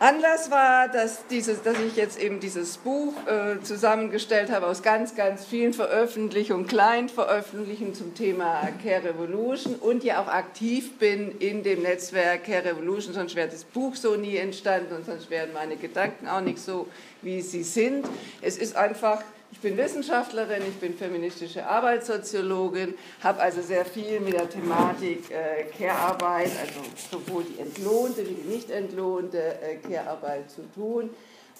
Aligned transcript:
Anlass 0.00 0.50
war, 0.50 0.88
dass, 0.88 1.26
dieses, 1.26 1.62
dass 1.62 1.78
ich 1.78 1.94
jetzt 1.94 2.18
eben 2.18 2.40
dieses 2.40 2.78
Buch 2.78 3.12
äh, 3.26 3.62
zusammengestellt 3.62 4.50
habe 4.50 4.66
aus 4.66 4.82
ganz, 4.82 5.14
ganz 5.14 5.44
vielen 5.44 5.74
Veröffentlichungen, 5.74 6.66
Kleinveröffentlichungen 6.66 7.92
zum 7.92 8.14
Thema 8.14 8.66
Care 8.82 9.04
Revolution 9.04 9.74
und 9.74 10.02
ja 10.02 10.22
auch 10.22 10.28
aktiv 10.28 10.96
bin 10.96 11.38
in 11.38 11.62
dem 11.62 11.82
Netzwerk 11.82 12.44
Care 12.44 12.64
Revolution, 12.64 13.12
sonst 13.12 13.36
wäre 13.36 13.48
das 13.48 13.64
Buch 13.64 13.94
so 13.94 14.16
nie 14.16 14.38
entstanden 14.38 14.94
und 14.94 15.04
sonst 15.04 15.28
wären 15.28 15.52
meine 15.52 15.76
Gedanken 15.76 16.28
auch 16.28 16.40
nicht 16.40 16.60
so, 16.60 16.88
wie 17.20 17.42
sie 17.42 17.62
sind. 17.62 18.06
Es 18.40 18.56
ist 18.56 18.76
einfach 18.76 19.22
ich 19.52 19.60
bin 19.60 19.76
Wissenschaftlerin, 19.76 20.62
ich 20.68 20.76
bin 20.76 20.94
feministische 20.94 21.66
Arbeitssoziologin, 21.66 22.94
habe 23.22 23.40
also 23.40 23.60
sehr 23.60 23.84
viel 23.84 24.20
mit 24.20 24.34
der 24.34 24.48
Thematik 24.48 25.30
äh, 25.30 25.64
Care-Arbeit, 25.76 26.50
also 26.60 26.80
sowohl 27.10 27.44
die 27.44 27.58
entlohnte 27.58 28.28
wie 28.28 28.34
die 28.34 28.48
nicht 28.48 28.70
entlohnte 28.70 29.38
äh, 29.60 29.76
Care-Arbeit 29.76 30.50
zu 30.50 30.62
tun. 30.74 31.10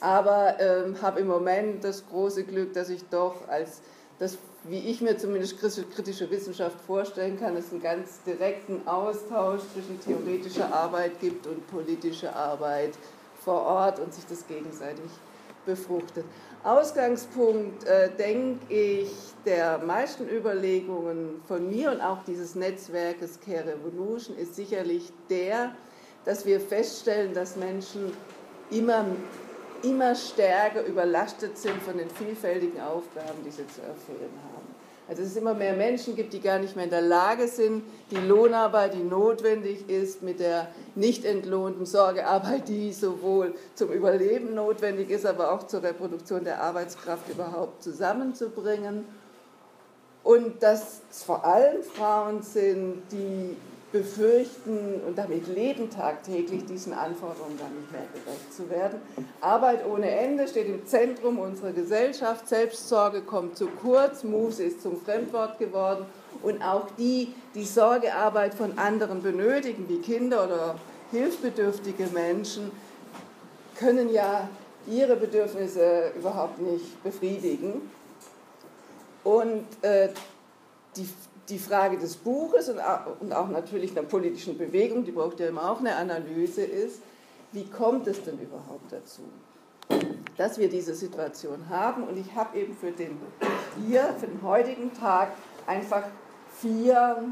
Aber 0.00 0.58
ähm, 0.60 1.02
habe 1.02 1.20
im 1.20 1.26
Moment 1.26 1.84
das 1.84 2.06
große 2.08 2.44
Glück, 2.44 2.72
dass 2.72 2.88
ich 2.88 3.02
doch 3.10 3.48
als 3.48 3.82
das, 4.18 4.38
wie 4.64 4.78
ich 4.78 5.00
mir 5.00 5.18
zumindest 5.18 5.58
kritische 5.58 6.30
Wissenschaft 6.30 6.76
vorstellen 6.86 7.38
kann, 7.38 7.56
es 7.56 7.70
einen 7.70 7.82
ganz 7.82 8.22
direkten 8.22 8.86
Austausch 8.86 9.62
zwischen 9.74 10.00
theoretischer 10.00 10.72
Arbeit 10.72 11.20
gibt 11.20 11.46
und 11.46 11.66
politischer 11.66 12.34
Arbeit 12.36 12.92
vor 13.44 13.62
Ort 13.62 13.98
und 13.98 14.14
sich 14.14 14.24
das 14.26 14.46
gegenseitig 14.46 15.10
befruchtet. 15.66 16.24
Ausgangspunkt, 16.62 17.84
äh, 17.84 18.10
denke 18.16 18.72
ich, 18.72 19.10
der 19.46 19.78
meisten 19.78 20.28
Überlegungen 20.28 21.40
von 21.48 21.70
mir 21.70 21.90
und 21.90 22.02
auch 22.02 22.22
dieses 22.24 22.54
Netzwerkes 22.54 23.40
Care 23.40 23.66
Revolution 23.66 24.36
ist 24.36 24.56
sicherlich 24.56 25.10
der, 25.30 25.74
dass 26.26 26.44
wir 26.44 26.60
feststellen, 26.60 27.32
dass 27.32 27.56
Menschen 27.56 28.12
immer, 28.70 29.06
immer 29.82 30.14
stärker 30.14 30.84
überlastet 30.84 31.56
sind 31.56 31.80
von 31.82 31.96
den 31.96 32.10
vielfältigen 32.10 32.80
Aufgaben, 32.80 33.42
die 33.44 33.50
sie 33.50 33.66
zu 33.66 33.80
erfüllen 33.80 34.30
haben. 34.44 34.49
Also 35.10 35.22
es 35.22 35.34
immer 35.34 35.54
mehr 35.54 35.72
Menschen 35.72 36.14
gibt, 36.14 36.32
die 36.32 36.40
gar 36.40 36.60
nicht 36.60 36.76
mehr 36.76 36.84
in 36.84 36.90
der 36.90 37.02
Lage 37.02 37.48
sind, 37.48 37.82
die 38.12 38.16
Lohnarbeit, 38.16 38.94
die 38.94 39.02
notwendig 39.02 39.90
ist, 39.90 40.22
mit 40.22 40.38
der 40.38 40.68
nicht 40.94 41.24
entlohnten 41.24 41.84
Sorgearbeit, 41.84 42.68
die 42.68 42.92
sowohl 42.92 43.56
zum 43.74 43.90
Überleben 43.90 44.54
notwendig 44.54 45.10
ist, 45.10 45.26
aber 45.26 45.50
auch 45.50 45.66
zur 45.66 45.82
Reproduktion 45.82 46.44
der 46.44 46.62
Arbeitskraft 46.62 47.28
überhaupt 47.28 47.82
zusammenzubringen. 47.82 49.04
Und 50.22 50.62
dass 50.62 51.00
es 51.10 51.24
vor 51.24 51.44
allem 51.44 51.82
Frauen 51.82 52.42
sind, 52.42 53.02
die 53.10 53.56
befürchten 53.92 55.00
und 55.06 55.18
damit 55.18 55.48
leben 55.48 55.90
tagtäglich, 55.90 56.64
diesen 56.64 56.92
Anforderungen 56.92 57.58
dann 57.58 57.74
nicht 57.74 57.90
mehr 57.90 58.06
gerecht 58.12 58.54
zu 58.54 58.70
werden. 58.70 59.00
Arbeit 59.40 59.84
ohne 59.84 60.10
Ende 60.10 60.46
steht 60.46 60.68
im 60.68 60.86
Zentrum 60.86 61.38
unserer 61.38 61.72
Gesellschaft. 61.72 62.48
Selbstsorge 62.48 63.22
kommt 63.22 63.56
zu 63.56 63.66
kurz. 63.66 64.22
Muße 64.22 64.62
ist 64.62 64.82
zum 64.82 65.00
Fremdwort 65.00 65.58
geworden. 65.58 66.06
Und 66.42 66.62
auch 66.62 66.86
die, 66.98 67.34
die 67.54 67.64
Sorgearbeit 67.64 68.54
von 68.54 68.78
anderen 68.78 69.22
benötigen, 69.22 69.88
wie 69.88 69.98
Kinder 69.98 70.44
oder 70.44 70.76
hilfsbedürftige 71.10 72.06
Menschen, 72.12 72.70
können 73.76 74.12
ja 74.12 74.48
ihre 74.86 75.16
Bedürfnisse 75.16 76.12
überhaupt 76.16 76.60
nicht 76.60 77.02
befriedigen. 77.02 77.90
Und 79.24 79.66
äh, 79.82 80.08
die, 80.96 81.08
die 81.50 81.58
Frage 81.58 81.98
des 81.98 82.16
Buches 82.16 82.68
und 82.68 83.32
auch 83.32 83.48
natürlich 83.48 83.90
einer 83.92 84.06
politischen 84.06 84.56
Bewegung, 84.56 85.04
die 85.04 85.12
braucht 85.12 85.40
ja 85.40 85.48
immer 85.48 85.70
auch 85.70 85.80
eine 85.80 85.96
Analyse, 85.96 86.62
ist, 86.62 87.02
wie 87.52 87.64
kommt 87.64 88.06
es 88.06 88.22
denn 88.22 88.38
überhaupt 88.38 88.92
dazu, 88.92 89.22
dass 90.36 90.58
wir 90.58 90.68
diese 90.68 90.94
Situation 90.94 91.68
haben? 91.68 92.04
Und 92.04 92.16
ich 92.16 92.34
habe 92.34 92.58
eben 92.58 92.74
für 92.74 92.92
den, 92.92 93.18
hier, 93.86 94.14
für 94.18 94.28
den 94.28 94.42
heutigen 94.42 94.92
Tag 94.94 95.32
einfach 95.66 96.04
vier 96.60 97.24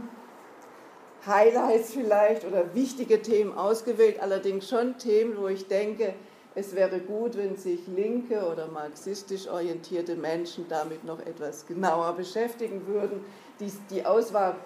Highlights 1.26 1.93
vielleicht 1.93 2.44
oder 2.44 2.75
wichtige 2.75 3.22
Themen 3.22 3.56
ausgewählt, 3.56 4.20
allerdings 4.20 4.69
schon 4.69 4.98
Themen, 4.98 5.37
wo 5.37 5.48
ich 5.48 5.69
denke, 5.69 6.14
es 6.54 6.75
wäre 6.75 6.98
gut, 6.98 7.37
wenn 7.37 7.56
sich 7.56 7.87
linke 7.87 8.44
oder 8.50 8.66
marxistisch 8.66 9.47
orientierte 9.48 10.16
Menschen 10.16 10.66
damit 10.69 11.04
noch 11.04 11.20
etwas 11.20 11.66
genauer 11.66 12.14
beschäftigen 12.14 12.87
würden. 12.87 13.25
Die, 13.60 13.72
die 13.91 14.04
Auswahl 14.04 14.56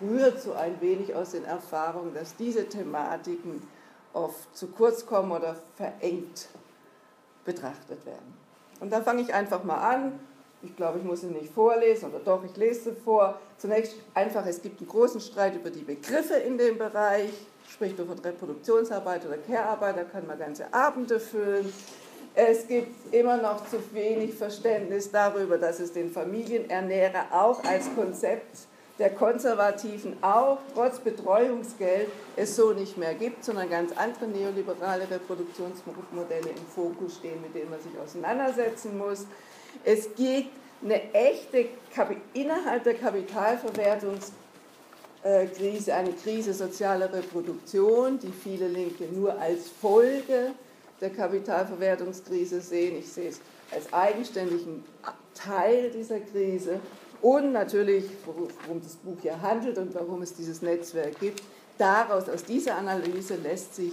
rührt 0.00 0.40
so 0.40 0.52
ein 0.52 0.80
wenig 0.80 1.14
aus 1.14 1.30
den 1.32 1.44
Erfahrungen, 1.44 2.12
dass 2.14 2.36
diese 2.36 2.68
Thematiken 2.68 3.62
oft 4.12 4.56
zu 4.56 4.68
kurz 4.68 5.06
kommen 5.06 5.32
oder 5.32 5.56
verengt 5.76 6.48
betrachtet 7.44 8.04
werden. 8.04 8.34
Und 8.80 8.92
da 8.92 9.00
fange 9.00 9.22
ich 9.22 9.32
einfach 9.32 9.62
mal 9.64 9.78
an. 9.78 10.18
Ich 10.62 10.76
glaube, 10.76 10.98
ich 10.98 11.04
muss 11.04 11.22
sie 11.22 11.26
nicht 11.26 11.52
vorlesen 11.52 12.10
oder 12.10 12.20
doch, 12.20 12.44
ich 12.44 12.56
lese 12.56 12.90
sie 12.90 12.96
vor. 12.96 13.38
Zunächst 13.58 13.96
einfach, 14.14 14.46
es 14.46 14.62
gibt 14.62 14.80
einen 14.80 14.88
großen 14.88 15.20
Streit 15.20 15.56
über 15.56 15.70
die 15.70 15.82
Begriffe 15.82 16.34
in 16.34 16.58
dem 16.58 16.78
Bereich 16.78 17.32
spricht 17.72 17.96
man 17.98 18.06
von 18.06 18.18
Reproduktionsarbeit 18.18 19.26
oder 19.26 19.38
Care-Arbeit, 19.38 19.96
da 19.96 20.04
kann 20.04 20.26
man 20.26 20.38
ganze 20.38 20.72
Abende 20.72 21.18
füllen. 21.18 21.72
Es 22.34 22.66
gibt 22.66 23.14
immer 23.14 23.36
noch 23.36 23.68
zu 23.68 23.78
wenig 23.92 24.34
Verständnis 24.34 25.10
darüber, 25.10 25.58
dass 25.58 25.80
es 25.80 25.92
den 25.92 26.10
Familienernährer 26.10 27.26
auch 27.30 27.62
als 27.64 27.94
Konzept 27.94 28.56
der 28.98 29.10
Konservativen 29.10 30.16
auch 30.22 30.58
trotz 30.74 30.98
Betreuungsgeld 30.98 32.08
es 32.36 32.56
so 32.56 32.72
nicht 32.72 32.96
mehr 32.96 33.14
gibt, 33.14 33.44
sondern 33.44 33.68
ganz 33.68 33.92
andere 33.96 34.26
neoliberale 34.26 35.10
Reproduktionsmodelle 35.10 36.50
im 36.50 36.66
Fokus 36.74 37.16
stehen, 37.16 37.40
mit 37.42 37.54
denen 37.54 37.70
man 37.70 37.80
sich 37.80 37.92
auseinandersetzen 38.02 38.96
muss. 38.96 39.26
Es 39.84 40.14
gibt 40.14 40.50
eine 40.82 41.12
echte, 41.12 41.66
innerhalb 42.32 42.84
der 42.84 42.96
Kapitalverwertungs- 42.96 44.32
äh, 45.22 45.46
Krise, 45.46 45.94
eine 45.94 46.12
Krise 46.12 46.52
sozialer 46.52 47.12
Reproduktion, 47.12 48.18
die 48.18 48.32
viele 48.32 48.68
Linke 48.68 49.04
nur 49.04 49.38
als 49.38 49.68
Folge 49.68 50.52
der 51.02 51.10
Kapitalverwertungskrise 51.10 52.62
sehen. 52.62 52.96
Ich 52.98 53.12
sehe 53.12 53.28
es 53.28 53.40
als 53.70 53.92
eigenständigen 53.92 54.84
Teil 55.34 55.90
dieser 55.90 56.20
Krise 56.20 56.80
und 57.20 57.52
natürlich, 57.52 58.04
worum 58.24 58.80
das 58.82 58.96
Buch 58.96 59.18
hier 59.20 59.40
handelt 59.42 59.76
und 59.78 59.94
warum 59.94 60.22
es 60.22 60.34
dieses 60.34 60.62
Netzwerk 60.62 61.18
gibt. 61.20 61.42
Daraus, 61.76 62.28
aus 62.28 62.44
dieser 62.44 62.76
Analyse 62.76 63.36
lässt 63.36 63.74
sich 63.74 63.92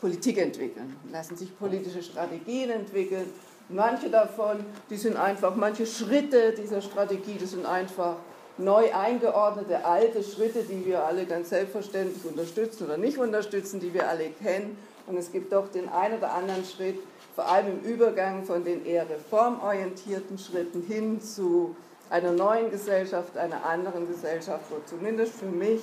Politik 0.00 0.38
entwickeln, 0.38 0.96
lassen 1.10 1.36
sich 1.36 1.56
politische 1.58 2.02
Strategien 2.02 2.70
entwickeln. 2.70 3.26
Manche 3.68 4.10
davon, 4.10 4.64
die 4.88 4.96
sind 4.96 5.16
einfach, 5.16 5.54
manche 5.54 5.86
Schritte 5.86 6.52
dieser 6.52 6.82
Strategie, 6.82 7.34
die 7.40 7.46
sind 7.46 7.66
einfach 7.66 8.16
neu 8.58 8.92
eingeordnete 8.92 9.84
alte 9.84 10.22
Schritte, 10.22 10.62
die 10.62 10.84
wir 10.86 11.04
alle 11.04 11.24
ganz 11.24 11.50
selbstverständlich 11.50 12.24
unterstützen 12.24 12.84
oder 12.84 12.96
nicht 12.96 13.18
unterstützen, 13.18 13.80
die 13.80 13.94
wir 13.94 14.08
alle 14.08 14.30
kennen. 14.42 14.76
Und 15.10 15.16
es 15.16 15.32
gibt 15.32 15.52
doch 15.52 15.66
den 15.66 15.88
einen 15.88 16.18
oder 16.18 16.32
anderen 16.32 16.64
Schritt, 16.64 17.00
vor 17.34 17.44
allem 17.48 17.66
im 17.66 17.80
Übergang 17.80 18.44
von 18.44 18.62
den 18.62 18.86
eher 18.86 19.10
reformorientierten 19.10 20.38
Schritten 20.38 20.82
hin 20.82 21.20
zu 21.20 21.74
einer 22.10 22.30
neuen 22.30 22.70
Gesellschaft, 22.70 23.36
einer 23.36 23.66
anderen 23.66 24.06
Gesellschaft, 24.06 24.66
wo 24.70 24.76
zumindest 24.86 25.34
für 25.34 25.46
mich 25.46 25.82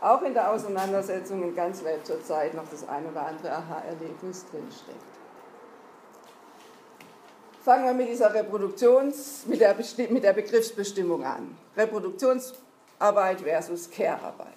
auch 0.00 0.20
in 0.22 0.34
der 0.34 0.50
Auseinandersetzung 0.50 1.44
in 1.44 1.54
ganz 1.54 1.84
Welt 1.84 2.04
zur 2.04 2.22
Zeit 2.24 2.54
noch 2.54 2.68
das 2.68 2.88
ein 2.88 3.06
oder 3.06 3.24
andere 3.28 3.52
Aha-Erlebnis 3.52 4.44
drinsteckt. 4.50 4.98
Fangen 7.64 7.84
wir 7.84 7.94
mit 7.94 8.08
dieser 8.08 8.34
Reproduktions-, 8.34 9.46
mit 9.46 9.60
der, 9.60 9.76
mit 10.10 10.24
der 10.24 10.32
Begriffsbestimmung 10.32 11.24
an. 11.24 11.56
Reproduktionsarbeit 11.76 13.42
versus 13.42 13.88
Care-Arbeit. 13.88 14.48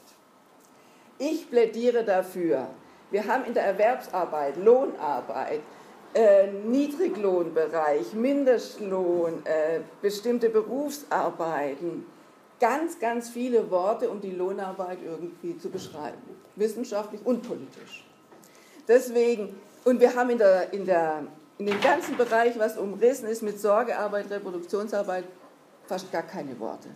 Ich 1.19 1.47
plädiere 1.47 2.03
dafür, 2.03 2.69
wir 3.11 3.25
haben 3.25 3.45
in 3.45 3.53
der 3.53 3.63
Erwerbsarbeit, 3.63 4.57
Lohnarbeit, 4.57 5.61
äh, 6.13 6.47
Niedriglohnbereich, 6.47 8.13
Mindestlohn, 8.13 9.45
äh, 9.45 9.81
bestimmte 10.01 10.49
Berufsarbeiten, 10.49 12.05
ganz, 12.59 12.99
ganz 12.99 13.29
viele 13.29 13.69
Worte, 13.69 14.09
um 14.09 14.19
die 14.19 14.31
Lohnarbeit 14.31 14.99
irgendwie 15.03 15.57
zu 15.57 15.69
beschreiben, 15.69 16.17
wissenschaftlich 16.55 17.21
und 17.25 17.47
politisch. 17.47 18.05
Deswegen, 18.87 19.55
und 19.85 19.99
wir 19.99 20.15
haben 20.15 20.31
in 20.31 20.37
der, 20.37 20.73
in 20.73 20.85
der 20.85 21.23
in 21.59 21.65
dem 21.65 21.79
ganzen 21.81 22.15
Bereich, 22.15 22.57
was 22.57 22.77
umrissen 22.77 23.27
ist 23.27 23.43
mit 23.43 23.59
Sorgearbeit, 23.59 24.31
Reproduktionsarbeit, 24.31 25.25
fast 25.85 26.09
gar 26.09 26.23
keine 26.23 26.57
Worte. 26.57 26.87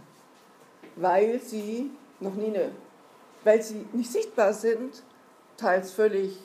Weil 0.95 1.39
sie 1.41 1.91
noch 2.21 2.33
nie 2.33 2.47
eine, 2.47 2.71
weil 3.43 3.61
sie 3.61 3.85
nicht 3.91 4.09
sichtbar 4.09 4.53
sind, 4.53 5.03
teils 5.63 5.91
völlig 5.91 6.37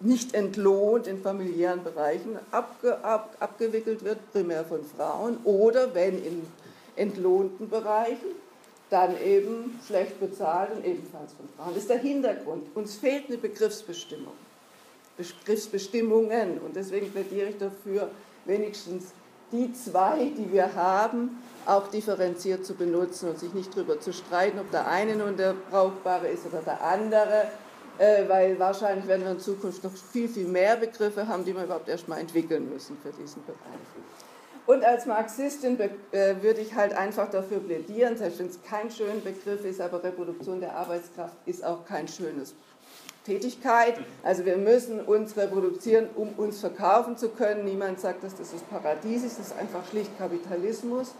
nicht 0.00 0.34
entlohnt 0.34 1.06
in 1.06 1.22
familiären 1.22 1.82
Bereichen 1.82 2.38
abge, 2.50 3.02
ab, 3.02 3.34
abgewickelt 3.40 4.04
wird, 4.04 4.18
primär 4.32 4.64
von 4.64 4.84
Frauen, 4.84 5.38
oder 5.44 5.94
wenn 5.94 6.22
in 6.22 6.46
entlohnten 6.96 7.68
Bereichen, 7.70 8.34
dann 8.90 9.20
eben 9.20 9.78
schlecht 9.86 10.20
bezahlt 10.20 10.70
und 10.72 10.84
ebenfalls 10.84 11.32
von 11.32 11.48
Frauen. 11.56 11.74
Das 11.74 11.82
ist 11.82 11.90
der 11.90 11.98
Hintergrund. 11.98 12.64
Uns 12.74 12.96
fehlt 12.96 13.28
eine 13.28 13.38
Begriffsbestimmung. 13.38 14.32
Begriffsbestimmungen. 15.16 16.58
Und 16.58 16.76
deswegen 16.76 17.10
plädiere 17.10 17.48
ich 17.48 17.58
dafür, 17.58 18.10
wenigstens 18.44 19.12
die 19.50 19.72
zwei, 19.72 20.30
die 20.36 20.52
wir 20.52 20.74
haben, 20.74 21.42
auch 21.64 21.88
differenziert 21.88 22.64
zu 22.64 22.74
benutzen 22.74 23.30
und 23.30 23.38
sich 23.38 23.52
nicht 23.54 23.74
darüber 23.74 23.98
zu 23.98 24.12
streiten, 24.12 24.58
ob 24.58 24.70
der 24.70 24.86
eine 24.86 25.16
nun 25.16 25.36
der 25.36 25.54
brauchbare 25.70 26.28
ist 26.28 26.46
oder 26.46 26.60
der 26.60 26.80
andere, 26.82 27.48
äh, 27.98 28.28
weil 28.28 28.58
wahrscheinlich 28.58 29.06
werden 29.06 29.24
wir 29.24 29.32
in 29.32 29.40
Zukunft 29.40 29.82
noch 29.84 29.92
viel, 29.92 30.28
viel 30.28 30.46
mehr 30.46 30.76
Begriffe 30.76 31.26
haben, 31.26 31.44
die 31.44 31.54
wir 31.54 31.64
überhaupt 31.64 31.88
erstmal 31.88 32.20
entwickeln 32.20 32.70
müssen 32.70 32.96
für 33.02 33.10
diesen 33.10 33.44
Bereich. 33.44 33.58
Und 34.66 34.84
als 34.84 35.06
Marxistin 35.06 35.78
äh, 35.78 36.34
würde 36.42 36.60
ich 36.60 36.74
halt 36.74 36.92
einfach 36.92 37.30
dafür 37.30 37.60
plädieren, 37.60 38.16
selbst 38.16 38.40
wenn 38.40 38.48
es 38.48 38.58
kein 38.68 38.90
schöner 38.90 39.20
Begriff 39.20 39.64
ist, 39.64 39.80
aber 39.80 40.02
Reproduktion 40.02 40.60
der 40.60 40.74
Arbeitskraft 40.74 41.36
ist 41.46 41.64
auch 41.64 41.84
kein 41.86 42.08
schönes 42.08 42.52
Tätigkeit. 43.24 43.94
Also 44.24 44.44
wir 44.44 44.56
müssen 44.56 45.00
uns 45.00 45.36
reproduzieren, 45.36 46.08
um 46.16 46.30
uns 46.36 46.60
verkaufen 46.60 47.16
zu 47.16 47.28
können. 47.28 47.64
Niemand 47.64 48.00
sagt, 48.00 48.24
dass 48.24 48.34
das 48.34 48.50
das 48.52 48.62
Paradies 48.62 49.24
ist, 49.24 49.38
das 49.38 49.48
ist 49.48 49.58
einfach 49.58 49.86
schlicht 49.88 50.16
Kapitalismus. 50.18 51.14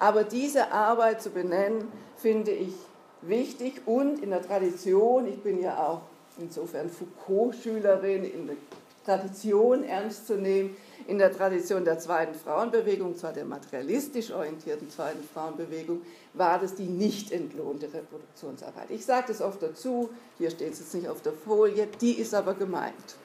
Aber 0.00 0.24
diese 0.24 0.72
Arbeit 0.72 1.22
zu 1.22 1.30
benennen, 1.30 1.90
finde 2.16 2.50
ich 2.50 2.74
wichtig 3.22 3.82
und 3.86 4.22
in 4.22 4.30
der 4.30 4.42
Tradition, 4.42 5.26
ich 5.26 5.42
bin 5.42 5.60
ja 5.60 5.78
auch 5.78 6.02
insofern 6.38 6.88
Foucault-Schülerin, 6.88 8.24
in 8.24 8.46
der 8.46 8.56
Tradition 9.04 9.84
ernst 9.84 10.26
zu 10.26 10.36
nehmen, 10.36 10.76
in 11.06 11.18
der 11.18 11.32
Tradition 11.32 11.84
der 11.84 11.98
zweiten 11.98 12.34
Frauenbewegung, 12.34 13.16
zwar 13.16 13.32
der 13.32 13.46
materialistisch 13.46 14.30
orientierten 14.30 14.90
zweiten 14.90 15.22
Frauenbewegung, 15.22 16.02
war 16.34 16.58
das 16.58 16.74
die 16.74 16.84
nicht 16.84 17.32
entlohnte 17.32 17.86
Reproduktionsarbeit. 17.86 18.90
Ich 18.90 19.06
sage 19.06 19.28
das 19.28 19.40
oft 19.40 19.62
dazu, 19.62 20.10
hier 20.36 20.50
steht 20.50 20.74
es 20.74 20.80
jetzt 20.80 20.94
nicht 20.94 21.08
auf 21.08 21.22
der 21.22 21.32
Folie, 21.32 21.88
die 22.00 22.12
ist 22.12 22.34
aber 22.34 22.52
gemeint. 22.52 23.16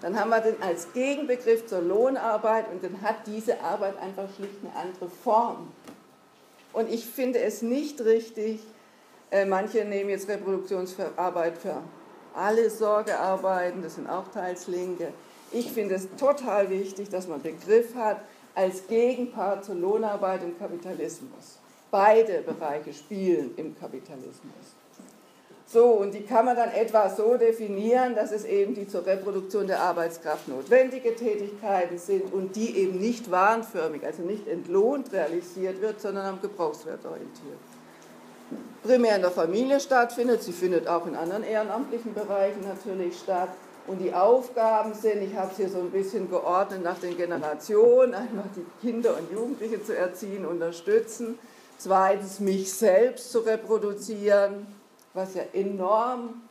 Dann 0.00 0.18
haben 0.18 0.30
wir 0.30 0.40
den 0.40 0.62
als 0.62 0.92
Gegenbegriff 0.92 1.66
zur 1.66 1.80
Lohnarbeit 1.80 2.70
und 2.70 2.84
dann 2.84 3.02
hat 3.02 3.26
diese 3.26 3.60
Arbeit 3.62 3.98
einfach 3.98 4.28
schlicht 4.36 4.58
eine 4.62 4.76
andere 4.76 5.08
Form. 5.08 5.72
Und 6.72 6.92
ich 6.92 7.06
finde 7.06 7.40
es 7.40 7.62
nicht 7.62 8.00
richtig, 8.00 8.60
äh, 9.30 9.44
manche 9.44 9.84
nehmen 9.84 10.10
jetzt 10.10 10.28
Reproduktionsarbeit 10.28 11.58
für 11.58 11.82
alle 12.34 12.70
Sorgearbeiten, 12.70 13.82
das 13.82 13.94
sind 13.94 14.08
auch 14.08 14.28
teils 14.28 14.66
Linke. 14.66 15.12
Ich 15.52 15.70
finde 15.70 15.94
es 15.94 16.08
total 16.16 16.70
wichtig, 16.70 17.08
dass 17.08 17.28
man 17.28 17.40
Begriff 17.40 17.94
hat 17.94 18.20
als 18.54 18.86
Gegenpart 18.86 19.64
zur 19.64 19.76
Lohnarbeit 19.76 20.42
im 20.42 20.58
Kapitalismus. 20.58 21.58
Beide 21.90 22.42
Bereiche 22.42 22.92
spielen 22.92 23.52
im 23.56 23.78
Kapitalismus. 23.78 24.74
So, 25.66 25.86
und 25.86 26.12
die 26.12 26.22
kann 26.22 26.44
man 26.44 26.56
dann 26.56 26.70
etwa 26.70 27.08
so 27.08 27.36
definieren, 27.36 28.14
dass 28.14 28.32
es 28.32 28.44
eben 28.44 28.74
die 28.74 28.86
zur 28.86 29.06
Reproduktion 29.06 29.66
der 29.66 29.80
Arbeitskraft 29.80 30.46
notwendige 30.46 31.16
Tätigkeiten 31.16 31.98
sind 31.98 32.32
und 32.32 32.54
die 32.54 32.76
eben 32.78 32.98
nicht 32.98 33.30
warenförmig, 33.30 34.04
also 34.04 34.22
nicht 34.22 34.46
entlohnt 34.46 35.12
realisiert 35.12 35.80
wird, 35.80 36.00
sondern 36.00 36.26
am 36.26 36.40
Gebrauchswert 36.40 37.04
orientiert. 37.06 37.58
Primär 38.82 39.16
in 39.16 39.22
der 39.22 39.30
Familie 39.30 39.80
stattfindet, 39.80 40.42
sie 40.42 40.52
findet 40.52 40.88
auch 40.88 41.06
in 41.06 41.16
anderen 41.16 41.42
ehrenamtlichen 41.42 42.12
Bereichen 42.14 42.66
natürlich 42.68 43.18
statt. 43.18 43.48
Und 43.86 43.98
die 43.98 44.14
Aufgaben 44.14 44.94
sind, 44.94 45.22
ich 45.22 45.36
habe 45.36 45.50
es 45.50 45.56
hier 45.58 45.68
so 45.68 45.78
ein 45.78 45.90
bisschen 45.90 46.30
geordnet 46.30 46.82
nach 46.82 46.98
den 46.98 47.16
Generationen, 47.16 48.14
einmal 48.14 48.44
die 48.56 48.64
Kinder 48.80 49.16
und 49.16 49.30
Jugendliche 49.30 49.82
zu 49.82 49.96
erziehen, 49.96 50.46
unterstützen. 50.46 51.38
Zweitens, 51.76 52.40
mich 52.40 52.72
selbst 52.72 53.30
zu 53.30 53.40
reproduzieren, 53.40 54.66
was 55.12 55.34
ja 55.34 55.42
enorm 55.52 56.42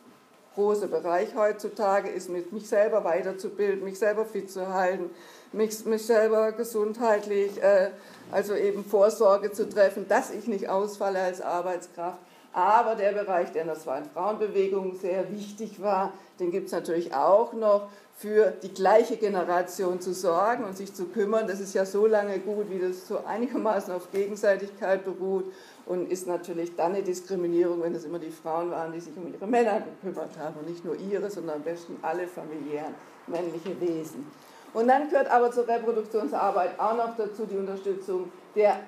großer 0.53 0.87
Bereich 0.87 1.35
heutzutage 1.35 2.09
ist, 2.09 2.29
mich 2.29 2.67
selber 2.67 3.03
weiterzubilden, 3.03 3.83
mich 3.83 3.97
selber 3.97 4.25
fit 4.25 4.51
zu 4.51 4.67
halten, 4.67 5.09
mich, 5.53 5.85
mich 5.85 6.05
selber 6.05 6.51
gesundheitlich, 6.51 7.61
äh, 7.61 7.89
also 8.31 8.55
eben 8.55 8.83
Vorsorge 8.83 9.51
zu 9.51 9.69
treffen, 9.69 10.07
dass 10.07 10.31
ich 10.31 10.47
nicht 10.47 10.69
ausfalle 10.69 11.19
als 11.19 11.41
Arbeitskraft. 11.41 12.17
Aber 12.53 12.95
der 12.95 13.13
Bereich, 13.13 13.51
der 13.51 13.73
Zweiten 13.73 14.09
Frauenbewegung 14.11 14.95
sehr 14.99 15.31
wichtig 15.31 15.81
war, 15.81 16.13
den 16.39 16.51
gibt 16.51 16.67
es 16.67 16.71
natürlich 16.71 17.13
auch 17.13 17.53
noch, 17.53 17.89
für 18.15 18.53
die 18.61 18.73
gleiche 18.73 19.17
Generation 19.17 19.99
zu 19.99 20.13
sorgen 20.13 20.63
und 20.63 20.77
sich 20.77 20.93
zu 20.93 21.05
kümmern. 21.05 21.47
Das 21.47 21.59
ist 21.59 21.73
ja 21.73 21.83
so 21.83 22.05
lange 22.05 22.39
gut, 22.39 22.69
wie 22.69 22.79
das 22.79 23.07
so 23.07 23.25
einigermaßen 23.25 23.93
auf 23.93 24.11
Gegenseitigkeit 24.11 25.03
beruht 25.03 25.51
und 25.85 26.11
ist 26.11 26.27
natürlich 26.27 26.75
dann 26.75 26.93
eine 26.93 27.03
Diskriminierung, 27.03 27.81
wenn 27.81 27.95
es 27.95 28.05
immer 28.05 28.19
die 28.19 28.29
Frauen 28.31 28.71
waren, 28.71 28.93
die 28.93 28.99
sich 28.99 29.17
um 29.17 29.33
ihre 29.33 29.47
Männer 29.47 29.81
gekümmert 29.81 30.37
haben 30.37 30.55
und 30.59 30.69
nicht 30.69 30.85
nur 30.85 30.95
ihre, 30.95 31.29
sondern 31.29 31.57
am 31.57 31.63
besten 31.63 31.97
alle 32.01 32.27
familiären 32.27 32.93
männliche 33.27 33.79
Wesen. 33.81 34.27
Und 34.73 34.87
dann 34.87 35.09
gehört 35.09 35.29
aber 35.29 35.51
zur 35.51 35.67
Reproduktionsarbeit 35.67 36.79
auch 36.79 36.95
noch 36.95 37.15
dazu 37.15 37.45
die 37.45 37.57
Unterstützung 37.57 38.31
der 38.55 38.79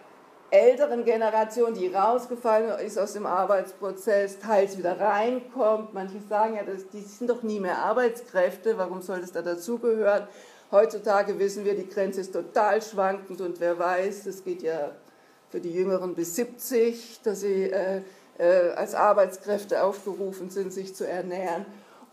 älteren 0.49 1.03
Generation, 1.03 1.73
die 1.73 1.87
rausgefallen 1.87 2.79
ist 2.79 2.97
aus 2.97 3.13
dem 3.13 3.25
Arbeitsprozess, 3.25 4.39
teils 4.39 4.77
wieder 4.77 4.99
reinkommt. 4.99 5.93
Manche 5.93 6.19
sagen 6.29 6.55
ja, 6.55 6.63
die 6.63 7.01
sind 7.01 7.29
doch 7.29 7.43
nie 7.43 7.59
mehr 7.59 7.79
Arbeitskräfte, 7.79 8.77
warum 8.77 9.01
soll 9.01 9.21
das 9.21 9.31
da 9.31 9.41
dazugehören? 9.41 10.27
Heutzutage 10.71 11.37
wissen 11.39 11.65
wir, 11.65 11.75
die 11.75 11.87
Grenze 11.87 12.21
ist 12.21 12.33
total 12.33 12.81
schwankend 12.81 13.41
und 13.41 13.59
wer 13.59 13.77
weiß, 13.77 14.23
das 14.23 14.43
geht 14.43 14.63
ja 14.63 14.91
für 15.49 15.59
die 15.59 15.71
Jüngeren 15.71 16.15
bis 16.15 16.35
70, 16.35 17.21
dass 17.23 17.41
sie 17.41 17.69
äh, 17.69 18.01
äh, 18.37 18.71
als 18.75 18.95
Arbeitskräfte 18.95 19.83
aufgerufen 19.83 20.49
sind, 20.49 20.73
sich 20.73 20.95
zu 20.95 21.07
ernähren. 21.07 21.65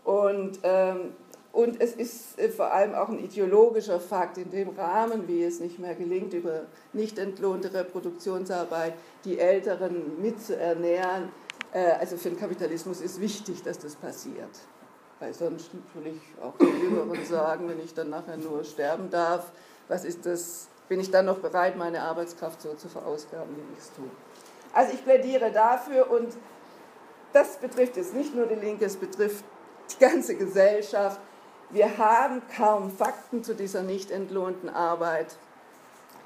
Und 0.03 0.59
ähm, 0.63 1.13
und 1.53 1.79
es 1.79 1.93
ist 1.93 2.39
äh, 2.39 2.49
vor 2.49 2.73
allem 2.73 2.95
auch 2.95 3.09
ein 3.09 3.19
ideologischer 3.19 3.99
Fakt 3.99 4.39
in 4.39 4.49
dem 4.49 4.69
Rahmen, 4.69 5.27
wie 5.27 5.43
es 5.43 5.59
nicht 5.59 5.77
mehr 5.77 5.93
gelingt, 5.93 6.33
über 6.33 6.63
nicht 6.93 7.19
entlohnte 7.19 7.71
Reproduktionsarbeit 7.71 8.95
die 9.23 9.37
Älteren 9.37 10.19
mitzuernähren. 10.19 11.29
Äh, 11.71 11.91
also 11.99 12.17
für 12.17 12.29
den 12.29 12.39
Kapitalismus 12.39 13.01
ist 13.01 13.21
wichtig, 13.21 13.61
dass 13.61 13.77
das 13.77 13.95
passiert. 13.95 14.49
Weil 15.19 15.35
sonst 15.35 15.69
natürlich 15.75 16.19
auch 16.41 16.57
die 16.59 16.65
Jüngeren 16.65 17.23
sagen, 17.23 17.69
wenn 17.69 17.79
ich 17.79 17.93
dann 17.93 18.09
nachher 18.09 18.37
nur 18.37 18.63
sterben 18.63 19.11
darf, 19.11 19.51
was 19.87 20.05
ist 20.05 20.25
das, 20.25 20.69
bin 20.89 20.99
ich 20.99 21.11
dann 21.11 21.27
noch 21.27 21.37
bereit, 21.37 21.77
meine 21.77 22.01
Arbeitskraft 22.01 22.63
so 22.63 22.73
zu 22.73 22.89
verausgaben, 22.89 23.55
wie 23.55 23.73
ich 23.73 23.79
es 23.79 23.93
tue. 23.93 24.09
Also 24.73 24.91
ich 24.95 25.03
plädiere 25.03 25.51
dafür 25.51 26.09
und 26.09 26.29
das 27.31 27.57
betrifft 27.57 27.95
jetzt 27.95 28.15
nicht 28.15 28.33
nur 28.33 28.47
die 28.47 28.55
Linke, 28.55 28.85
es 28.85 28.95
betrifft 28.95 29.45
die 29.91 29.99
ganze 29.99 30.35
Gesellschaft 30.35 31.21
wir 31.73 31.97
haben 31.97 32.41
kaum 32.55 32.91
Fakten 32.91 33.43
zu 33.43 33.55
dieser 33.55 33.83
nicht 33.83 34.11
entlohnten 34.11 34.69
Arbeit. 34.69 35.35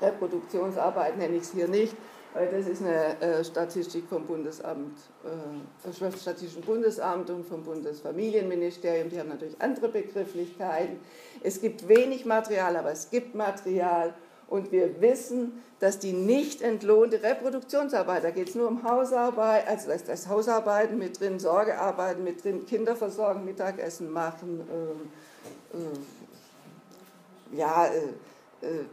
Reproduktionsarbeit 0.01 1.18
nenne 1.18 1.38
ich 1.38 1.44
es 1.44 1.51
hier 1.54 1.68
nicht, 1.68 1.96
weil 2.34 2.48
das 2.50 2.68
ist 2.68 2.84
eine 2.84 3.20
äh, 3.22 3.44
Statistik 3.44 4.04
vom 4.10 4.25
Bundesamt, 4.25 4.98
äh, 5.24 5.92
Statistischen 5.92 6.62
Bundesamt 6.62 7.30
und 7.30 7.46
vom 7.48 7.63
Bundesfamilienministerium. 7.63 9.10
Die 9.10 9.20
haben 9.20 9.30
natürlich 9.30 9.60
andere 9.60 9.88
Begrifflichkeiten. 9.88 11.00
Es 11.42 11.62
gibt 11.62 11.88
wenig 11.88 12.25
Material, 12.25 12.75
aber 12.75 12.92
es 12.92 13.10
gibt 13.10 13.34
Material. 13.34 14.13
Und 14.50 14.72
wir 14.72 15.01
wissen, 15.01 15.63
dass 15.80 16.00
die 16.00 16.13
nicht 16.13 16.62
entlohnte 16.62 17.22
Reproduktionsarbeit, 17.22 18.24
da 18.24 18.32
geht 18.32 18.50
es 18.50 18.56
nur 18.56 18.68
um 18.68 18.84
Hausarbeit, 18.84 19.68
also 19.68 19.89
das, 19.89 20.06
das 20.06 20.27
Hausarbeiten 20.30 20.98
mit 20.98 21.20
drin, 21.20 21.39
Sorgearbeiten 21.39 22.24
mit 22.24 22.44
drin, 22.44 22.66
Kinderversorgung, 22.66 23.44
Mittagessen 23.44 24.10
machen, 24.10 24.62
äh, 24.62 25.37
äh, 25.74 27.57
ja, 27.57 27.88
äh, 27.88 28.65
äh, 28.65 28.86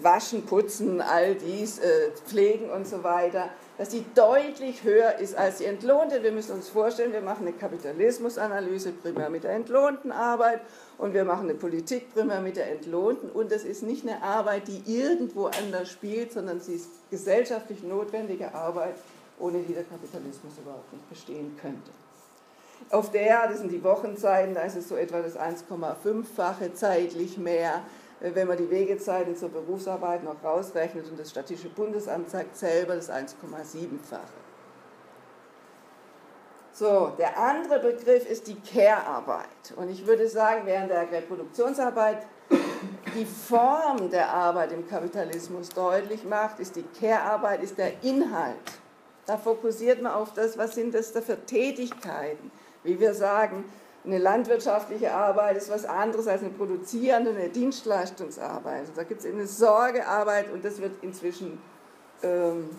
Waschen, 0.00 0.46
Putzen, 0.46 1.00
all 1.00 1.34
dies, 1.34 1.80
Pflegen 2.26 2.70
und 2.70 2.86
so 2.86 3.02
weiter, 3.02 3.50
dass 3.76 3.88
die 3.88 4.04
deutlich 4.14 4.84
höher 4.84 5.18
ist 5.18 5.36
als 5.36 5.58
die 5.58 5.64
entlohnte. 5.64 6.22
Wir 6.22 6.30
müssen 6.30 6.52
uns 6.52 6.68
vorstellen, 6.68 7.12
wir 7.12 7.20
machen 7.20 7.46
eine 7.46 7.56
Kapitalismusanalyse 7.56 8.92
primär 8.92 9.28
mit 9.28 9.42
der 9.42 9.50
entlohnten 9.50 10.12
Arbeit 10.12 10.60
und 10.98 11.14
wir 11.14 11.24
machen 11.24 11.50
eine 11.50 11.58
Politik 11.58 12.14
primär 12.14 12.40
mit 12.40 12.56
der 12.56 12.70
entlohnten. 12.70 13.28
Und 13.28 13.50
das 13.50 13.64
ist 13.64 13.82
nicht 13.82 14.06
eine 14.06 14.22
Arbeit, 14.22 14.68
die 14.68 14.82
irgendwo 14.86 15.46
anders 15.46 15.90
spielt, 15.90 16.32
sondern 16.32 16.60
sie 16.60 16.74
ist 16.74 16.88
gesellschaftlich 17.10 17.82
notwendige 17.82 18.54
Arbeit, 18.54 18.94
ohne 19.40 19.58
die 19.62 19.74
der 19.74 19.84
Kapitalismus 19.84 20.52
überhaupt 20.62 20.92
nicht 20.92 21.10
bestehen 21.10 21.58
könnte. 21.60 21.90
Auf 22.90 23.10
der, 23.10 23.48
das 23.48 23.58
sind 23.58 23.72
die 23.72 23.82
Wochenzeiten, 23.82 24.54
da 24.54 24.62
ist 24.62 24.76
es 24.76 24.88
so 24.88 24.96
etwa 24.96 25.20
das 25.20 25.38
1,5-fache 25.38 26.74
zeitlich 26.74 27.38
mehr. 27.38 27.82
Äh, 28.22 28.34
wenn 28.34 28.48
man 28.48 28.56
die 28.56 28.70
Wegezeiten 28.70 29.36
zur 29.36 29.50
Berufsarbeit 29.50 30.24
noch 30.24 30.42
rausrechnet 30.42 31.08
und 31.08 31.18
das 31.18 31.30
Statistische 31.30 31.72
Bundesamt 31.74 32.30
sagt 32.30 32.56
selber 32.56 32.94
das 32.94 33.10
1,7-fache. 33.10 34.20
So, 36.74 37.12
der 37.18 37.38
andere 37.38 37.80
Begriff 37.80 38.28
ist 38.28 38.46
die 38.46 38.58
Care-Arbeit. 38.58 39.74
Und 39.76 39.90
ich 39.90 40.06
würde 40.06 40.26
sagen, 40.26 40.62
während 40.64 40.90
der 40.90 41.10
Reproduktionsarbeit 41.10 42.26
die 43.14 43.26
Form 43.26 44.10
der 44.10 44.30
Arbeit 44.32 44.72
im 44.72 44.88
Kapitalismus 44.88 45.68
deutlich 45.68 46.24
macht, 46.24 46.60
ist 46.60 46.76
die 46.76 46.84
Care-Arbeit, 46.98 47.62
ist 47.62 47.76
der 47.76 48.02
Inhalt. 48.02 48.56
Da 49.26 49.36
fokussiert 49.36 50.00
man 50.00 50.12
auf 50.12 50.32
das, 50.32 50.56
was 50.56 50.74
sind 50.74 50.94
das 50.94 51.12
da 51.12 51.20
für 51.20 51.44
Tätigkeiten 51.44 52.50
wie 52.84 52.98
wir 52.98 53.14
sagen, 53.14 53.64
eine 54.04 54.18
landwirtschaftliche 54.18 55.12
Arbeit 55.12 55.56
ist 55.56 55.70
was 55.70 55.84
anderes 55.84 56.26
als 56.26 56.42
eine 56.42 56.50
produzierende, 56.50 57.30
eine 57.30 57.48
Dienstleistungsarbeit. 57.48 58.86
Da 58.96 59.04
gibt 59.04 59.20
es 59.20 59.26
eine 59.26 59.46
Sorgearbeit 59.46 60.52
und 60.52 60.64
das 60.64 60.80
wird 60.80 60.92
inzwischen 61.02 61.60
ähm, 62.22 62.70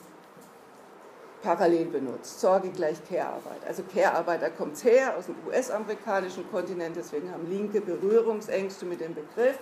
parallel 1.42 1.86
benutzt. 1.86 2.40
Sorge 2.40 2.70
gleich 2.70 2.98
Care-Arbeit. 3.08 3.66
Also 3.68 3.84
Care-Arbeit, 3.84 4.42
da 4.42 4.50
kommt 4.50 4.76
es 4.76 4.84
her 4.84 5.16
aus 5.18 5.28
dem 5.28 5.36
US-amerikanischen 5.48 6.50
Kontinent, 6.52 6.96
deswegen 6.96 7.32
haben 7.32 7.50
Linke 7.50 7.82
Berührungsängste 7.82 8.86
mit 8.86 9.02
dem 9.02 9.14
Begriff. 9.14 9.60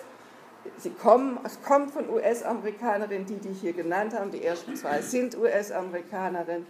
Sie 0.77 0.91
kommen, 0.91 1.39
es 1.43 1.61
kommt 1.63 1.91
von 1.91 2.07
US-Amerikanerinnen, 2.09 3.25
die, 3.25 3.37
die 3.37 3.49
ich 3.49 3.61
hier 3.61 3.73
genannt 3.73 4.13
habe, 4.13 4.29
die 4.29 4.43
ersten 4.43 4.75
zwei 4.75 5.01
sind 5.01 5.35
US-Amerikanerinnen. 5.35 6.67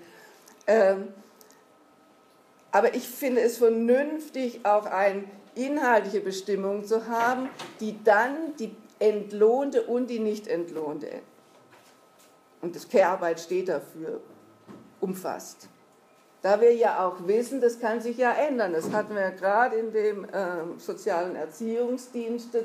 Ähm, 0.68 1.10
aber 2.72 2.96
ich 2.96 3.08
finde 3.08 3.42
es 3.42 3.58
vernünftig, 3.58 4.66
auch 4.66 4.86
eine 4.86 5.24
inhaltliche 5.56 6.22
Bestimmung 6.22 6.86
zu 6.86 7.08
haben, 7.08 7.50
die 7.80 8.02
dann 8.04 8.56
die 8.58 8.76
entlohnte 9.00 9.84
und 9.84 10.10
die 10.10 10.20
nicht 10.20 10.48
entlohnte, 10.48 11.22
und 12.62 12.76
das 12.76 12.88
Care-Arbeit 12.88 13.40
steht 13.40 13.70
dafür, 13.70 14.22
umfasst. 15.00 15.68
Da 16.42 16.60
wir 16.62 16.74
ja 16.74 17.06
auch 17.06 17.28
wissen, 17.28 17.62
das 17.62 17.80
kann 17.80 18.02
sich 18.02 18.18
ja 18.18 18.32
ändern. 18.34 18.74
Das 18.74 18.92
hatten 18.92 19.14
wir 19.14 19.22
ja 19.22 19.30
gerade 19.30 19.76
in 19.76 19.92
dem 19.92 20.26
äh, 20.26 20.78
sozialen 20.78 21.36
Erziehungsdienst. 21.36 22.58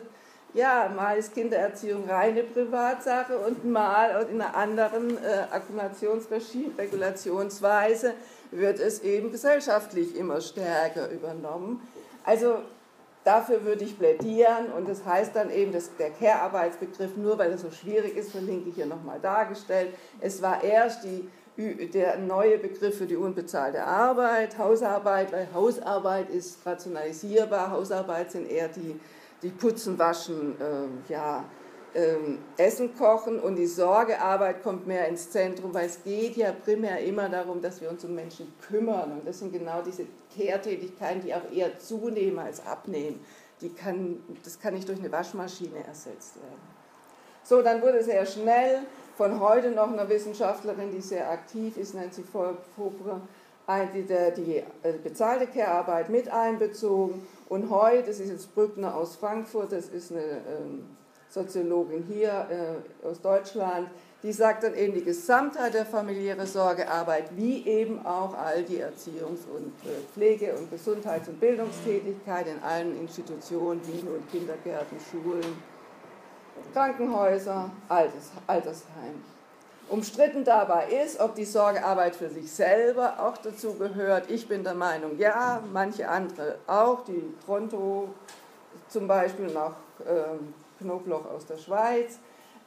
Ja, 0.55 0.91
mal 0.95 1.19
ist 1.19 1.35
Kindererziehung 1.35 2.09
reine 2.09 2.43
Privatsache 2.43 3.39
und 3.39 3.65
mal 3.65 4.27
in 4.31 4.41
einer 4.41 4.57
anderen 4.57 5.19
äh, 5.19 5.45
Akkumulationsregulationsweise 5.51 8.15
wird 8.51 8.81
es 8.81 9.01
eben 9.01 9.33
gesellschaftlich 9.33 10.17
immer 10.17 10.41
stärker 10.41 11.11
übernommen. 11.11 11.87
Also 12.25 12.61
dafür 13.25 13.65
würde 13.65 13.85
ich 13.85 13.99
plädieren 13.99 14.73
und 14.77 14.89
das 14.89 15.05
heißt 15.05 15.35
dann 15.35 15.51
eben, 15.51 15.73
dass 15.73 15.95
der 15.97 16.11
Care-Arbeitsbegriff, 16.11 17.17
nur 17.17 17.39
weil 17.39 17.51
er 17.51 17.59
so 17.59 17.71
schwierig 17.71 18.17
ist, 18.17 18.31
verlinke 18.31 18.71
ich 18.71 18.77
hier 18.77 18.87
nochmal 18.87 19.19
dargestellt, 19.21 19.95
es 20.21 20.41
war 20.41 20.63
erst 20.63 21.05
die, 21.05 21.29
der 21.89 22.19
neue 22.19 22.59
Begriff 22.59 22.99
für 22.99 23.07
die 23.07 23.17
unbezahlte 23.17 23.85
Arbeit, 23.85 24.59
Hausarbeit, 24.59 25.33
weil 25.33 25.49
Hausarbeit 25.53 26.31
ist 26.31 26.65
rationalisierbar, 26.65 27.71
Hausarbeit 27.71 28.31
sind 28.31 28.51
eher 28.51 28.69
die, 28.69 28.99
die 29.43 29.51
Putzen, 29.51 29.99
Waschen, 29.99 30.61
äh, 30.61 31.13
ja, 31.13 31.45
ähm, 31.97 32.39
Essen 32.59 32.95
kochen 32.95 33.41
und 33.41 33.57
die 33.57 33.67
Sorgearbeit 33.67 34.63
kommt 34.63 34.87
mehr 34.87 35.09
ins 35.09 35.31
Zentrum, 35.31 35.73
weil 35.73 35.87
es 35.87 36.05
geht 36.05 36.37
ja 36.37 36.53
primär 36.53 37.01
immer 37.01 37.29
darum, 37.29 37.63
dass 37.63 37.81
wir 37.81 37.89
uns 37.89 38.05
um 38.05 38.15
Menschen 38.15 38.53
kümmern. 38.69 39.13
Und 39.13 39.27
das 39.27 39.39
sind 39.39 39.53
genau 39.53 39.81
diese 39.83 40.07
Kehrtätigkeiten, 40.35 41.23
die 41.23 41.35
auch 41.35 41.51
eher 41.51 41.79
zunehmen 41.79 42.39
als 42.39 42.65
abnehmen. 42.67 43.21
Die 43.63 43.71
kann, 43.71 44.23
das 44.45 44.61
kann 44.61 44.75
nicht 44.75 44.87
durch 44.89 44.99
eine 44.99 45.11
Waschmaschine 45.11 45.87
ersetzt 45.87 46.37
werden. 46.37 46.77
So, 47.43 47.63
dann 47.63 47.81
wurde 47.81 48.03
sehr 48.03 48.27
schnell 48.27 48.81
von 49.17 49.41
heute 49.41 49.71
noch 49.71 49.91
einer 49.91 50.09
Wissenschaftlerin, 50.09 50.91
die 50.93 51.01
sehr 51.01 51.31
aktiv 51.31 51.79
ist, 51.79 51.95
Nancy 51.95 52.23
Fobre, 52.23 53.21
die, 53.95 54.03
die 54.03 54.57
äh, 54.57 54.93
bezahlte 55.03 55.47
Care-Arbeit 55.47 56.11
mit 56.11 56.29
einbezogen. 56.29 57.27
Und 57.49 57.71
heute, 57.71 58.09
das 58.09 58.21
ist 58.21 58.31
jetzt 58.31 58.55
Brückner 58.55 58.95
aus 58.95 59.17
Frankfurt, 59.17 59.73
das 59.73 59.89
ist 59.89 60.11
eine 60.11 60.21
ähm, 60.23 60.85
Soziologin 61.29 62.05
hier 62.05 62.47
äh, 62.51 63.07
aus 63.07 63.21
Deutschland, 63.21 63.89
die 64.23 64.33
sagt 64.33 64.65
dann 64.65 64.75
eben 64.75 64.95
die 64.95 65.05
Gesamtheit 65.05 65.75
der 65.75 65.87
familiären 65.87 66.47
Sorgearbeit, 66.47 67.37
wie 67.37 67.65
eben 67.67 68.05
auch 68.05 68.35
all 68.35 68.65
die 68.65 68.83
Erziehungs- 68.83 69.47
und 69.55 69.73
äh, 69.85 70.01
Pflege- 70.13 70.55
und 70.57 70.71
Gesundheits- 70.71 71.29
und 71.29 71.39
Bildungstätigkeit 71.39 72.47
in 72.49 72.61
allen 72.63 72.99
Institutionen, 72.99 73.81
Wien 73.87 74.09
und 74.09 74.29
Kindergärten, 74.31 74.99
Schulen, 75.11 75.57
Krankenhäuser, 76.73 77.71
Alters, 77.89 78.31
Altersheim. 78.47 79.36
Umstritten 79.89 80.45
dabei 80.45 80.89
ist, 80.89 81.21
ob 81.21 81.37
die 81.37 81.45
Sorgearbeit 81.45 82.17
für 82.17 82.29
sich 82.29 82.51
selber 82.51 83.21
auch 83.21 83.39
dazu 83.39 83.75
gehört. 83.75 84.29
Ich 84.29 84.49
bin 84.49 84.65
der 84.65 84.75
Meinung, 84.75 85.17
ja, 85.17 85.63
manche 85.73 86.09
andere 86.09 86.57
auch, 86.67 87.05
die 87.05 87.23
Tronto 87.45 88.09
zum 88.89 89.07
Beispiel 89.07 89.47
nach 89.47 89.75
ähm, 90.05 90.55
Knoblauch 90.81 91.27
aus 91.27 91.47
der 91.47 91.59
Schweiz, 91.59 92.19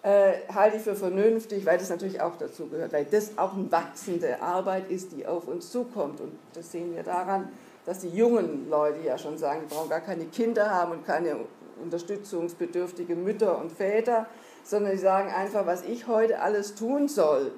äh, 0.02 0.34
halte 0.54 0.78
ich 0.78 0.84
für 0.84 0.96
vernünftig, 0.96 1.66
weil 1.66 1.78
das 1.78 1.90
natürlich 1.90 2.22
auch 2.22 2.38
dazu 2.38 2.68
gehört, 2.68 2.94
weil 2.94 3.04
das 3.04 3.38
auch 3.38 3.54
eine 3.54 3.70
wachsende 3.70 4.42
Arbeit 4.42 4.90
ist, 4.90 5.12
die 5.12 5.28
auf 5.28 5.48
uns 5.48 5.72
zukommt. 5.72 6.22
Und 6.22 6.32
das 6.54 6.72
sehen 6.72 6.96
wir 6.96 7.04
daran, 7.04 7.50
dass 7.86 8.00
die 8.00 8.10
jungen 8.10 8.70
Leute 8.70 9.00
ja 9.06 9.18
schon 9.18 9.38
sagen, 9.38 9.62
die 9.68 9.74
brauchen 9.74 9.90
gar 9.90 10.00
keine 10.00 10.26
Kinder 10.26 10.70
haben 10.70 10.94
und 10.94 11.06
keine 11.06 11.36
unterstützungsbedürftigen 11.84 13.24
Mütter 13.24 13.58
und 13.58 13.72
Väter, 13.74 14.28
sondern 14.70 14.92
sie 14.92 15.02
sagen 15.02 15.32
einfach, 15.32 15.66
was 15.66 15.84
ich 15.84 16.08
heute 16.08 16.42
alles 16.42 16.76
tun 16.76 17.08
soll, 17.08 17.52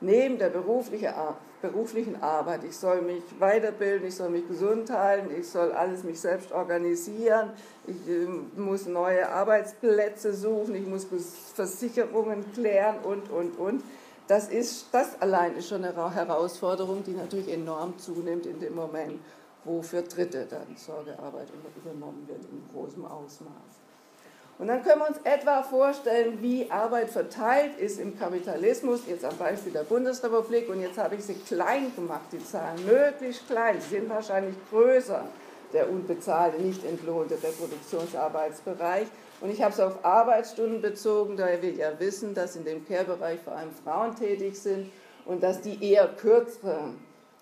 neben 0.00 0.38
der 0.38 0.48
beruflichen 0.48 2.20
Arbeit. 2.20 2.64
Ich 2.64 2.76
soll 2.76 3.02
mich 3.02 3.22
weiterbilden, 3.38 4.08
ich 4.08 4.16
soll 4.16 4.30
mich 4.30 4.46
gesund 4.48 4.90
halten, 4.90 5.30
ich 5.38 5.48
soll 5.48 5.72
alles 5.72 6.02
mich 6.02 6.20
selbst 6.20 6.50
organisieren, 6.50 7.50
ich 7.86 8.08
äh, 8.08 8.26
muss 8.56 8.86
neue 8.86 9.28
Arbeitsplätze 9.28 10.34
suchen, 10.34 10.74
ich 10.74 10.86
muss 10.86 11.06
Versicherungen 11.54 12.52
klären 12.52 12.96
und, 13.04 13.30
und, 13.30 13.56
und. 13.58 13.82
Das, 14.26 14.48
ist, 14.48 14.86
das 14.92 15.20
allein 15.22 15.56
ist 15.56 15.68
schon 15.68 15.84
eine 15.84 16.14
Herausforderung, 16.14 17.02
die 17.04 17.12
natürlich 17.12 17.48
enorm 17.48 17.96
zunimmt 17.98 18.46
in 18.46 18.60
dem 18.60 18.74
Moment, 18.74 19.20
wo 19.64 19.80
für 19.80 20.02
Dritte 20.02 20.46
dann 20.46 20.76
Sorgearbeit 20.76 21.48
übernommen 21.76 22.28
wird 22.28 22.44
in 22.44 22.62
großem 22.72 23.04
Ausmaß. 23.06 23.77
Und 24.58 24.66
dann 24.66 24.82
können 24.82 25.00
wir 25.00 25.08
uns 25.08 25.18
etwa 25.22 25.62
vorstellen, 25.62 26.38
wie 26.42 26.68
Arbeit 26.68 27.10
verteilt 27.10 27.78
ist 27.78 28.00
im 28.00 28.18
Kapitalismus, 28.18 29.02
jetzt 29.06 29.24
am 29.24 29.36
Beispiel 29.36 29.72
der 29.72 29.84
Bundesrepublik. 29.84 30.68
Und 30.68 30.80
jetzt 30.80 30.98
habe 30.98 31.14
ich 31.14 31.24
sie 31.24 31.34
klein 31.34 31.92
gemacht, 31.94 32.24
die 32.32 32.44
Zahlen, 32.44 32.84
möglichst 32.84 33.46
klein. 33.46 33.80
Sie 33.80 33.96
sind 33.96 34.10
wahrscheinlich 34.10 34.56
größer, 34.70 35.24
der 35.72 35.88
unbezahlte, 35.88 36.60
nicht 36.60 36.84
entlohnte 36.84 37.40
Reproduktionsarbeitsbereich. 37.40 39.06
Und 39.40 39.50
ich 39.50 39.62
habe 39.62 39.72
es 39.72 39.78
auf 39.78 40.04
Arbeitsstunden 40.04 40.82
bezogen, 40.82 41.36
da 41.36 41.46
wir 41.62 41.70
ja 41.70 41.92
wissen, 42.00 42.34
dass 42.34 42.56
in 42.56 42.64
dem 42.64 42.84
Care-Bereich 42.84 43.38
vor 43.38 43.52
allem 43.52 43.70
Frauen 43.84 44.16
tätig 44.16 44.58
sind 44.58 44.90
und 45.24 45.40
dass 45.44 45.60
die 45.60 45.84
eher 45.84 46.08
kürzere 46.08 46.94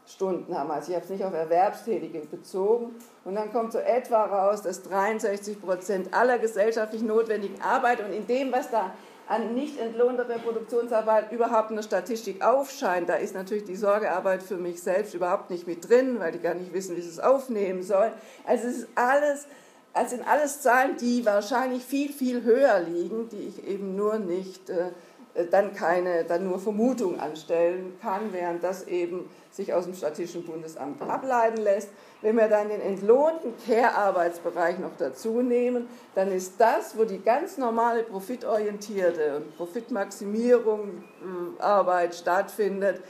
Stunden 0.06 0.56
haben. 0.56 0.70
Also 0.70 0.90
ich 0.90 0.94
habe 0.94 1.04
es 1.04 1.10
nicht 1.10 1.24
auf 1.24 1.34
Erwerbstätige 1.34 2.20
bezogen. 2.20 2.94
Und 3.24 3.34
dann 3.34 3.52
kommt 3.52 3.72
so 3.72 3.78
etwa 3.78 4.24
raus, 4.24 4.62
dass 4.62 4.82
63 4.82 5.60
Prozent 5.60 6.14
aller 6.14 6.38
gesellschaftlich 6.38 7.02
notwendigen 7.02 7.60
Arbeit 7.60 8.00
und 8.00 8.12
in 8.12 8.26
dem, 8.26 8.52
was 8.52 8.70
da 8.70 8.92
an 9.28 9.54
nicht 9.54 9.78
entlohnter 9.80 10.28
Reproduktionsarbeit 10.28 11.32
überhaupt 11.32 11.70
in 11.70 11.76
der 11.76 11.82
Statistik 11.82 12.44
aufscheint, 12.44 13.08
da 13.08 13.14
ist 13.14 13.34
natürlich 13.34 13.64
die 13.64 13.74
Sorgearbeit 13.74 14.42
für 14.42 14.56
mich 14.56 14.80
selbst 14.80 15.14
überhaupt 15.14 15.50
nicht 15.50 15.66
mit 15.66 15.88
drin, 15.88 16.20
weil 16.20 16.32
die 16.32 16.38
gar 16.38 16.54
nicht 16.54 16.72
wissen, 16.72 16.96
wie 16.96 17.00
sie 17.00 17.08
es 17.08 17.18
aufnehmen 17.18 17.82
sollen. 17.82 18.12
Also 18.46 18.68
es 18.68 18.78
ist 18.78 18.88
alles, 18.94 19.46
es 19.94 20.10
sind 20.10 20.28
alles 20.28 20.60
Zahlen, 20.60 20.96
die 20.98 21.26
wahrscheinlich 21.26 21.84
viel, 21.84 22.12
viel 22.12 22.44
höher 22.44 22.78
liegen, 22.80 23.28
die 23.28 23.48
ich 23.48 23.66
eben 23.66 23.96
nur 23.96 24.18
nicht, 24.18 24.70
äh, 24.70 24.90
dann 25.44 25.74
keine, 25.74 26.24
dann 26.24 26.44
nur 26.44 26.58
Vermutung 26.58 27.20
anstellen 27.20 27.98
kann, 28.00 28.32
während 28.32 28.64
das 28.64 28.86
eben 28.86 29.28
sich 29.50 29.72
aus 29.72 29.84
dem 29.84 29.94
Statistischen 29.94 30.46
Bundesamt 30.46 31.00
ableiten 31.02 31.62
lässt. 31.62 31.90
Wenn 32.22 32.36
wir 32.36 32.48
dann 32.48 32.68
den 32.68 32.80
entlohnten 32.80 33.52
Care-Arbeitsbereich 33.66 34.78
noch 34.78 34.96
dazu 34.98 35.42
nehmen, 35.42 35.88
dann 36.14 36.32
ist 36.32 36.54
das, 36.58 36.96
wo 36.96 37.04
die 37.04 37.20
ganz 37.20 37.58
normale 37.58 38.02
profitorientierte 38.02 39.36
und 39.36 39.56
Profitmaximierung 39.56 41.04
äh, 41.58 41.62
Arbeit 41.62 42.14
stattfindet, 42.14 43.02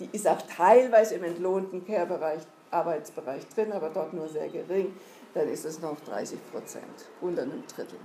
die 0.00 0.08
ist 0.12 0.26
auch 0.26 0.42
teilweise 0.42 1.14
im 1.14 1.24
entlohnten 1.24 1.86
Care-Bereich, 1.86 2.40
Arbeitsbereich 2.70 3.46
drin, 3.54 3.72
aber 3.72 3.90
dort 3.90 4.12
nur 4.12 4.28
sehr 4.28 4.48
gering, 4.48 4.94
dann 5.34 5.48
ist 5.48 5.64
es 5.64 5.80
noch 5.80 6.00
30 6.00 6.38
Prozent, 6.50 6.84
unter 7.20 7.42
einem 7.42 7.62
Drittel. 7.66 7.98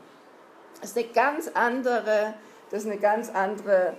Das 0.82 0.92
ist 0.92 0.98
eine 0.98 1.08
ganz 1.08 1.50
andere, 1.54 2.34
das 2.72 2.84
ist 2.84 2.90
eine 2.90 3.00
ganz 3.00 3.30
andere 3.30 3.94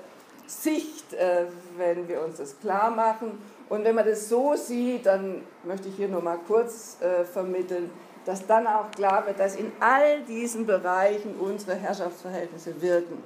Sicht, 0.47 1.13
äh, 1.13 1.45
wenn 1.77 2.09
wir 2.09 2.23
uns 2.23 2.39
das 2.39 2.59
klar 2.61 2.91
machen. 2.91 3.41
Und 3.69 3.85
wenn 3.85 3.95
man 3.95 4.05
das 4.05 4.29
so 4.29 4.55
sieht, 4.57 5.07
dann 5.07 5.43
möchte 5.65 5.89
ich 5.89 5.97
hier 5.97 6.09
nur 6.09 6.23
mal 6.23 6.39
kurz 6.47 6.97
äh, 7.01 7.25
vermitteln, 7.25 7.91
dass 8.25 8.47
dann 8.47 8.67
auch 8.67 8.91
klar 8.91 9.27
wird, 9.27 9.39
dass 9.39 9.57
in 9.57 9.73
all 9.81 10.23
diesen 10.23 10.67
Bereichen 10.67 11.37
unsere 11.39 11.77
Herrschaftsverhältnisse 11.77 12.81
wirken. 12.83 13.23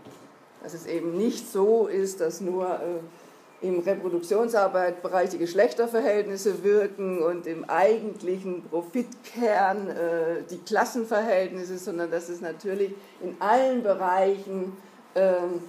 Dass 0.63 0.75
es 0.75 0.87
eben 0.87 1.17
nicht 1.17 1.51
so 1.51 1.87
ist, 1.87 2.21
dass 2.21 2.41
nur 2.41 2.67
äh, 2.67 3.67
im 3.67 3.81
Reproduktionsarbeitbereich 3.81 5.31
die 5.31 5.39
Geschlechterverhältnisse 5.39 6.63
wirken 6.63 7.23
und 7.23 7.47
im 7.47 7.65
eigentlichen 7.69 8.65
Profitkern 8.65 9.89
äh, 9.89 10.43
die 10.51 10.59
Klassenverhältnisse, 10.59 11.79
sondern 11.79 12.11
dass 12.11 12.29
es 12.29 12.43
natürlich 12.43 12.93
in 13.23 13.37
allen 13.41 13.83
Bereichen 13.83 14.77
ähm, 15.15 15.63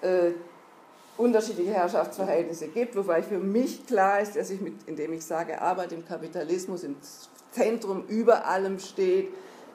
äh, 0.00 0.32
unterschiedliche 1.16 1.72
Herrschaftsverhältnisse 1.72 2.68
gibt, 2.68 2.96
wobei 2.96 3.22
für 3.22 3.38
mich 3.38 3.86
klar 3.86 4.20
ist, 4.20 4.36
dass 4.36 4.50
ich, 4.50 4.60
mit, 4.60 4.74
indem 4.86 5.12
ich 5.12 5.24
sage, 5.24 5.60
Arbeit 5.60 5.92
im 5.92 6.06
Kapitalismus 6.06 6.84
im 6.84 6.96
Zentrum 7.50 8.04
über 8.08 8.46
allem 8.46 8.78
steht, 8.78 9.28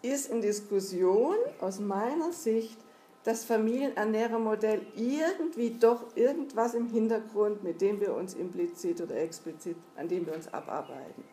ist 0.01 0.31
in 0.31 0.41
Diskussion 0.41 1.35
aus 1.59 1.79
meiner 1.79 2.33
Sicht 2.33 2.79
das 3.23 3.45
Familienernährermodell 3.45 4.81
irgendwie 4.95 5.77
doch 5.79 6.15
irgendwas 6.15 6.73
im 6.73 6.87
Hintergrund, 6.87 7.63
mit 7.63 7.79
dem 7.81 8.01
wir 8.01 8.15
uns 8.15 8.33
implizit 8.33 8.99
oder 9.01 9.15
explizit, 9.15 9.77
an 9.95 10.07
dem 10.07 10.25
wir 10.25 10.33
uns 10.33 10.51
abarbeiten. 10.53 11.23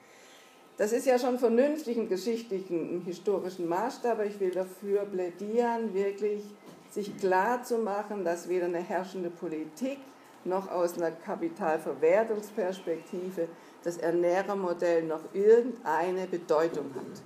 Das 0.77 0.93
ist 0.93 1.07
ja 1.07 1.19
schon 1.19 1.39
vernünftig 1.39 1.97
im 1.97 2.09
geschichtlichen, 2.09 2.91
im 2.91 3.01
historischen 3.03 3.67
Maßstab, 3.69 4.13
aber 4.13 4.27
ich 4.27 4.39
will 4.39 4.53
dafür 4.53 5.07
plädieren, 5.07 5.93
wirklich 5.93 6.45
sich 6.91 7.17
klar 7.17 7.65
zu 7.65 7.79
machen, 7.79 8.25
dass 8.25 8.49
weder 8.49 8.67
eine 8.67 8.79
herrschende 8.79 9.31
Politik 9.31 9.99
noch 10.45 10.71
aus 10.71 10.97
einer 10.97 11.11
Kapitalverwertungsperspektive 11.11 13.49
das 13.83 13.97
Ernährermodell 13.99 15.03
noch 15.03 15.23
irgendeine 15.33 16.27
Bedeutung 16.27 16.95
hat. 16.95 17.23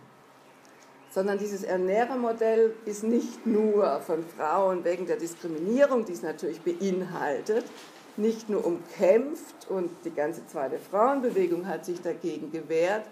Sondern 1.13 1.39
dieses 1.39 1.63
Ernährermodell 1.63 2.75
ist 2.87 3.05
nicht 3.05 3.47
nur 3.47 4.01
von 4.01 4.25
Frauen 4.37 4.85
wegen 4.85 5.07
der 5.07 5.17
Diskriminierung, 5.17 6.07
die 6.07 6.13
es 6.13 6.23
natürlich 6.23 6.61
beinhaltet, 6.63 7.65
nicht 8.17 8.49
nur 8.49 8.65
umkämpft 8.65 9.69
und 9.69 9.91
die 10.05 10.11
ganze 10.11 10.47
zweite 10.47 10.79
Frauenbewegung 10.79 11.67
hat 11.67 11.85
sich 11.85 12.01
dagegen 12.01 12.51
gewehrt, 12.51 13.05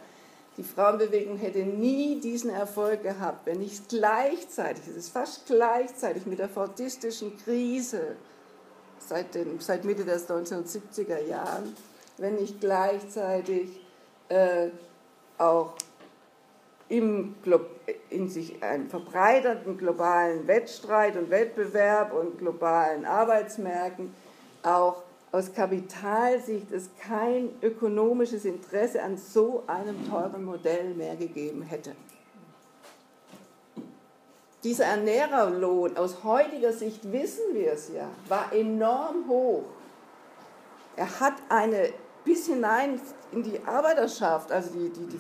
die 0.57 0.65
Frauenbewegung 0.65 1.39
hätte 1.39 1.61
nie 1.61 2.21
diesen 2.21 2.51
Erfolg 2.51 3.03
gehabt, 3.03 3.47
wenn 3.47 3.61
nicht 3.61 3.89
gleichzeitig, 3.89 4.83
es 4.89 4.97
ist 4.97 5.11
fast 5.11 5.47
gleichzeitig 5.47 6.27
mit 6.27 6.39
der 6.39 6.49
fordistischen 6.49 7.37
Krise 7.39 8.17
seit, 8.99 9.35
den, 9.35 9.59
seit 9.61 9.85
Mitte 9.85 10.05
der 10.05 10.19
1970er 10.19 11.27
Jahren, 11.27 11.75
wenn 12.19 12.35
nicht 12.37 12.61
gleichzeitig 12.61 13.81
äh, 14.29 14.69
auch 15.39 15.75
im, 16.91 17.37
in 18.11 18.29
sich 18.29 18.63
einen 18.63 18.91
verbreiterten 18.91 19.79
globalen 19.79 20.47
Wettstreit 20.47 21.17
und 21.17 21.31
Wettbewerb 21.31 22.13
und 22.13 22.39
globalen 22.39 23.07
Arbeitsmärkten 23.07 24.13
auch 24.63 25.03
aus 25.33 25.55
Kapitalsicht 25.55 26.73
es 26.73 26.91
kein 27.01 27.51
ökonomisches 27.63 28.45
Interesse 28.45 29.03
an 29.03 29.17
so 29.17 29.63
einem 29.69 30.09
teuren 30.11 30.45
Modell 30.45 30.95
mehr 30.95 31.15
gegeben 31.15 31.63
hätte. 31.63 31.95
Dieser 34.65 34.87
Ernährerlohn, 34.87 35.97
aus 35.97 36.25
heutiger 36.25 36.73
Sicht 36.73 37.13
wissen 37.13 37.55
wir 37.55 37.73
es 37.73 37.91
ja, 37.95 38.11
war 38.29 38.53
enorm 38.53 39.29
hoch. 39.29 39.65
Er 40.97 41.21
hat 41.21 41.35
eine 41.49 41.91
bis 42.25 42.47
hinein 42.47 43.01
in 43.33 43.43
die 43.45 43.61
Arbeiterschaft, 43.65 44.53
also 44.53 44.71
die, 44.71 44.91
die, 44.91 45.07
die 45.07 45.19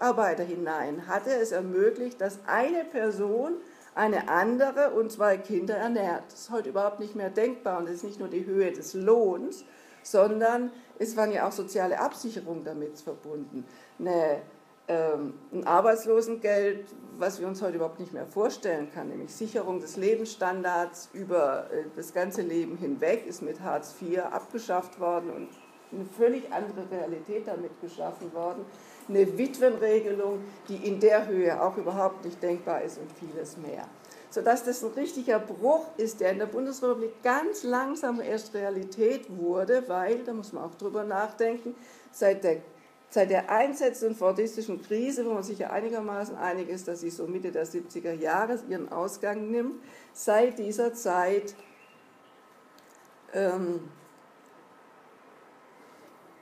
Facharbeiter 0.00 0.44
hinein, 0.44 1.06
hatte 1.06 1.30
es 1.30 1.52
ermöglicht, 1.52 2.20
dass 2.20 2.38
eine 2.46 2.84
Person 2.84 3.52
eine 3.94 4.30
andere 4.30 4.90
und 4.90 5.12
zwei 5.12 5.36
Kinder 5.36 5.76
ernährt. 5.76 6.24
Das 6.28 6.40
ist 6.40 6.50
heute 6.50 6.70
überhaupt 6.70 7.00
nicht 7.00 7.14
mehr 7.14 7.28
denkbar 7.28 7.78
und 7.78 7.86
es 7.86 7.96
ist 7.96 8.04
nicht 8.04 8.18
nur 8.18 8.28
die 8.28 8.46
Höhe 8.46 8.72
des 8.72 8.94
Lohns, 8.94 9.64
sondern 10.02 10.70
es 10.98 11.16
waren 11.16 11.32
ja 11.32 11.46
auch 11.46 11.52
soziale 11.52 12.00
Absicherungen 12.00 12.64
damit 12.64 12.98
verbunden. 12.98 13.66
Eine, 13.98 14.40
ähm, 14.88 15.34
ein 15.52 15.66
Arbeitslosengeld, 15.66 16.86
was 17.18 17.38
wir 17.38 17.46
uns 17.46 17.60
heute 17.60 17.76
überhaupt 17.76 18.00
nicht 18.00 18.14
mehr 18.14 18.26
vorstellen 18.26 18.90
können, 18.94 19.10
nämlich 19.10 19.34
Sicherung 19.34 19.80
des 19.80 19.98
Lebensstandards 19.98 21.10
über 21.12 21.70
äh, 21.70 21.84
das 21.94 22.14
ganze 22.14 22.40
Leben 22.40 22.78
hinweg, 22.78 23.26
ist 23.26 23.42
mit 23.42 23.60
Hartz 23.60 23.94
IV 24.00 24.20
abgeschafft 24.20 24.98
worden 24.98 25.30
und 25.30 25.48
eine 25.92 26.06
völlig 26.06 26.50
andere 26.52 26.90
Realität 26.90 27.48
damit 27.48 27.78
geschaffen 27.82 28.32
worden 28.32 28.64
eine 29.10 29.36
Witwenregelung, 29.36 30.40
die 30.68 30.76
in 30.76 31.00
der 31.00 31.26
Höhe 31.26 31.60
auch 31.60 31.76
überhaupt 31.76 32.24
nicht 32.24 32.42
denkbar 32.42 32.82
ist 32.82 32.98
und 32.98 33.10
vieles 33.12 33.56
mehr. 33.56 33.86
Sodass 34.30 34.64
das 34.64 34.82
ein 34.84 34.92
richtiger 34.92 35.40
Bruch 35.40 35.86
ist, 35.96 36.20
der 36.20 36.30
in 36.30 36.38
der 36.38 36.46
Bundesrepublik 36.46 37.22
ganz 37.22 37.64
langsam 37.64 38.20
erst 38.20 38.54
Realität 38.54 39.26
wurde, 39.28 39.84
weil, 39.88 40.18
da 40.24 40.32
muss 40.32 40.52
man 40.52 40.64
auch 40.64 40.74
drüber 40.76 41.04
nachdenken, 41.04 41.74
seit 42.12 42.44
der, 42.44 42.58
seit 43.10 43.30
der 43.30 43.50
einsetzenden 43.50 44.16
fordistischen 44.16 44.80
Krise, 44.80 45.26
wo 45.26 45.34
man 45.34 45.42
sich 45.42 45.58
ja 45.58 45.70
einigermaßen 45.70 46.36
einig 46.36 46.68
ist, 46.68 46.86
dass 46.86 47.00
sie 47.00 47.10
so 47.10 47.26
Mitte 47.26 47.50
der 47.50 47.66
70er 47.66 48.12
Jahre 48.12 48.60
ihren 48.68 48.92
Ausgang 48.92 49.50
nimmt, 49.50 49.82
seit 50.12 50.60
dieser 50.60 50.94
Zeit 50.94 51.54
ähm, 53.34 53.80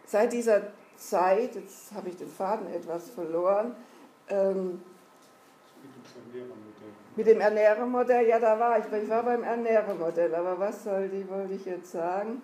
seit 0.08 0.32
dieser 0.32 0.72
Zeit, 0.98 1.54
jetzt 1.54 1.92
habe 1.94 2.08
ich 2.08 2.16
den 2.16 2.28
Faden 2.28 2.72
etwas 2.72 3.10
verloren, 3.10 3.74
ähm, 4.28 4.82
mit 7.16 7.26
dem 7.26 7.40
Ernährermodell, 7.40 8.28
ja, 8.28 8.38
da 8.38 8.58
war 8.58 8.78
ich, 8.78 8.84
ich 8.84 9.08
war 9.08 9.22
beim 9.22 9.42
Ernährermodell, 9.42 10.34
aber 10.34 10.58
was 10.58 10.84
soll 10.84 11.08
die, 11.08 11.28
wollte 11.28 11.54
ich 11.54 11.64
jetzt 11.64 11.90
sagen? 11.90 12.42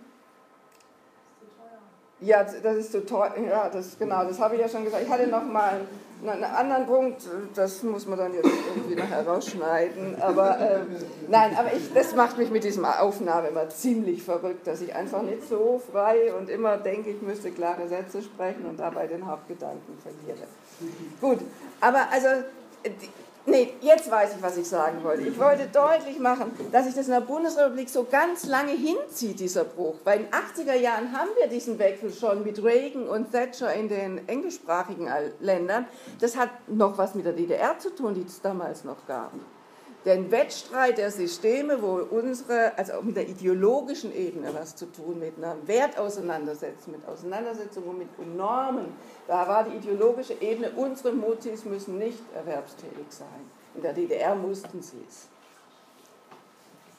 Ja, 2.20 2.44
das 2.44 2.77
ist 2.77 2.92
zu 2.92 3.05
teuer. 3.05 3.35
Ja, 3.48 3.68
das, 3.68 3.98
genau, 3.98 4.24
das 4.24 4.40
habe 4.40 4.55
ich 4.55 4.61
ja 4.61 4.68
schon 4.68 4.85
gesagt. 4.85 5.03
Ich 5.03 5.11
hatte 5.11 5.27
noch 5.27 5.44
mal 5.44 5.81
einen, 6.27 6.44
anderen 6.44 6.87
Punkt, 6.87 7.22
das 7.55 7.83
muss 7.83 8.07
man 8.07 8.18
dann 8.18 8.33
jetzt 8.35 8.48
irgendwie 8.74 8.94
noch 8.94 9.09
herausschneiden. 9.09 10.20
Aber 10.20 10.59
äh, 10.59 10.81
nein, 11.29 11.57
aber 11.57 11.74
ich, 11.74 11.92
das 11.92 12.14
macht 12.14 12.38
mich 12.38 12.50
mit 12.50 12.64
diesem 12.64 12.85
Aufnahme 12.85 13.48
immer 13.48 13.68
ziemlich 13.68 14.22
verrückt, 14.22 14.66
dass 14.66 14.81
ich 14.81 14.94
einfach 14.94 15.22
nicht 15.22 15.46
so 15.48 15.83
frei 15.92 16.33
und 16.33 16.48
immer 16.48 16.79
denke, 16.79 17.11
ich 17.11 17.20
müsste 17.20 17.50
klare 17.50 17.88
Sätze 17.88 18.22
sprechen 18.22 18.64
und 18.66 18.79
dabei 18.79 19.07
den 19.07 19.27
Hauptgedanken 19.27 19.98
verliere. 20.03 20.46
Gut, 21.20 21.40
aber 21.81 22.07
also 22.11 22.29
Nee, 23.46 23.74
jetzt 23.83 24.11
weiß 24.11 24.37
ich, 24.37 24.42
was 24.42 24.57
ich 24.57 24.66
sagen 24.66 25.04
wollte. 25.04 25.22
Ich 25.22 25.38
wollte 25.38 25.66
deutlich 25.66 26.18
machen, 26.18 26.50
dass 26.72 26.87
sich 26.87 26.94
das 26.94 27.07
in 27.07 27.12
der 27.12 27.20
Bundesrepublik 27.20 27.90
so 27.90 28.04
ganz 28.04 28.46
lange 28.46 28.72
hinzieht, 28.72 29.38
dieser 29.38 29.64
Bruch. 29.64 29.96
Weil 30.04 30.20
in 30.20 30.26
den 30.26 30.33
80er 30.33 30.74
Jahren 30.74 31.12
haben 31.12 31.28
wir 31.38 31.46
diesen 31.48 31.78
Wechsel 31.78 32.12
schon 32.12 32.42
mit 32.42 32.62
Reagan 32.64 33.07
und 33.07 33.33
Thatcher 33.33 33.74
in 33.74 33.88
den 33.88 34.26
englischsprachigen 34.28 35.09
Ländern. 35.40 35.87
Das 36.20 36.37
hat 36.37 36.48
noch 36.68 36.96
was 36.96 37.14
mit 37.14 37.26
der 37.26 37.35
DDR 37.35 37.78
zu 37.78 37.94
tun, 37.94 38.14
die 38.14 38.22
es 38.22 38.40
damals 38.40 38.85
noch 38.85 39.07
gab 39.07 39.33
den 40.05 40.31
Wettstreit 40.31 40.99
der 40.99 41.11
Systeme, 41.11 41.81
wo 41.81 41.95
unsere, 42.14 42.77
also 42.77 42.95
auch 42.95 43.03
mit 43.03 43.17
der 43.17 43.27
ideologischen 43.27 44.14
Ebene 44.14 44.53
was 44.53 44.77
zu 44.77 44.87
tun, 44.87 45.19
mit 45.19 45.38
einer 45.38 45.57
Wertauseinandersetzung, 45.67 46.93
mit 46.93 47.07
Auseinandersetzungen 47.07 47.99
mit 47.99 48.37
Normen, 48.37 48.93
da 49.27 49.49
war 49.49 49.64
die 49.64 49.77
ideologische 49.77 50.35
Ebene, 50.35 50.71
unsere 50.77 51.12
Mutis 51.12 51.64
müssen 51.64 51.99
nicht 51.99 52.21
erwerbstätig 52.35 53.07
sein. 53.09 53.51
In 53.75 53.83
der 53.83 53.95
DDR 53.95 54.35
mussten 54.35 54.83
sie 54.83 55.03
es. 55.09 55.29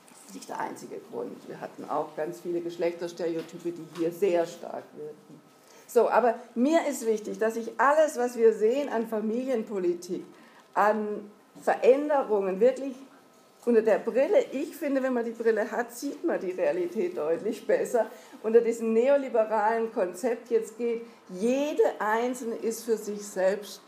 Das 0.09 0.29
ist 0.29 0.35
nicht 0.35 0.49
der 0.49 0.59
einzige 0.59 0.97
Grund. 1.11 1.47
Wir 1.47 1.61
hatten 1.61 1.87
auch 1.87 2.15
ganz 2.15 2.39
viele 2.39 2.61
Geschlechterstereotype, 2.61 3.71
die 3.71 3.87
hier 3.99 4.11
sehr 4.11 4.47
stark 4.47 4.83
wirken. 4.95 5.41
So, 5.87 6.09
aber 6.09 6.35
mir 6.55 6.87
ist 6.89 7.05
wichtig, 7.05 7.37
dass 7.37 7.55
ich 7.55 7.79
alles, 7.79 8.17
was 8.17 8.35
wir 8.35 8.53
sehen 8.53 8.89
an 8.89 9.07
Familienpolitik, 9.07 10.25
an 10.73 11.29
Veränderungen 11.61 12.59
wirklich 12.59 12.95
unter 13.65 13.81
der 13.81 13.97
Brille, 13.97 14.45
ich 14.51 14.75
finde, 14.75 15.01
wenn 15.01 15.13
man 15.13 15.25
die 15.25 15.31
Brille 15.31 15.69
hat, 15.71 15.91
sieht 15.91 16.23
man 16.23 16.39
die 16.39 16.51
Realität 16.51 17.17
deutlich 17.17 17.65
besser. 17.65 18.05
Unter 18.43 18.61
diesem 18.61 18.93
neoliberalen 18.93 19.91
Konzept 19.91 20.51
jetzt 20.51 20.77
geht, 20.77 21.01
jede 21.29 21.83
Einzelne 21.99 22.55
ist 22.57 22.83
für 22.85 22.95
sich 22.95 23.25
selbst, 23.25 23.81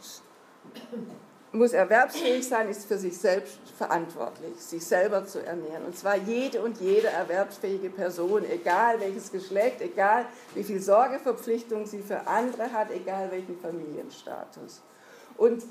muss 1.51 1.73
erwerbsfähig 1.73 2.47
sein, 2.47 2.69
ist 2.69 2.87
für 2.87 2.97
sich 2.97 3.17
selbst 3.17 3.59
verantwortlich, 3.77 4.55
sich 4.57 4.83
selber 4.83 5.25
zu 5.25 5.45
ernähren. 5.45 5.85
Und 5.85 5.95
zwar 5.95 6.17
jede 6.17 6.61
und 6.61 6.81
jede 6.81 7.07
erwerbsfähige 7.07 7.91
Person, 7.91 8.43
egal 8.49 8.99
welches 8.99 9.31
Geschlecht, 9.31 9.81
egal 9.81 10.25
wie 10.55 10.63
viel 10.63 10.81
Sorgeverpflichtung 10.81 11.85
sie 11.85 12.01
für 12.01 12.25
andere 12.25 12.71
hat, 12.73 12.89
egal 12.91 13.29
welchen 13.31 13.59
Familienstatus. 13.59 14.81
Und 15.37 15.63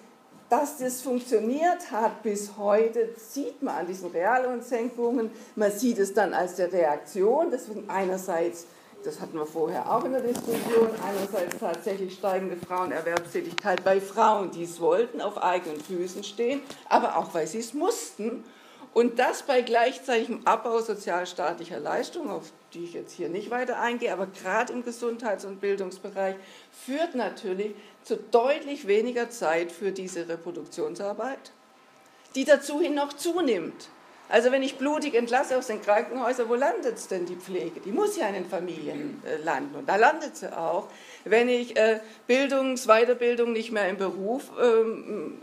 dass 0.49 0.79
das 0.79 1.03
funktioniert 1.03 1.91
hat 1.91 2.23
bis 2.23 2.57
heute, 2.57 3.11
sieht 3.17 3.63
man 3.63 3.77
an 3.77 3.87
diesen 3.87 4.11
Reallohnsenkungen. 4.11 5.31
Man 5.57 5.73
sieht 5.73 5.99
es 5.99 6.15
dann 6.15 6.35
als 6.35 6.57
der 6.57 6.73
Reaktion. 6.73 7.51
Deswegen 7.51 7.91
einerseits, 7.91 8.67
das 9.05 9.21
hatten 9.21 9.37
wir 9.37 9.47
vorher 9.47 9.91
auch 9.91 10.05
in 10.05 10.13
der 10.13 10.21
Diskussion, 10.21 10.91
einerseits 11.05 11.59
tatsächlich 11.59 12.15
steigende 12.15 12.57
Frauenerwerbstätigkeit 12.57 13.83
bei 13.83 14.01
Frauen, 14.01 14.51
die 14.53 14.65
es 14.65 14.81
wollten, 14.81 15.21
auf 15.21 15.43
eigenen 15.43 15.81
Füßen 15.81 16.23
stehen, 16.23 16.61
aber 16.89 17.17
auch 17.17 17.35
weil 17.35 17.47
sie 17.47 17.59
es 17.59 17.75
mussten. 17.75 18.45
Und 18.95 19.19
das 19.19 19.43
bei 19.43 19.61
gleichzeitigem 19.61 20.47
Abbau 20.47 20.81
sozialstaatlicher 20.81 21.81
Leistungen, 21.81 22.31
auf 22.31 22.51
die 22.73 22.85
ich 22.85 22.95
jetzt 22.95 23.13
hier 23.13 23.29
nicht 23.29 23.51
weiter 23.51 23.79
eingehe, 23.79 24.11
aber 24.11 24.27
gerade 24.27 24.73
im 24.73 24.85
Gesundheits- 24.85 25.45
und 25.45 25.61
Bildungsbereich, 25.61 26.37
führt 26.73 27.15
natürlich 27.15 27.75
zu 28.07 28.17
deutlich 28.17 28.87
weniger 28.87 29.31
Zeit 29.31 29.73
für 29.73 29.91
diese 29.91 30.29
Reproduktionsarbeit, 30.29 31.51
die 32.37 32.45
dazu 32.45 32.81
hin 32.81 32.95
noch 32.95 33.13
zunimmt. 33.13 33.89
Also 34.29 34.53
wenn 34.53 34.63
ich 34.63 34.77
blutig 34.77 35.15
entlasse 35.15 35.59
aus 35.59 35.67
den 35.67 35.83
Krankenhäusern, 35.83 36.49
wo 36.49 36.55
landet 36.55 37.11
denn 37.11 37.27
die 37.27 37.35
Pflege? 37.35 37.81
Die 37.81 37.91
muss 37.91 38.17
ja 38.17 38.29
in 38.29 38.35
den 38.35 38.47
Familien 38.47 39.23
äh, 39.25 39.43
landen 39.43 39.75
und 39.75 39.89
da 39.89 39.97
landet 39.97 40.37
sie 40.37 40.57
auch. 40.57 40.89
Wenn 41.25 41.49
ich 41.49 41.77
äh, 41.77 42.01
Bildungs-, 42.29 42.87
Weiterbildung 42.87 43.53
nicht 43.53 43.73
mehr 43.73 43.89
im 43.89 43.97
Beruf 43.97 44.51
ähm, 44.61 45.39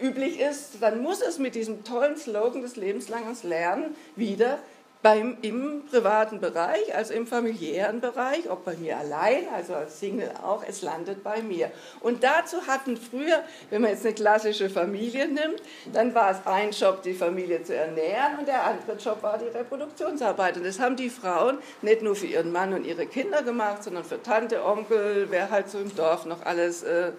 üblich 0.00 0.40
ist, 0.40 0.82
dann 0.82 1.02
muss 1.02 1.22
es 1.22 1.38
mit 1.38 1.54
diesem 1.54 1.84
tollen 1.84 2.18
Slogan 2.18 2.60
des 2.60 2.76
lebenslangen 2.76 3.36
Lernen 3.44 3.96
wieder 4.14 4.58
beim, 5.02 5.36
im 5.42 5.82
privaten 5.90 6.40
Bereich, 6.40 6.94
also 6.94 7.12
im 7.12 7.26
familiären 7.26 8.00
Bereich, 8.00 8.48
ob 8.48 8.64
bei 8.64 8.76
mir 8.76 8.96
allein, 8.96 9.48
also 9.54 9.74
als 9.74 9.98
Single 9.98 10.30
auch, 10.42 10.62
es 10.66 10.82
landet 10.82 11.24
bei 11.24 11.42
mir. 11.42 11.70
Und 12.00 12.22
dazu 12.22 12.66
hatten 12.68 12.96
früher, 12.96 13.42
wenn 13.70 13.82
man 13.82 13.90
jetzt 13.90 14.06
eine 14.06 14.14
klassische 14.14 14.70
Familie 14.70 15.26
nimmt, 15.26 15.60
dann 15.92 16.14
war 16.14 16.30
es 16.30 16.46
ein 16.46 16.70
Job, 16.70 17.02
die 17.02 17.14
Familie 17.14 17.62
zu 17.64 17.74
ernähren 17.74 18.38
und 18.38 18.46
der 18.46 18.64
andere 18.64 18.96
Job 18.96 19.22
war 19.22 19.38
die 19.38 19.48
Reproduktionsarbeit. 19.48 20.56
Und 20.56 20.64
das 20.64 20.78
haben 20.78 20.94
die 20.94 21.10
Frauen 21.10 21.58
nicht 21.82 22.02
nur 22.02 22.14
für 22.14 22.26
ihren 22.26 22.52
Mann 22.52 22.72
und 22.72 22.86
ihre 22.86 23.06
Kinder 23.06 23.42
gemacht, 23.42 23.82
sondern 23.82 24.04
für 24.04 24.22
Tante, 24.22 24.64
Onkel, 24.64 25.26
wer 25.30 25.50
halt 25.50 25.68
so 25.68 25.78
im 25.78 25.94
Dorf 25.96 26.26
noch 26.26 26.46
alles 26.46 26.84
äh, 26.84 27.10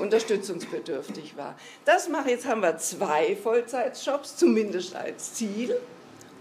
unterstützungsbedürftig 0.00 1.36
war. 1.36 1.56
Das 1.84 2.08
mache 2.08 2.30
jetzt 2.30 2.46
haben 2.46 2.62
wir 2.62 2.78
zwei 2.78 3.34
Vollzeitjobs, 3.34 4.36
zumindest 4.36 4.94
als 4.94 5.34
Ziel 5.34 5.76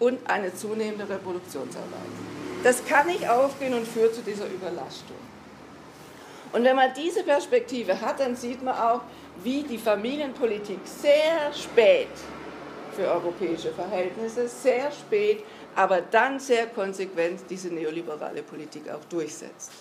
und 0.02 0.20
eine 0.28 0.54
zunehmende 0.54 1.08
Reproduktionsarbeit. 1.08 2.12
Das 2.64 2.84
kann 2.86 3.06
nicht 3.08 3.30
aufgehen 3.30 3.74
und 3.76 3.88
führt 3.88 4.16
zu 4.16 4.22
dieser 4.22 4.48
Überlastung. 4.48 5.16
Und 6.52 6.64
wenn 6.64 6.76
man 6.76 6.92
diese 6.96 7.24
Perspektive 7.24 8.02
hat, 8.02 8.20
dann 8.20 8.36
sieht 8.36 8.62
man 8.64 8.76
auch, 8.76 9.02
wie 9.44 9.64
die 9.64 9.78
Familienpolitik 9.78 10.80
sehr 10.84 11.54
spät 11.54 12.10
für 12.96 13.08
europäische 13.08 13.72
Verhältnisse, 13.72 14.48
sehr 14.48 14.92
spät, 14.92 15.44
aber 15.76 16.02
dann 16.02 16.40
sehr 16.40 16.68
konsequent 16.68 17.42
diese 17.50 17.70
neoliberale 17.70 18.42
Politik 18.42 18.90
auch 18.90 19.06
durchsetzt. 19.06 19.72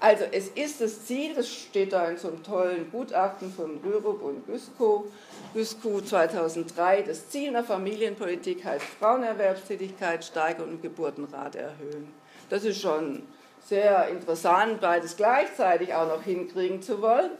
Also 0.00 0.24
es 0.32 0.48
ist 0.48 0.80
das 0.80 1.04
Ziel, 1.04 1.34
das 1.34 1.46
steht 1.46 1.92
da 1.92 2.08
in 2.08 2.16
so 2.16 2.28
einem 2.28 2.42
tollen 2.42 2.90
Gutachten 2.90 3.52
von 3.52 3.78
Rürup 3.84 4.22
und 4.22 4.46
Güskow, 4.46 5.04
Güskow 5.52 6.02
2003, 6.02 7.02
das 7.02 7.28
Ziel 7.28 7.50
einer 7.50 7.62
Familienpolitik 7.62 8.64
heißt 8.64 8.84
Frauenerwerbstätigkeit 8.98 10.24
steigern 10.24 10.70
und 10.70 10.82
Geburtenrate 10.82 11.58
erhöhen. 11.58 12.08
Das 12.48 12.64
ist 12.64 12.80
schon 12.80 13.24
sehr 13.66 14.08
interessant, 14.08 14.80
beides 14.80 15.18
gleichzeitig 15.18 15.92
auch 15.92 16.08
noch 16.08 16.22
hinkriegen 16.22 16.80
zu 16.80 17.02
wollen. 17.02 17.32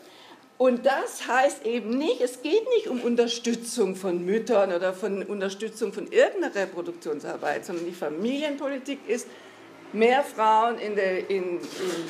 Und 0.58 0.84
das 0.84 1.26
heißt 1.26 1.64
eben 1.64 1.96
nicht, 1.96 2.20
es 2.20 2.42
geht 2.42 2.68
nicht 2.76 2.88
um 2.88 3.00
Unterstützung 3.00 3.96
von 3.96 4.26
Müttern 4.26 4.74
oder 4.74 4.92
von 4.92 5.22
Unterstützung 5.22 5.94
von 5.94 6.12
irgendeiner 6.12 6.54
Reproduktionsarbeit, 6.54 7.64
sondern 7.64 7.86
die 7.86 7.92
Familienpolitik 7.92 8.98
ist 9.08 9.26
mehr 9.92 10.22
Frauen 10.22 10.78
in, 10.78 10.94
der, 10.94 11.30
in, 11.30 11.58
in 11.58 11.60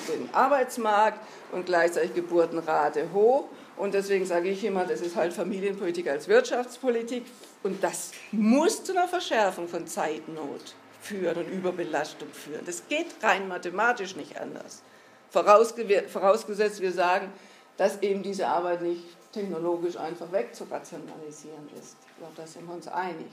den 0.08 0.34
Arbeitsmarkt 0.34 1.20
und 1.52 1.66
gleichzeitig 1.66 2.14
Geburtenrate 2.14 3.12
hoch. 3.12 3.44
Und 3.76 3.94
deswegen 3.94 4.26
sage 4.26 4.50
ich 4.50 4.64
immer, 4.64 4.84
das 4.84 5.00
ist 5.00 5.16
halt 5.16 5.32
Familienpolitik 5.32 6.08
als 6.08 6.28
Wirtschaftspolitik. 6.28 7.24
Und 7.62 7.82
das 7.82 8.12
muss 8.32 8.84
zu 8.84 8.92
einer 8.92 9.08
Verschärfung 9.08 9.68
von 9.68 9.86
Zeitnot 9.86 10.74
führen 11.00 11.38
und 11.38 11.48
Überbelastung 11.48 12.28
führen. 12.28 12.64
Das 12.66 12.86
geht 12.88 13.06
rein 13.22 13.48
mathematisch 13.48 14.16
nicht 14.16 14.38
anders. 14.38 14.82
Vorausgesetzt, 15.30 16.80
wir 16.80 16.92
sagen, 16.92 17.32
dass 17.76 18.02
eben 18.02 18.22
diese 18.22 18.46
Arbeit 18.46 18.82
nicht 18.82 19.04
technologisch 19.32 19.96
einfach 19.96 20.30
wegzurationalisieren 20.32 21.68
ist. 21.78 21.96
Ich 22.06 22.16
glaube, 22.18 22.32
da 22.36 22.46
sind 22.46 22.66
wir 22.66 22.74
uns 22.74 22.88
einig. 22.88 23.28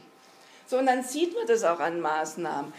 So, 0.68 0.78
und 0.78 0.86
dann 0.86 1.04
sieht 1.04 1.34
man 1.34 1.48
das 1.48 1.64
auch 1.64 1.80
an 1.80 2.00
Maßnahmen 2.00 2.72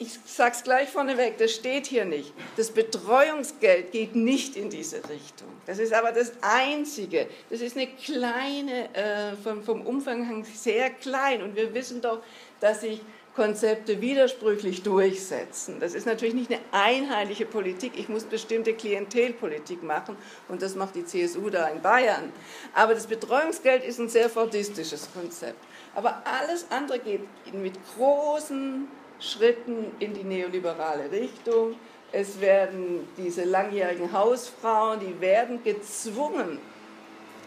ich 0.00 0.18
sage 0.24 0.54
es 0.56 0.62
gleich 0.62 0.88
vorneweg, 0.88 1.36
das 1.36 1.52
steht 1.52 1.86
hier 1.86 2.06
nicht. 2.06 2.32
Das 2.56 2.70
Betreuungsgeld 2.70 3.92
geht 3.92 4.16
nicht 4.16 4.56
in 4.56 4.70
diese 4.70 4.96
Richtung. 4.96 5.48
Das 5.66 5.78
ist 5.78 5.92
aber 5.92 6.10
das 6.10 6.32
Einzige. 6.40 7.28
Das 7.50 7.60
ist 7.60 7.76
eine 7.76 7.86
kleine, 7.86 8.94
äh, 8.94 9.36
vom, 9.44 9.62
vom 9.62 9.82
Umfang 9.82 10.42
sehr 10.44 10.88
klein. 10.88 11.42
Und 11.42 11.54
wir 11.54 11.74
wissen 11.74 12.00
doch, 12.00 12.22
dass 12.60 12.80
sich 12.80 13.02
Konzepte 13.36 14.00
widersprüchlich 14.00 14.82
durchsetzen. 14.82 15.78
Das 15.80 15.92
ist 15.92 16.06
natürlich 16.06 16.34
nicht 16.34 16.50
eine 16.50 16.60
einheitliche 16.72 17.44
Politik. 17.44 17.92
Ich 17.96 18.08
muss 18.08 18.24
bestimmte 18.24 18.72
Klientelpolitik 18.72 19.82
machen 19.82 20.16
und 20.48 20.62
das 20.62 20.76
macht 20.76 20.94
die 20.94 21.04
CSU 21.04 21.50
da 21.50 21.68
in 21.68 21.82
Bayern. 21.82 22.32
Aber 22.74 22.94
das 22.94 23.06
Betreuungsgeld 23.06 23.84
ist 23.84 23.98
ein 23.98 24.08
sehr 24.08 24.30
fordistisches 24.30 25.08
Konzept. 25.12 25.62
Aber 25.94 26.22
alles 26.24 26.66
andere 26.70 26.98
geht 27.00 27.20
mit 27.52 27.74
großen 27.94 28.88
Schritten 29.20 29.92
in 29.98 30.14
die 30.14 30.24
neoliberale 30.24 31.10
Richtung. 31.10 31.76
Es 32.12 32.40
werden 32.40 33.08
diese 33.16 33.44
langjährigen 33.44 34.12
Hausfrauen, 34.12 34.98
die 35.00 35.20
werden 35.20 35.62
gezwungen 35.62 36.58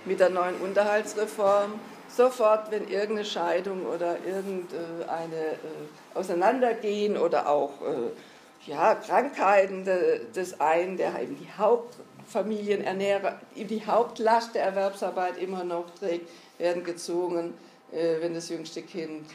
mit 0.05 0.19
der 0.19 0.29
neuen 0.29 0.55
Unterhaltsreform 0.61 1.79
sofort, 2.07 2.71
wenn 2.71 2.87
irgendeine 2.87 3.25
Scheidung 3.25 3.85
oder 3.85 4.17
irgendeine 4.25 5.53
äh, 5.53 6.13
Auseinandergehen 6.13 7.17
oder 7.17 7.49
auch 7.49 7.81
äh, 7.81 8.69
ja, 8.69 8.95
Krankheiten 8.95 9.83
des 9.83 10.61
einen, 10.61 10.95
der 10.95 11.19
eben 11.21 11.37
die 11.37 11.49
Hauptfamilienernährer, 11.57 13.39
die 13.55 13.85
Hauptlast 13.85 14.55
der 14.55 14.63
Erwerbsarbeit 14.63 15.37
immer 15.37 15.63
noch 15.63 15.89
trägt, 15.99 16.29
werden 16.57 16.83
gezwungen, 16.83 17.53
äh, 17.91 18.21
wenn 18.21 18.33
das 18.33 18.49
jüngste 18.49 18.81
Kind 18.83 19.25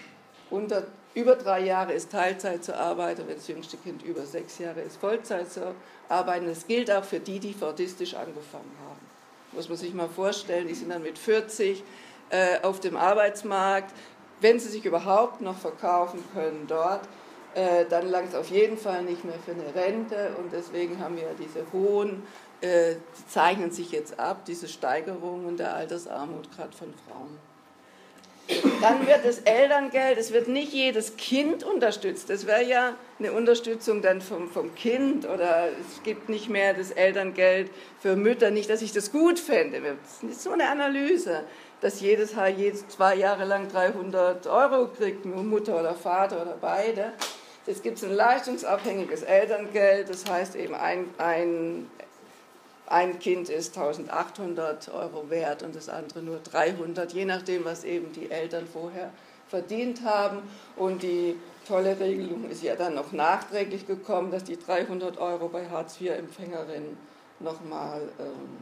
unter 0.51 0.85
über 1.15 1.37
drei 1.37 1.61
Jahre 1.61 1.93
ist 1.93 2.13
Teilzeit 2.13 2.63
zu 2.63 2.77
arbeiten, 2.77 3.23
wenn 3.27 3.37
das 3.37 3.49
jüngste 3.49 3.77
Kind 3.77 4.03
über 4.03 4.25
sechs 4.25 4.59
Jahre 4.59 4.81
ist 4.81 4.99
Vollzeit 4.99 5.51
zu 5.51 5.75
arbeiten. 6.09 6.47
Das 6.47 6.67
gilt 6.67 6.91
auch 6.91 7.05
für 7.05 7.21
die, 7.21 7.41
die 7.41 7.55
fordistisch 7.55 8.15
angefangen 8.15 8.73
haben. 8.87 9.01
Muss 9.53 9.69
man 9.69 9.79
sich 9.79 9.95
mal 9.95 10.09
vorstellen, 10.09 10.69
die 10.69 10.75
sind 10.75 10.91
dann 10.91 11.03
mit 11.03 11.19
40 11.19 11.83
äh, 12.31 12.61
auf 12.63 12.81
dem 12.81 12.97
Arbeitsmarkt. 12.97 13.93
Wenn 14.41 14.61
sie 14.61 14.69
sich 14.69 14.85
überhaupt 14.85 15.41
noch 15.41 15.59
verkaufen 15.59 16.23
können 16.35 16.67
dort, 16.69 17.01
äh, 17.55 17.87
dann 17.87 18.09
langt 18.09 18.29
es 18.29 18.35
auf 18.35 18.51
jeden 18.51 18.77
Fall 18.77 19.03
nicht 19.03 19.25
mehr 19.25 19.39
für 19.45 19.53
eine 19.53 19.75
Rente. 19.75 20.37
Und 20.39 20.53
deswegen 20.53 21.01
haben 21.01 21.17
wir 21.17 21.35
diese 21.39 21.65
hohen, 21.73 22.23
äh, 22.61 22.95
die 22.95 23.27
zeichnen 23.29 23.71
sich 23.71 23.91
jetzt 23.91 24.21
ab, 24.21 24.45
diese 24.45 24.69
Steigerungen 24.69 25.57
der 25.57 25.75
Altersarmut 25.75 26.55
gerade 26.55 26.77
von 26.77 26.93
Frauen. 27.09 27.48
Dann 28.81 29.07
wird 29.07 29.25
das 29.25 29.41
Elterngeld, 29.41 30.17
es 30.19 30.33
wird 30.33 30.49
nicht 30.49 30.73
jedes 30.73 31.17
Kind 31.17 31.65
unterstützt. 31.65 32.31
Das 32.31 32.47
wäre 32.47 32.65
ja 32.65 32.95
eine 33.19 33.33
Unterstützung 33.33 34.01
dann 34.01 34.23
vom, 34.23 34.49
vom 34.49 34.75
Kind 34.75 35.29
oder 35.29 35.69
es 35.69 36.03
gibt 36.03 36.31
nicht 36.31 36.49
mehr 36.49 36.73
das 36.73 36.91
Elterngeld 36.91 37.71
für 38.01 38.17
Mütter. 38.17 38.51
Nicht, 38.51 38.71
dass 38.71 38.81
ich 38.81 38.93
das 38.93 39.13
gut 39.13 39.39
fände. 39.39 39.83
Das 39.83 40.31
ist 40.31 40.43
so 40.43 40.53
eine 40.53 40.69
Analyse, 40.69 41.45
dass 41.83 42.01
jedes 42.01 42.37
Haar 42.37 42.49
jedes 42.49 42.89
zwei 42.89 43.17
Jahre 43.17 43.45
lang 43.45 43.69
300 43.69 44.47
Euro 44.47 44.89
kriegt, 44.89 45.27
Mutter 45.27 45.79
oder 45.79 45.95
Vater 45.95 46.41
oder 46.41 46.57
beide. 46.59 47.13
Es 47.67 47.83
gibt 47.83 48.03
ein 48.03 48.15
leistungsabhängiges 48.15 49.25
Elterngeld, 49.25 50.09
das 50.09 50.25
heißt 50.25 50.57
eben 50.57 50.75
ein, 50.75 51.05
ein 51.19 51.91
ein 52.91 53.19
Kind 53.19 53.51
ist 53.51 53.77
1800 53.77 54.89
Euro 54.95 55.29
wert 55.29 55.63
und 55.63 55.75
das 55.75 55.89
andere 55.89 56.23
nur 56.23 56.39
300, 56.39 57.13
je 57.13 57.27
nachdem, 57.27 57.65
was 57.65 57.85
eben 57.85 58.13
die 58.13 58.31
Eltern 58.31 58.67
vorher 58.67 59.13
verdient 59.49 60.05
haben. 60.05 60.43
Und 60.77 61.03
die 61.03 61.37
tolle 61.67 61.99
Regelung 62.01 62.49
ist 62.49 62.63
ja 62.63 62.77
dann 62.77 62.95
noch 62.95 63.13
nachträglich 63.13 63.87
gekommen, 63.87 64.31
dass 64.31 64.45
die 64.45 64.59
300 64.59 65.19
Euro 65.19 65.49
bei 65.49 65.69
Hartz-IV-Empfängerinnen 65.69 66.97
nochmal 67.41 68.09
ähm, 68.19 68.59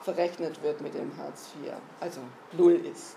verrechnet 0.00 0.62
wird 0.62 0.80
mit 0.80 0.94
dem 0.94 1.16
Hartz 1.18 1.50
IV, 1.62 1.72
also 2.00 2.20
null 2.52 2.80
ist. 2.90 3.16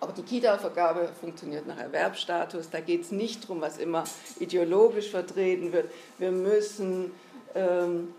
Aber 0.00 0.12
die 0.12 0.22
Kita-Vergabe 0.22 1.10
funktioniert 1.20 1.66
nach 1.66 1.78
Erwerbsstatus. 1.78 2.70
Da 2.70 2.80
geht 2.80 3.02
es 3.02 3.10
nicht 3.10 3.44
darum, 3.44 3.60
was 3.60 3.78
immer 3.78 4.04
ideologisch 4.38 5.10
vertreten 5.10 5.72
wird. 5.72 5.90
Wir 6.18 6.30
müssen 6.30 7.12
ähm, 7.54 8.14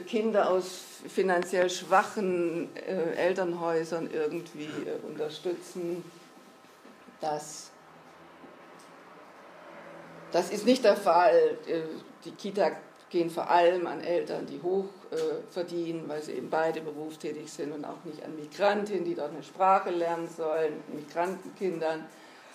Kinder 0.00 0.50
aus 0.50 0.84
finanziell 1.06 1.68
schwachen 1.68 2.74
äh, 2.76 3.14
Elternhäusern 3.14 4.08
irgendwie 4.12 4.64
äh, 4.64 5.06
unterstützen. 5.06 6.04
Das, 7.20 7.70
das 10.30 10.50
ist 10.50 10.64
nicht 10.64 10.84
der 10.84 10.96
Fall. 10.96 11.58
Äh, 11.66 11.82
die 12.24 12.30
Kita 12.32 12.72
gehen 13.10 13.28
vor 13.28 13.50
allem 13.50 13.86
an 13.86 14.00
Eltern, 14.00 14.46
die 14.46 14.62
hoch 14.62 14.88
äh, 15.10 15.16
verdienen, 15.50 16.08
weil 16.08 16.22
sie 16.22 16.32
eben 16.32 16.48
beide 16.48 16.80
berufstätig 16.80 17.52
sind 17.52 17.72
und 17.72 17.84
auch 17.84 18.02
nicht 18.04 18.24
an 18.24 18.34
Migrantinnen, 18.34 19.04
die 19.04 19.14
dort 19.14 19.32
eine 19.32 19.42
Sprache 19.42 19.90
lernen 19.90 20.28
sollen, 20.28 20.82
Migrantenkindern, 20.94 22.06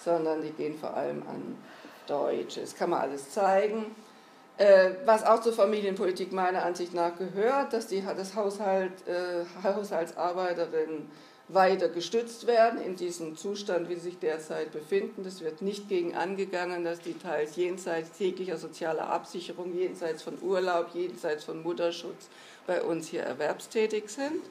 sondern 0.03 0.41
die 0.41 0.51
gehen 0.51 0.77
vor 0.79 0.95
allem 0.95 1.21
an 1.27 1.57
Deutsche. 2.07 2.61
Das 2.61 2.75
kann 2.75 2.89
man 2.89 3.01
alles 3.01 3.29
zeigen. 3.29 3.95
Äh, 4.57 4.91
was 5.05 5.23
auch 5.23 5.41
zur 5.41 5.53
Familienpolitik 5.53 6.31
meiner 6.31 6.65
Ansicht 6.65 6.93
nach 6.93 7.15
gehört, 7.15 7.73
dass 7.73 7.87
die 7.87 8.01
das 8.01 8.35
Haushalt, 8.35 8.91
äh, 9.07 9.45
Haushaltsarbeiterinnen 9.63 11.11
weiter 11.49 11.89
gestützt 11.89 12.47
werden 12.47 12.81
in 12.81 12.95
diesem 12.95 13.37
Zustand, 13.37 13.87
wie 13.87 13.95
sie 13.95 14.01
sich 14.01 14.19
derzeit 14.19 14.71
befinden. 14.71 15.23
Das 15.23 15.41
wird 15.41 15.61
nicht 15.61 15.87
gegen 15.87 16.15
angegangen, 16.15 16.83
dass 16.83 16.99
die 16.99 17.13
teils 17.13 17.55
jenseits 17.55 18.17
täglicher 18.17 18.57
sozialer 18.57 19.09
Absicherung, 19.09 19.73
jenseits 19.73 20.23
von 20.23 20.37
Urlaub, 20.41 20.87
jenseits 20.93 21.43
von 21.43 21.61
Mutterschutz 21.61 22.27
bei 22.65 22.81
uns 22.81 23.07
hier 23.07 23.21
erwerbstätig 23.21 24.09
sind. 24.09 24.41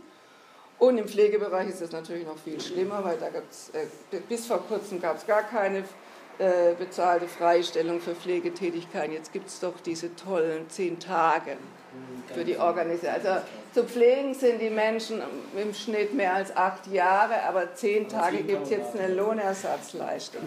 Und 0.79 0.99
im 0.99 1.09
Pflegebereich 1.09 1.69
ist 1.69 1.83
es 1.83 1.91
natürlich 1.91 2.27
noch 2.27 2.39
viel 2.39 2.61
schlimmer, 2.61 3.03
weil 3.03 3.19
da 3.19 3.29
gab's, 3.31 3.71
äh, 3.71 4.19
bis 4.29 4.47
vor 4.47 4.59
kurzem 4.67 5.01
gab 5.01 5.17
es 5.17 5.27
gar 5.27 5.43
keine 5.43 5.85
äh, 6.39 6.75
bezahlte 6.79 7.29
Freistellung 7.29 8.01
für 8.01 8.15
Pflegetätigkeiten. 8.15 9.13
Jetzt 9.13 9.33
gibt 9.33 9.49
es 9.49 9.61
doch 9.61 9.81
diese 9.85 10.15
tollen 10.17 10.69
zehn 10.69 10.99
Tage 10.99 11.57
für 12.33 12.45
die 12.45 12.59
Organisation. 12.59 13.15
Also 13.15 13.47
zu 13.73 13.85
pflegen 13.85 14.35
sind 14.35 14.61
die 14.61 14.71
Menschen 14.71 15.23
im 15.57 15.73
Schnitt 15.75 16.15
mehr 16.15 16.35
als 16.35 16.55
acht 16.57 16.87
Jahre, 16.89 17.43
aber 17.43 17.75
zehn 17.75 18.09
Tage 18.09 18.43
gibt 18.43 18.65
es 18.65 18.71
jetzt 18.71 18.99
eine 18.99 19.15
Lohnersatzleistung. 19.15 20.43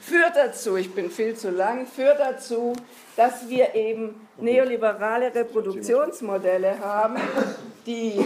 Führt 0.00 0.36
dazu, 0.36 0.76
ich 0.76 0.92
bin 0.92 1.10
viel 1.10 1.36
zu 1.36 1.50
lang, 1.50 1.86
führt 1.86 2.20
dazu, 2.20 2.74
dass 3.16 3.48
wir 3.48 3.74
eben 3.74 4.26
neoliberale 4.38 5.34
Reproduktionsmodelle 5.34 6.78
haben, 6.80 7.16
die 7.86 8.20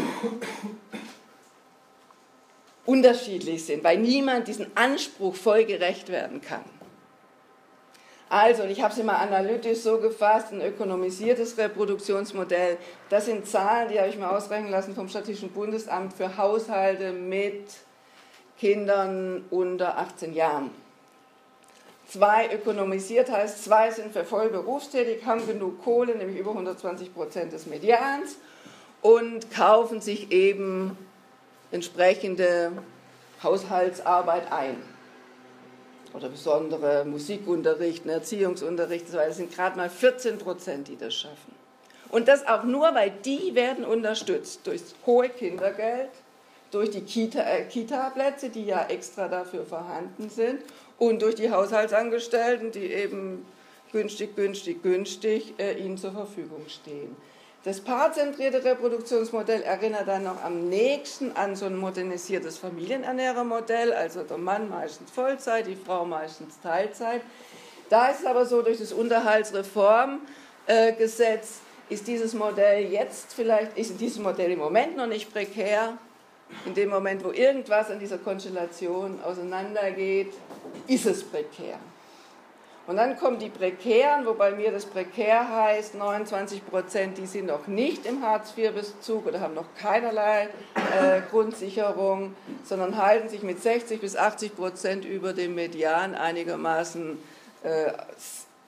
unterschiedlich 2.87 3.65
sind, 3.65 3.85
weil 3.85 3.99
niemand 3.99 4.49
diesen 4.49 4.77
Anspruch 4.77 5.35
voll 5.35 5.65
gerecht 5.65 6.11
werden 6.11 6.41
kann. 6.41 6.65
Also, 8.37 8.65
ich 8.65 8.83
habe 8.83 8.93
es 8.93 8.99
immer 8.99 9.21
analytisch 9.21 9.79
so 9.79 9.99
gefasst, 9.99 10.51
ein 10.51 10.61
ökonomisiertes 10.61 11.57
Reproduktionsmodell. 11.57 12.79
Das 13.09 13.27
sind 13.27 13.47
Zahlen, 13.47 13.89
die 13.89 14.01
habe 14.01 14.09
ich 14.09 14.19
mir 14.19 14.29
ausrechnen 14.29 14.73
lassen 14.73 14.93
vom 14.97 15.09
Statistischen 15.09 15.53
Bundesamt 15.53 16.15
für 16.15 16.37
Haushalte 16.37 17.13
mit 17.13 17.63
Kindern 18.59 19.45
unter 19.51 19.99
18 19.99 20.35
Jahren. 20.35 20.71
Zwei 22.09 22.53
ökonomisiert 22.53 23.31
heißt, 23.31 23.63
zwei 23.63 23.93
sind 23.93 24.13
für 24.13 24.25
voll 24.25 24.49
berufstätig, 24.49 25.25
haben 25.25 25.47
genug 25.47 25.85
Kohle, 25.85 26.17
nämlich 26.17 26.41
über 26.41 26.51
120 26.51 27.15
Prozent 27.15 27.53
des 27.53 27.67
Medians, 27.67 28.35
und 29.01 29.49
kaufen 29.53 30.01
sich 30.01 30.33
eben 30.33 30.99
entsprechende 31.71 32.73
Haushaltsarbeit 33.45 34.51
ein 34.51 34.94
oder 36.15 36.29
besondere 36.29 37.05
Musikunterricht, 37.05 38.07
Erziehungsunterricht, 38.07 39.13
das 39.13 39.37
sind 39.37 39.53
gerade 39.53 39.77
mal 39.77 39.91
14 39.91 40.39
Prozent, 40.39 40.89
die 40.89 40.97
das 40.97 41.15
schaffen. 41.15 41.55
Und 42.11 42.29
das 42.29 42.47
auch 42.47 42.63
nur, 42.63 42.95
weil 42.95 43.13
die 43.25 43.55
werden 43.55 43.85
unterstützt 43.85 44.61
durch 44.65 44.83
hohe 45.05 45.29
Kindergeld, 45.29 46.11
durch 46.71 46.91
die 46.91 47.31
äh, 47.37 47.65
Kita-Plätze, 47.65 48.51
die 48.51 48.67
ja 48.67 48.87
extra 48.87 49.29
dafür 49.29 49.65
vorhanden 49.65 50.31
sind, 50.31 50.61
und 50.99 51.23
durch 51.23 51.35
die 51.35 51.51
Haushaltsangestellten, 51.51 52.71
die 52.71 52.93
eben 52.93 53.45
günstig, 53.91 54.37
günstig, 54.37 54.83
günstig 54.83 55.55
äh, 55.59 55.75
ihnen 55.75 55.99
zur 55.99 56.13
Verfügung 56.13 56.63
stehen. 56.69 57.17
Das 57.65 57.81
paarzentrierte 57.81 58.63
Reproduktionsmodell 58.63 59.63
erinnert 59.63 60.07
dann 60.07 60.23
noch 60.25 60.45
am 60.45 60.69
nächsten 60.69 61.33
an 61.33 61.57
so 61.57 61.65
ein 61.65 61.77
modernisiertes 61.77 62.59
Familienernährermodell, 62.59 63.95
also 63.95 64.23
der 64.23 64.37
Mann 64.37 64.69
meistens 64.69 65.11
Vollzeit, 65.11 65.67
die 65.67 65.75
Frau 65.75 66.05
meistens 66.05 66.61
Teilzeit. 66.61 67.23
Da 67.89 68.09
ist 68.09 68.21
es 68.21 68.27
aber 68.27 68.45
so, 68.45 68.61
durch 68.61 68.81
das 68.81 68.93
Unterhaltsreformgesetz 68.93 71.61
ist 71.89 72.07
dieses 72.07 72.35
Modell 72.35 72.93
jetzt 72.93 73.33
vielleicht, 73.33 73.79
ist 73.79 73.99
dieses 73.99 74.19
Modell 74.19 74.51
im 74.51 74.59
Moment 74.59 74.99
noch 74.99 75.07
nicht 75.07 75.33
prekär. 75.33 75.97
In 76.67 76.75
dem 76.75 76.91
Moment, 76.91 77.25
wo 77.25 77.33
irgendwas 77.33 77.91
an 77.91 77.99
dieser 77.99 78.19
Konstellation 78.19 79.23
auseinandergeht, 79.23 80.35
ist 80.87 81.07
es 81.07 81.25
prekär. 81.25 81.79
Und 82.87 82.97
dann 82.97 83.19
kommen 83.19 83.39
die 83.39 83.49
Prekären, 83.49 84.27
wobei 84.27 84.51
mir 84.51 84.71
das 84.71 84.85
prekär 84.85 85.49
heißt, 85.49 85.95
29 85.95 86.67
Prozent, 86.67 87.17
die 87.17 87.27
sind 87.27 87.47
noch 87.47 87.67
nicht 87.67 88.05
im 88.05 88.23
Hartz-IV-Bezug 88.23 89.27
oder 89.27 89.41
haben 89.41 89.55
noch 89.55 89.75
keinerlei 89.81 90.51
äh, 90.75 91.23
Grundsicherung, 91.31 92.35
sondern 92.63 92.99
halten 92.99 93.31
sich 93.31 93.43
mit 93.43 93.63
60 93.63 94.03
bis 94.03 94.17
80 94.17 94.55
Prozent 94.55 95.05
über 95.07 95.33
dem 95.33 95.55
Median 95.55 96.15
einigermaßen, 96.15 97.19
äh, 97.63 97.93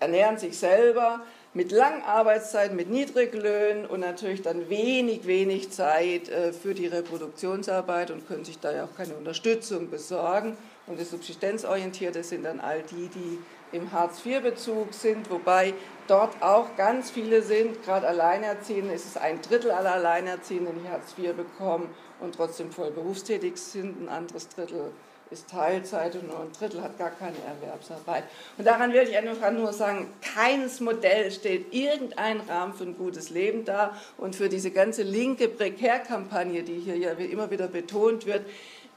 ernähren 0.00 0.38
sich 0.38 0.58
selber 0.58 1.20
mit 1.52 1.70
langen 1.70 2.02
Arbeitszeiten, 2.02 2.74
mit 2.74 2.88
Niedriglöhnen 2.90 3.86
und 3.86 4.00
natürlich 4.00 4.40
dann 4.40 4.70
wenig, 4.70 5.26
wenig 5.26 5.70
Zeit 5.70 6.30
äh, 6.30 6.54
für 6.54 6.72
die 6.72 6.86
Reproduktionsarbeit 6.86 8.10
und 8.10 8.26
können 8.26 8.46
sich 8.46 8.60
da 8.60 8.72
ja 8.72 8.84
auch 8.84 8.96
keine 8.96 9.14
Unterstützung 9.14 9.90
besorgen. 9.90 10.56
Und 10.86 11.00
das 11.00 11.10
Subsistenzorientierte 11.10 12.22
sind 12.22 12.44
dann 12.44 12.60
all 12.60 12.82
die, 12.82 13.08
die 13.08 13.38
im 13.72 13.92
Hartz-IV-Bezug 13.92 14.92
sind, 14.94 15.30
wobei 15.30 15.74
dort 16.06 16.42
auch 16.42 16.76
ganz 16.76 17.10
viele 17.10 17.42
sind, 17.42 17.82
gerade 17.84 18.06
Alleinerziehende, 18.06 18.94
ist 18.94 19.06
es 19.06 19.16
ein 19.16 19.40
Drittel 19.42 19.70
aller 19.70 19.94
Alleinerziehenden, 19.94 20.82
die 20.82 20.88
Hartz 20.88 21.14
IV 21.18 21.34
bekommen 21.34 21.88
und 22.20 22.34
trotzdem 22.34 22.70
voll 22.70 22.90
berufstätig 22.90 23.56
sind, 23.56 24.02
ein 24.02 24.08
anderes 24.08 24.48
Drittel 24.48 24.92
ist 25.30 25.50
Teilzeit 25.50 26.14
und 26.14 26.28
nur 26.28 26.40
ein 26.40 26.52
Drittel 26.52 26.82
hat 26.82 26.98
gar 26.98 27.10
keine 27.10 27.36
Erwerbsarbeit. 27.38 28.24
Und 28.56 28.64
daran 28.64 28.92
will 28.92 29.02
ich 29.02 29.16
einfach 29.16 29.50
nur 29.50 29.72
sagen, 29.72 30.12
keines 30.22 30.80
Modell 30.80 31.30
stellt 31.32 31.74
irgendeinen 31.74 32.40
Rahmen 32.42 32.74
für 32.74 32.84
ein 32.84 32.96
gutes 32.96 33.30
Leben 33.30 33.64
dar 33.64 33.96
und 34.18 34.36
für 34.36 34.48
diese 34.48 34.70
ganze 34.70 35.02
linke 35.02 35.48
Prekärkampagne, 35.48 36.62
die 36.62 36.78
hier 36.78 36.96
ja 36.96 37.10
immer 37.12 37.50
wieder 37.50 37.66
betont 37.66 38.26
wird, 38.26 38.46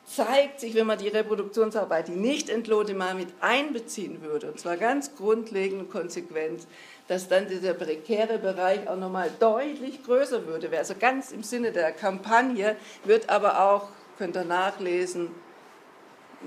zeigt 0.09 0.59
sich, 0.59 0.73
wenn 0.73 0.87
man 0.87 0.97
die 0.97 1.07
Reproduktionsarbeit, 1.07 2.07
die 2.07 2.13
nicht 2.13 2.49
entlohnte, 2.49 2.95
mal 2.95 3.13
mit 3.13 3.29
einbeziehen 3.41 4.21
würde, 4.21 4.47
und 4.51 4.59
zwar 4.59 4.75
ganz 4.75 5.15
grundlegend 5.15 5.81
und 5.81 5.91
konsequent, 5.91 6.65
dass 7.07 7.27
dann 7.27 7.47
dieser 7.47 7.73
prekäre 7.73 8.39
Bereich 8.39 8.87
auch 8.87 8.97
nochmal 8.97 9.29
deutlich 9.39 10.03
größer 10.03 10.47
würde. 10.47 10.69
Also 10.77 10.95
ganz 10.99 11.31
im 11.31 11.43
Sinne 11.43 11.71
der 11.71 11.91
Kampagne 11.91 12.75
wird 13.03 13.29
aber 13.29 13.61
auch, 13.69 13.89
könnt 14.17 14.35
ihr 14.35 14.45
nachlesen, 14.45 15.29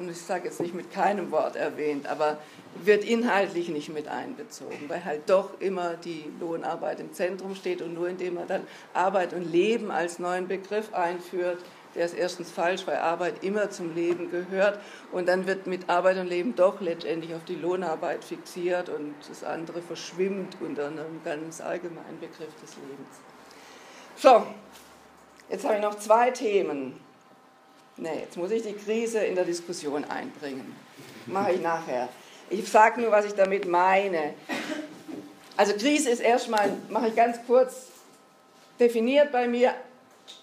ich 0.08 0.18
sage 0.18 0.46
jetzt 0.46 0.60
nicht 0.60 0.74
mit 0.74 0.90
keinem 0.90 1.30
Wort 1.30 1.54
erwähnt, 1.54 2.06
aber 2.06 2.38
wird 2.82 3.04
inhaltlich 3.04 3.68
nicht 3.68 3.92
mit 3.92 4.08
einbezogen, 4.08 4.88
weil 4.88 5.04
halt 5.04 5.28
doch 5.28 5.60
immer 5.60 5.94
die 5.94 6.24
Lohnarbeit 6.40 6.98
im 7.00 7.12
Zentrum 7.12 7.54
steht 7.54 7.82
und 7.82 7.94
nur 7.94 8.08
indem 8.08 8.34
man 8.34 8.48
dann 8.48 8.66
Arbeit 8.94 9.34
und 9.34 9.44
Leben 9.44 9.90
als 9.90 10.18
neuen 10.18 10.48
Begriff 10.48 10.94
einführt, 10.94 11.58
der 11.94 12.06
ist 12.06 12.14
erstens 12.14 12.50
falsch, 12.50 12.86
weil 12.86 12.96
Arbeit 12.96 13.42
immer 13.44 13.70
zum 13.70 13.94
Leben 13.94 14.30
gehört 14.30 14.80
und 15.12 15.28
dann 15.28 15.46
wird 15.46 15.66
mit 15.66 15.90
Arbeit 15.90 16.16
und 16.16 16.26
Leben 16.26 16.54
doch 16.56 16.80
letztendlich 16.80 17.34
auf 17.34 17.44
die 17.44 17.54
Lohnarbeit 17.54 18.24
fixiert 18.24 18.88
und 18.88 19.14
das 19.28 19.44
andere 19.44 19.82
verschwimmt 19.82 20.56
unter 20.60 20.86
einem 20.86 21.22
ganz 21.24 21.60
allgemeinen 21.60 22.18
Begriff 22.20 22.54
des 22.62 22.76
Lebens. 22.76 23.16
So, 24.16 24.46
jetzt 25.50 25.64
habe 25.64 25.76
ich 25.76 25.82
noch 25.82 25.98
zwei 25.98 26.30
Themen. 26.30 26.98
Nee, 27.96 28.20
jetzt 28.20 28.36
muss 28.36 28.50
ich 28.50 28.62
die 28.62 28.72
Krise 28.72 29.18
in 29.18 29.34
der 29.34 29.44
Diskussion 29.44 30.04
einbringen. 30.04 30.74
Mache 31.26 31.52
ich 31.52 31.60
nachher. 31.60 32.08
Ich 32.48 32.70
sage 32.70 33.00
nur, 33.00 33.10
was 33.10 33.26
ich 33.26 33.34
damit 33.34 33.68
meine. 33.68 34.34
Also 35.56 35.74
Krise 35.74 36.10
ist 36.10 36.20
erstmal, 36.20 36.72
mache 36.88 37.08
ich 37.08 37.14
ganz 37.14 37.38
kurz, 37.46 37.88
definiert 38.80 39.30
bei 39.30 39.46
mir 39.46 39.74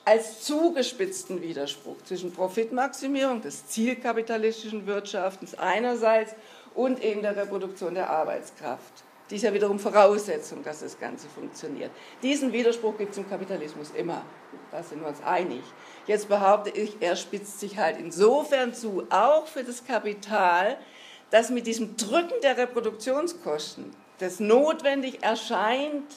als 0.05 0.41
zugespitzten 0.41 1.41
Widerspruch 1.41 1.97
zwischen 2.03 2.33
Profitmaximierung 2.33 3.41
des 3.41 3.67
zielkapitalistischen 3.67 4.87
Wirtschaftens 4.87 5.55
einerseits 5.57 6.35
und 6.75 7.03
eben 7.03 7.21
der 7.21 7.35
Reproduktion 7.35 7.93
der 7.93 8.09
Arbeitskraft. 8.09 9.03
Die 9.29 9.35
ist 9.35 9.43
ja 9.43 9.53
wiederum 9.53 9.77
Voraussetzung, 9.77 10.63
dass 10.63 10.79
das 10.79 10.97
Ganze 10.99 11.27
funktioniert. 11.29 11.91
Diesen 12.23 12.51
Widerspruch 12.51 12.97
gibt 12.97 13.11
es 13.11 13.17
im 13.19 13.29
Kapitalismus 13.29 13.91
immer. 13.91 14.23
Da 14.71 14.81
sind 14.81 15.01
wir 15.01 15.07
uns 15.07 15.21
einig. 15.21 15.61
Jetzt 16.07 16.29
behaupte 16.29 16.71
ich, 16.71 16.97
er 16.99 17.15
spitzt 17.15 17.59
sich 17.59 17.77
halt 17.77 17.99
insofern 17.99 18.73
zu, 18.73 19.05
auch 19.11 19.45
für 19.45 19.63
das 19.63 19.85
Kapital, 19.85 20.77
dass 21.29 21.51
mit 21.51 21.67
diesem 21.67 21.95
Drücken 21.95 22.41
der 22.41 22.57
Reproduktionskosten, 22.57 23.91
das 24.17 24.39
notwendig 24.39 25.21
erscheint, 25.21 26.11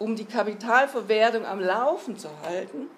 um 0.00 0.16
die 0.16 0.24
Kapitalverwertung 0.24 1.44
am 1.44 1.60
Laufen 1.60 2.16
zu 2.16 2.28
halten, 2.42 2.88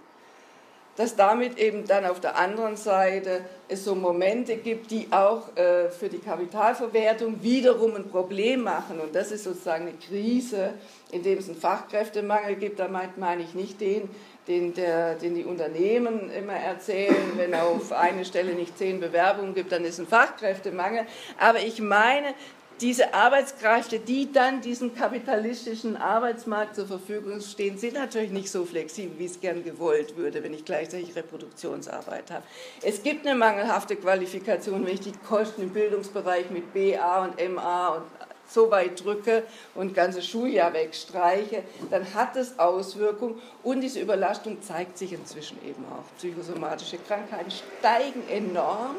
dass 0.97 1.17
damit 1.17 1.59
eben 1.59 1.87
dann 1.87 2.05
auf 2.05 2.21
der 2.21 2.37
anderen 2.37 2.77
Seite 2.77 3.45
es 3.69 3.85
so 3.85 3.95
Momente 3.95 4.57
gibt, 4.57 4.91
die 4.91 5.09
auch 5.11 5.55
äh, 5.57 5.91
für 5.91 6.09
die 6.09 6.19
Kapitalverwertung 6.19 7.43
wiederum 7.43 7.97
ein 7.97 8.09
Problem 8.09 8.63
machen. 8.63 9.01
Und 9.01 9.15
das 9.15 9.33
ist 9.33 9.45
sozusagen 9.45 9.89
eine 9.89 9.97
Krise, 9.97 10.75
in 11.11 11.23
dem 11.23 11.39
es 11.39 11.49
einen 11.49 11.59
Fachkräftemangel 11.59 12.57
gibt. 12.57 12.79
Da 12.79 12.89
meine 12.89 13.43
ich 13.43 13.55
nicht 13.55 13.81
den, 13.81 14.09
den, 14.47 14.75
der, 14.75 15.15
den 15.15 15.35
die 15.35 15.45
Unternehmen 15.45 16.31
immer 16.31 16.55
erzählen, 16.55 17.33
wenn 17.37 17.55
auf 17.55 17.91
eine 17.91 18.25
Stelle 18.25 18.53
nicht 18.53 18.79
zehn 18.79 19.01
Bewerbungen 19.01 19.55
gibt, 19.55 19.73
dann 19.73 19.85
ist 19.85 19.99
ein 19.99 20.07
Fachkräftemangel. 20.07 21.07
Aber 21.39 21.61
ich 21.61 21.81
meine 21.81 22.35
diese 22.83 23.15
Arbeitskräfte, 23.15 24.01
die 24.01 24.33
dann 24.33 24.61
diesem 24.61 24.93
kapitalistischen 24.95 25.97
Arbeitsmarkt 25.97 26.75
zur 26.75 26.89
Verfügung 26.89 27.41
stehen, 27.41 27.79
sind 27.79 27.95
natürlich 27.95 28.33
nicht 28.33 28.51
so 28.51 28.65
flexibel, 28.65 29.19
wie 29.21 29.27
es 29.27 29.41
gern 29.41 29.63
gewollt 29.63 30.17
würde, 30.17 30.43
wenn 30.43 30.53
ich 30.53 30.65
gleichzeitig 30.65 31.15
Reproduktionsarbeit 31.15 32.33
habe. 32.33 32.43
Es 32.83 33.05
gibt 33.05 33.25
eine 33.25 33.37
mangelhafte 33.37 33.95
Qualifikation, 33.95 34.85
wenn 34.85 34.95
ich 34.95 35.01
die 35.01 35.13
Kosten 35.13 35.63
im 35.63 35.71
Bildungsbereich 35.71 36.51
mit 36.51 36.75
BA 36.75 37.25
und 37.25 37.55
MA 37.55 37.89
und 37.91 38.03
so 38.49 38.71
weit 38.71 39.03
drücke 39.03 39.45
und 39.77 39.95
ganze 39.95 40.21
Schuljahr 40.21 40.75
wegstreiche, 40.75 41.63
dann 41.89 42.13
hat 42.15 42.37
es 42.37 42.59
Auswirkungen 42.59 43.41
und 43.63 43.81
diese 43.81 44.01
Überlastung 44.01 44.61
zeigt 44.61 44.99
sich 44.99 45.13
inzwischen 45.13 45.57
eben 45.65 45.85
auch. 45.87 46.05
Psychosomatische 46.19 46.99
Krankheiten 46.99 47.51
steigen 47.51 48.29
enorm 48.29 48.97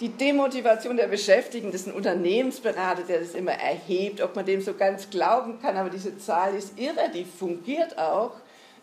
die 0.00 0.10
Demotivation 0.10 0.96
der 0.96 1.08
Beschäftigten, 1.08 1.72
das 1.72 1.82
ist 1.82 1.88
ein 1.88 1.94
Unternehmensberater, 1.94 3.02
der 3.02 3.20
das 3.20 3.34
immer 3.34 3.52
erhebt, 3.52 4.20
ob 4.20 4.36
man 4.36 4.46
dem 4.46 4.60
so 4.60 4.74
ganz 4.74 5.10
glauben 5.10 5.60
kann, 5.60 5.76
aber 5.76 5.90
diese 5.90 6.16
Zahl 6.18 6.54
ist 6.54 6.78
irre, 6.78 7.10
die 7.12 7.24
fungiert 7.24 7.98
auch 7.98 8.32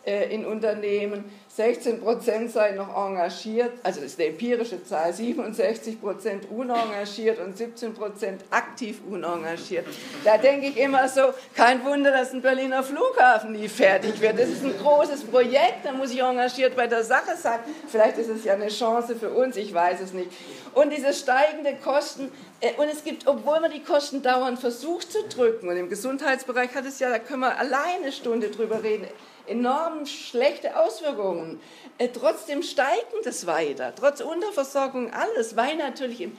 in 0.06 0.46
Unternehmen. 0.46 1.26
16 1.56 2.02
Prozent 2.02 2.52
seien 2.52 2.76
noch 2.76 2.90
engagiert, 2.96 3.72
also 3.82 4.02
das 4.02 4.12
ist 4.12 4.20
eine 4.20 4.30
empirische 4.30 4.84
Zahl, 4.84 5.14
67 5.14 6.02
Prozent 6.02 6.52
unengagiert 6.52 7.40
und 7.40 7.58
17 7.58 7.94
Prozent 7.94 8.44
aktiv 8.50 9.00
unengagiert. 9.10 9.86
Da 10.26 10.38
denke 10.38 10.68
ich 10.68 10.78
immer 10.78 11.08
so, 11.08 11.22
kein 11.56 11.84
Wunder, 11.86 12.12
dass 12.12 12.34
ein 12.34 12.42
Berliner 12.42 12.84
Flughafen 12.84 13.54
nie 13.54 13.70
fertig 13.70 14.20
wird. 14.20 14.38
Das 14.38 14.50
ist 14.50 14.66
ein 14.66 14.78
großes 14.78 15.24
Projekt, 15.24 15.86
da 15.86 15.94
muss 15.94 16.12
ich 16.12 16.20
engagiert 16.20 16.76
bei 16.76 16.88
der 16.88 17.06
Sache 17.06 17.38
sein. 17.38 17.60
Vielleicht 17.88 18.18
ist 18.18 18.30
es 18.30 18.44
ja 18.44 18.54
eine 18.54 18.68
Chance 18.68 19.16
für 19.16 19.30
uns, 19.30 19.56
ich 19.56 19.74
weiß 19.74 20.02
es 20.02 20.12
nicht. 20.12 20.30
Und 20.74 20.92
diese 20.92 21.14
steigende 21.14 21.76
Kosten, 21.82 22.34
äh, 22.60 22.74
und 22.74 22.90
es 22.90 23.06
gibt, 23.06 23.28
obwohl 23.28 23.62
man 23.62 23.72
die 23.72 23.82
Kosten 23.82 24.22
dauernd 24.22 24.60
versucht 24.60 25.10
zu 25.10 25.24
drücken, 25.30 25.70
und 25.70 25.78
im 25.78 25.88
Gesundheitsbereich 25.88 26.76
hat 26.76 26.86
es 26.86 27.00
ja, 27.00 27.10
da 27.10 27.20
können 27.20 27.40
wir 27.42 27.58
alleine 27.58 28.04
eine 28.04 28.12
Stunde 28.12 28.50
drüber 28.50 28.84
reden, 28.84 29.08
enorm 29.48 30.06
schlechte 30.06 30.80
Auswirkungen. 30.80 31.60
Äh, 31.98 32.10
trotzdem 32.10 32.64
steigt 32.64 33.14
das 33.24 33.46
weiter, 33.46 33.94
trotz 33.96 34.22
Unterversorgung, 34.22 35.14
alles, 35.14 35.56
weil 35.56 35.76
natürlich 35.78 36.22
im, 36.22 36.38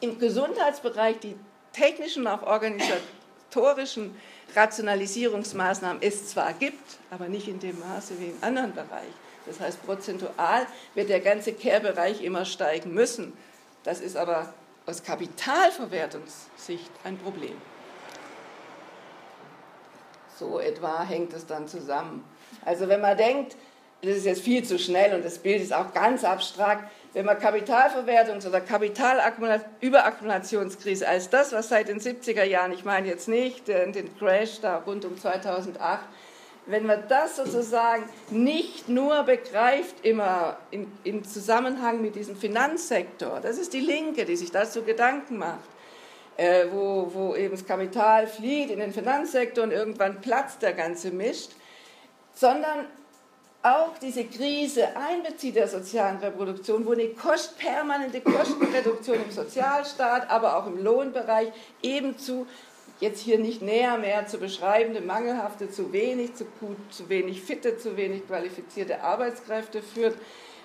im 0.00 0.18
Gesundheitsbereich 0.18 1.18
die 1.20 1.36
technischen, 1.72 2.26
auch 2.26 2.42
organisatorischen 2.42 4.16
Rationalisierungsmaßnahmen 4.54 6.02
es 6.02 6.28
zwar 6.28 6.52
gibt, 6.52 6.98
aber 7.10 7.28
nicht 7.28 7.48
in 7.48 7.60
dem 7.60 7.78
Maße 7.80 8.18
wie 8.18 8.26
im 8.26 8.38
anderen 8.40 8.74
Bereich. 8.74 9.12
Das 9.44 9.60
heißt, 9.60 9.84
prozentual 9.84 10.66
wird 10.94 11.08
der 11.08 11.20
ganze 11.20 11.52
Care-Bereich 11.52 12.22
immer 12.22 12.44
steigen 12.44 12.92
müssen. 12.94 13.32
Das 13.84 14.00
ist 14.00 14.16
aber 14.16 14.52
aus 14.86 15.02
Kapitalverwertungssicht 15.02 16.90
ein 17.04 17.18
Problem. 17.18 17.56
So 20.38 20.58
etwa 20.58 21.02
hängt 21.02 21.32
es 21.32 21.46
dann 21.46 21.66
zusammen. 21.68 22.24
Also 22.64 22.88
wenn 22.88 23.00
man 23.00 23.16
denkt, 23.16 23.54
das 24.02 24.16
ist 24.16 24.26
jetzt 24.26 24.42
viel 24.42 24.64
zu 24.64 24.78
schnell 24.78 25.14
und 25.14 25.24
das 25.24 25.38
Bild 25.38 25.62
ist 25.62 25.72
auch 25.72 25.94
ganz 25.94 26.24
abstrakt, 26.24 26.90
wenn 27.14 27.24
man 27.24 27.38
Kapitalverwertungs- 27.38 28.46
oder 28.46 28.60
Kapitalüberakkumulationskrise 28.60 31.08
als 31.08 31.30
das, 31.30 31.52
was 31.52 31.70
seit 31.70 31.88
den 31.88 31.98
70er 31.98 32.44
Jahren, 32.44 32.72
ich 32.72 32.84
meine 32.84 33.08
jetzt 33.08 33.26
nicht 33.26 33.68
den 33.68 34.14
Crash 34.18 34.60
da 34.60 34.76
rund 34.78 35.06
um 35.06 35.16
2008, 35.16 36.00
wenn 36.66 36.84
man 36.84 37.04
das 37.08 37.36
sozusagen 37.36 38.04
nicht 38.30 38.88
nur 38.88 39.22
begreift 39.22 40.04
immer 40.04 40.58
in, 40.70 40.90
in 41.04 41.24
Zusammenhang 41.24 42.02
mit 42.02 42.16
diesem 42.16 42.36
Finanzsektor, 42.36 43.40
das 43.40 43.56
ist 43.56 43.72
die 43.72 43.80
Linke, 43.80 44.24
die 44.24 44.36
sich 44.36 44.50
dazu 44.50 44.82
Gedanken 44.82 45.38
macht, 45.38 45.70
äh, 46.36 46.66
wo, 46.70 47.10
wo 47.14 47.34
eben 47.34 47.52
das 47.52 47.64
Kapital 47.64 48.26
flieht 48.26 48.70
in 48.70 48.80
den 48.80 48.92
Finanzsektor 48.92 49.64
und 49.64 49.70
irgendwann 49.70 50.20
platzt 50.20 50.60
der 50.60 50.74
ganze 50.74 51.12
Mist, 51.12 51.56
sondern 52.36 52.86
auch 53.62 53.98
diese 54.00 54.24
Krise 54.24 54.96
einbezieht 54.96 55.56
der 55.56 55.66
sozialen 55.66 56.18
Reproduktion, 56.18 56.86
wo 56.86 56.92
eine 56.92 57.08
Kost, 57.08 57.58
permanente 57.58 58.20
Kostenreduktion 58.20 59.24
im 59.24 59.32
Sozialstaat, 59.32 60.30
aber 60.30 60.56
auch 60.56 60.68
im 60.68 60.84
Lohnbereich 60.84 61.48
eben 61.82 62.16
zu, 62.16 62.46
jetzt 63.00 63.20
hier 63.20 63.38
nicht 63.38 63.62
näher 63.62 63.98
mehr 63.98 64.26
zu 64.26 64.38
beschreibende, 64.38 65.00
mangelhafte, 65.00 65.68
zu 65.68 65.92
wenig, 65.92 66.34
zu 66.34 66.44
gut, 66.60 66.76
zu 66.90 67.08
wenig 67.08 67.42
fitte, 67.42 67.76
zu 67.76 67.96
wenig 67.96 68.26
qualifizierte 68.28 69.02
Arbeitskräfte 69.02 69.82
führt. 69.82 70.16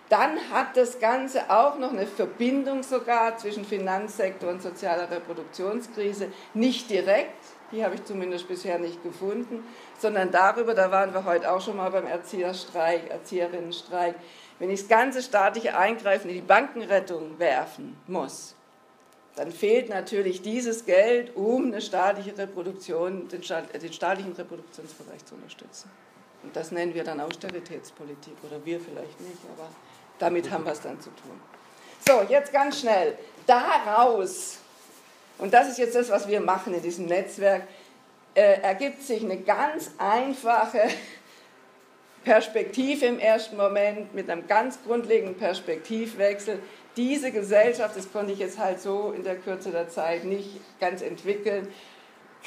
Dann 0.09 0.37
hat 0.51 0.75
das 0.75 0.99
Ganze 0.99 1.49
auch 1.49 1.79
noch 1.79 1.93
eine 1.93 2.05
Verbindung 2.05 2.83
sogar 2.83 3.37
zwischen 3.37 3.63
Finanzsektor 3.63 4.49
und 4.49 4.61
sozialer 4.61 5.09
Reproduktionskrise, 5.09 6.27
nicht 6.53 6.89
direkt, 6.89 7.40
die 7.71 7.83
habe 7.83 7.95
ich 7.95 8.05
zumindest 8.05 8.47
bisher 8.47 8.79
nicht 8.79 9.01
gefunden, 9.03 9.63
sondern 9.97 10.31
darüber, 10.31 10.73
da 10.73 10.91
waren 10.91 11.13
wir 11.13 11.25
heute 11.25 11.51
auch 11.51 11.61
schon 11.61 11.77
mal 11.77 11.89
beim 11.91 12.07
Erzieherstreik, 12.07 13.09
Erzieherinnenstreik, 13.09 14.15
wenn 14.59 14.69
ich 14.69 14.81
das 14.81 14.89
ganze 14.89 15.21
staatliche 15.21 15.75
Eingreifen 15.75 16.29
in 16.29 16.35
die 16.35 16.41
Bankenrettung 16.41 17.39
werfen 17.39 17.97
muss, 18.07 18.55
dann 19.35 19.51
fehlt 19.51 19.89
natürlich 19.89 20.41
dieses 20.41 20.85
Geld, 20.85 21.35
um 21.35 21.65
eine 21.65 21.81
staatliche 21.81 22.37
Reproduktion, 22.37 23.27
den, 23.29 23.41
den 23.41 23.93
staatlichen 23.93 24.33
Reproduktionsbereich 24.33 25.25
zu 25.25 25.35
unterstützen. 25.35 25.89
Und 26.43 26.55
das 26.55 26.71
nennen 26.71 26.93
wir 26.93 27.03
dann 27.03 27.19
Austeritätspolitik 27.19 28.33
oder 28.43 28.63
wir 28.65 28.79
vielleicht 28.79 29.19
nicht, 29.21 29.39
aber 29.57 29.69
damit 30.19 30.51
haben 30.51 30.65
wir 30.65 30.73
es 30.73 30.81
dann 30.81 30.99
zu 30.99 31.09
tun. 31.09 31.39
So, 32.07 32.23
jetzt 32.29 32.51
ganz 32.51 32.81
schnell. 32.81 33.17
Daraus, 33.45 34.59
und 35.41 35.53
das 35.53 35.67
ist 35.67 35.79
jetzt 35.79 35.95
das, 35.95 36.09
was 36.09 36.27
wir 36.27 36.39
machen 36.39 36.73
in 36.73 36.81
diesem 36.81 37.07
Netzwerk, 37.07 37.63
äh, 38.35 38.61
ergibt 38.61 39.01
sich 39.01 39.23
eine 39.23 39.37
ganz 39.37 39.91
einfache 39.97 40.81
Perspektive 42.23 43.07
im 43.07 43.17
ersten 43.17 43.57
Moment 43.57 44.13
mit 44.13 44.29
einem 44.29 44.47
ganz 44.47 44.77
grundlegenden 44.85 45.35
Perspektivwechsel. 45.35 46.59
Diese 46.95 47.31
Gesellschaft, 47.31 47.97
das 47.97 48.11
konnte 48.11 48.31
ich 48.33 48.39
jetzt 48.39 48.59
halt 48.59 48.79
so 48.79 49.11
in 49.15 49.23
der 49.23 49.35
Kürze 49.35 49.71
der 49.71 49.89
Zeit 49.89 50.25
nicht 50.25 50.61
ganz 50.79 51.01
entwickeln, 51.01 51.67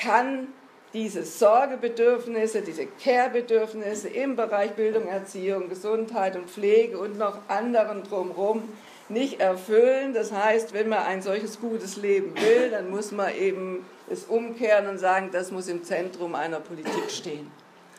kann 0.00 0.48
diese 0.92 1.24
Sorgebedürfnisse, 1.24 2.62
diese 2.62 2.86
Care-Bedürfnisse 2.86 4.08
im 4.08 4.36
Bereich 4.36 4.70
Bildung, 4.72 5.08
Erziehung, 5.08 5.68
Gesundheit 5.68 6.36
und 6.36 6.48
Pflege 6.48 6.96
und 6.96 7.18
noch 7.18 7.38
anderen 7.48 8.04
drumherum 8.04 8.62
nicht 9.08 9.40
erfüllen. 9.40 10.14
Das 10.14 10.32
heißt, 10.32 10.72
wenn 10.72 10.88
man 10.88 11.00
ein 11.00 11.22
solches 11.22 11.60
gutes 11.60 11.96
Leben 11.96 12.34
will, 12.36 12.70
dann 12.70 12.90
muss 12.90 13.12
man 13.12 13.34
eben 13.34 13.84
es 14.10 14.24
umkehren 14.24 14.86
und 14.86 14.98
sagen, 14.98 15.30
das 15.32 15.50
muss 15.50 15.68
im 15.68 15.84
Zentrum 15.84 16.34
einer 16.34 16.60
Politik 16.60 17.10
stehen. 17.10 17.50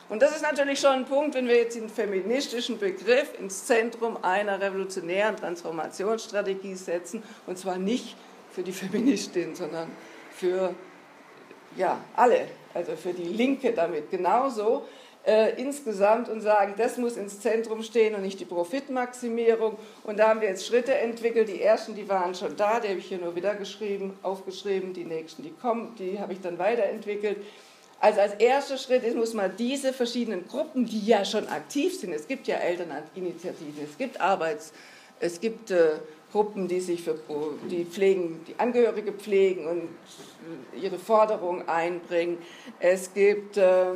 Und 0.07 0.21
das 0.21 0.35
ist 0.35 0.43
natürlich 0.43 0.79
schon 0.79 0.91
ein 0.91 1.05
Punkt, 1.05 1.33
wenn 1.33 1.47
wir 1.47 1.55
jetzt 1.55 1.75
den 1.75 1.89
feministischen 1.89 2.77
Begriff 2.77 3.39
ins 3.39 3.65
Zentrum 3.65 4.17
einer 4.21 4.61
revolutionären 4.61 5.35
Transformationsstrategie 5.35 6.75
setzen, 6.75 7.23
und 7.47 7.57
zwar 7.57 7.77
nicht 7.77 8.15
für 8.51 8.61
die 8.61 8.71
Feministin, 8.71 9.55
sondern 9.55 9.89
für 10.31 10.75
ja, 11.75 11.99
alle, 12.15 12.47
also 12.73 12.95
für 12.95 13.13
die 13.13 13.23
Linke 13.23 13.73
damit 13.73 14.11
genauso, 14.11 14.85
äh, 15.25 15.59
insgesamt 15.59 16.29
und 16.29 16.41
sagen, 16.41 16.75
das 16.77 16.97
muss 16.97 17.17
ins 17.17 17.39
Zentrum 17.39 17.81
stehen 17.81 18.13
und 18.15 18.21
nicht 18.21 18.39
die 18.39 18.45
Profitmaximierung. 18.45 19.77
Und 20.03 20.19
da 20.19 20.29
haben 20.29 20.41
wir 20.41 20.49
jetzt 20.49 20.65
Schritte 20.65 20.93
entwickelt. 20.93 21.49
Die 21.49 21.61
ersten, 21.61 21.95
die 21.95 22.07
waren 22.07 22.35
schon 22.35 22.55
da, 22.55 22.79
die 22.79 22.89
habe 22.89 22.99
ich 22.99 23.07
hier 23.07 23.17
nur 23.17 23.35
wieder 23.35 23.55
geschrieben, 23.55 24.17
aufgeschrieben. 24.21 24.93
Die 24.93 25.03
nächsten, 25.03 25.43
die 25.43 25.51
kommen, 25.51 25.95
die 25.97 26.19
habe 26.19 26.33
ich 26.33 26.41
dann 26.41 26.59
weiterentwickelt. 26.59 27.37
Also 27.99 28.21
als 28.21 28.33
erster 28.35 28.77
Schritt 28.77 29.03
ist, 29.03 29.15
muss 29.15 29.33
man 29.33 29.55
diese 29.57 29.93
verschiedenen 29.93 30.47
Gruppen, 30.47 30.85
die 30.85 31.05
ja 31.05 31.25
schon 31.25 31.47
aktiv 31.47 31.97
sind, 31.97 32.13
es 32.13 32.27
gibt 32.27 32.45
ja 32.45 32.57
Elterninitiativen, 32.57 33.83
es 33.83 33.97
gibt 33.97 34.19
Arbeits, 34.19 34.73
es 35.19 35.39
gibt 35.39 35.71
äh, 35.71 35.93
Gruppen, 36.31 36.67
die 36.67 36.81
sich 36.81 37.01
für 37.01 37.17
die 37.71 37.85
pflegen, 37.85 38.41
die 38.47 38.59
Angehörige 38.59 39.13
pflegen 39.13 39.65
und 39.65 39.87
ihre 40.79 40.99
Forderungen 40.99 41.67
einbringen. 41.67 42.37
Es 42.79 43.13
gibt 43.13 43.55
äh, 43.55 43.93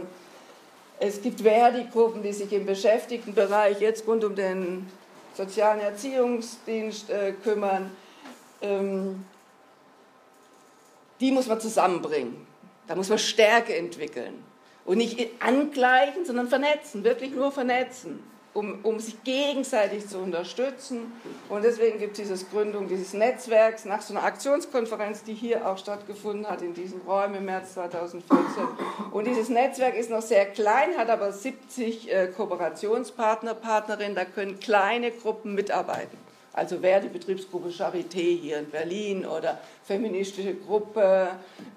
es 1.00 1.22
gibt 1.22 1.41
Verdi-Gruppen, 1.41 2.24
die 2.24 2.34
sich 2.34 2.52
im 2.52 2.66
Beschäftigtenbereich 2.66 3.80
jetzt 3.80 4.06
rund 4.08 4.24
um 4.24 4.36
den 4.36 4.88
sozialen 5.34 5.80
Erziehungsdienst 5.80 7.10
äh, 7.10 7.34
kümmern. 7.43 7.91
Ähm, 8.62 9.26
die 11.20 11.32
muss 11.32 11.47
man 11.47 11.60
zusammenbringen. 11.60 12.45
Da 12.88 12.95
muss 12.95 13.10
man 13.10 13.20
Stärke 13.20 13.76
entwickeln. 13.76 14.43
Und 14.86 14.97
nicht 14.97 15.30
angleichen, 15.39 16.26
sondern 16.26 16.47
vernetzen, 16.47 17.04
wirklich 17.04 17.32
nur 17.32 17.52
vernetzen 17.52 18.24
um, 18.54 18.80
um 18.84 19.00
sich 19.00 19.24
gegenseitig 19.24 20.08
zu 20.08 20.20
unterstützen. 20.20 21.12
Und 21.50 21.64
deswegen 21.64 22.00
gibt 22.00 22.18
es 22.18 22.28
diese 22.28 22.45
Gründung 22.45 22.88
dieses 22.88 23.14
Netzwerks 23.14 23.86
nach 23.86 24.02
so 24.02 24.14
einer 24.14 24.24
Aktionskonferenz, 24.24 25.24
die 25.24 25.34
hier 25.34 25.68
auch 25.68 25.78
stattgefunden 25.78 26.47
hat 26.47 26.62
in 26.62 26.74
diesen 26.74 27.02
Räumen 27.02 27.36
im 27.36 27.45
März 27.45 27.74
2014. 27.76 28.39
Und 29.12 29.28
dieses 29.28 29.50
Netzwerk 29.50 29.95
ist 29.95 30.10
noch 30.10 30.22
sehr 30.22 30.45
klein, 30.45 30.97
hat 30.97 31.10
aber 31.10 31.32
70 31.32 32.12
äh, 32.12 32.28
Kooperationspartner, 32.28 33.54
Partnerinnen, 33.54 34.16
da 34.16 34.26
können 34.26 34.60
kleine 34.60 35.12
Gruppen 35.12 35.56
mitarbeiten. 35.56 36.28
Also 36.60 36.82
wer 36.82 36.99
die 36.99 37.07
Betriebsgruppe 37.07 37.70
Charité 37.70 38.38
hier 38.38 38.60
in 38.60 38.70
Berlin 38.70 39.26
oder 39.26 39.60
feministische 39.86 40.55
Gruppe 40.55 41.30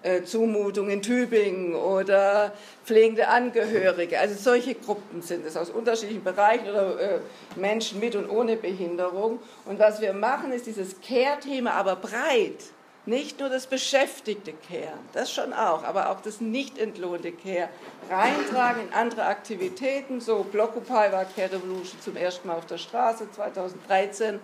äh, 0.03 0.24
Zumutung 0.24 0.91
in 0.91 1.01
Tübingen 1.01 1.76
oder 1.76 2.53
pflegende 2.85 3.28
Angehörige. 3.28 4.18
Also 4.18 4.35
solche 4.35 4.74
Gruppen 4.74 5.22
sind 5.22 5.47
es 5.47 5.57
aus 5.57 5.70
unterschiedlichen 5.70 6.24
Bereichen 6.24 6.68
oder 6.68 7.01
äh, 7.01 7.18
Menschen 7.55 8.01
mit 8.01 8.16
und 8.16 8.28
ohne 8.28 8.57
Behinderung. 8.57 9.39
Und 9.66 9.78
was 9.78 10.01
wir 10.01 10.12
machen, 10.14 10.53
ist 10.53 10.66
dieses 10.66 11.01
Care-Thema 11.01 11.74
aber 11.74 11.95
breit. 11.95 12.64
Nicht 13.05 13.41
nur 13.41 13.49
das 13.49 13.66
beschäftigte 13.66 14.53
Care, 14.68 14.93
das 15.12 15.33
schon 15.33 15.53
auch, 15.53 15.83
aber 15.83 16.11
auch 16.11 16.20
das 16.20 16.41
nicht 16.41 16.78
entlohnte 16.78 17.33
Care 17.33 17.68
reintragen 18.09 18.83
in 18.83 18.95
andere 18.95 19.24
Aktivitäten. 19.24 20.20
So 20.20 20.45
Blockupy 20.45 21.11
war 21.11 21.24
Care 21.24 21.53
Revolution 21.53 22.01
zum 22.01 22.16
ersten 22.16 22.47
Mal 22.47 22.59
auf 22.59 22.66
der 22.66 22.78
Straße 22.78 23.28
2013. 23.33 24.39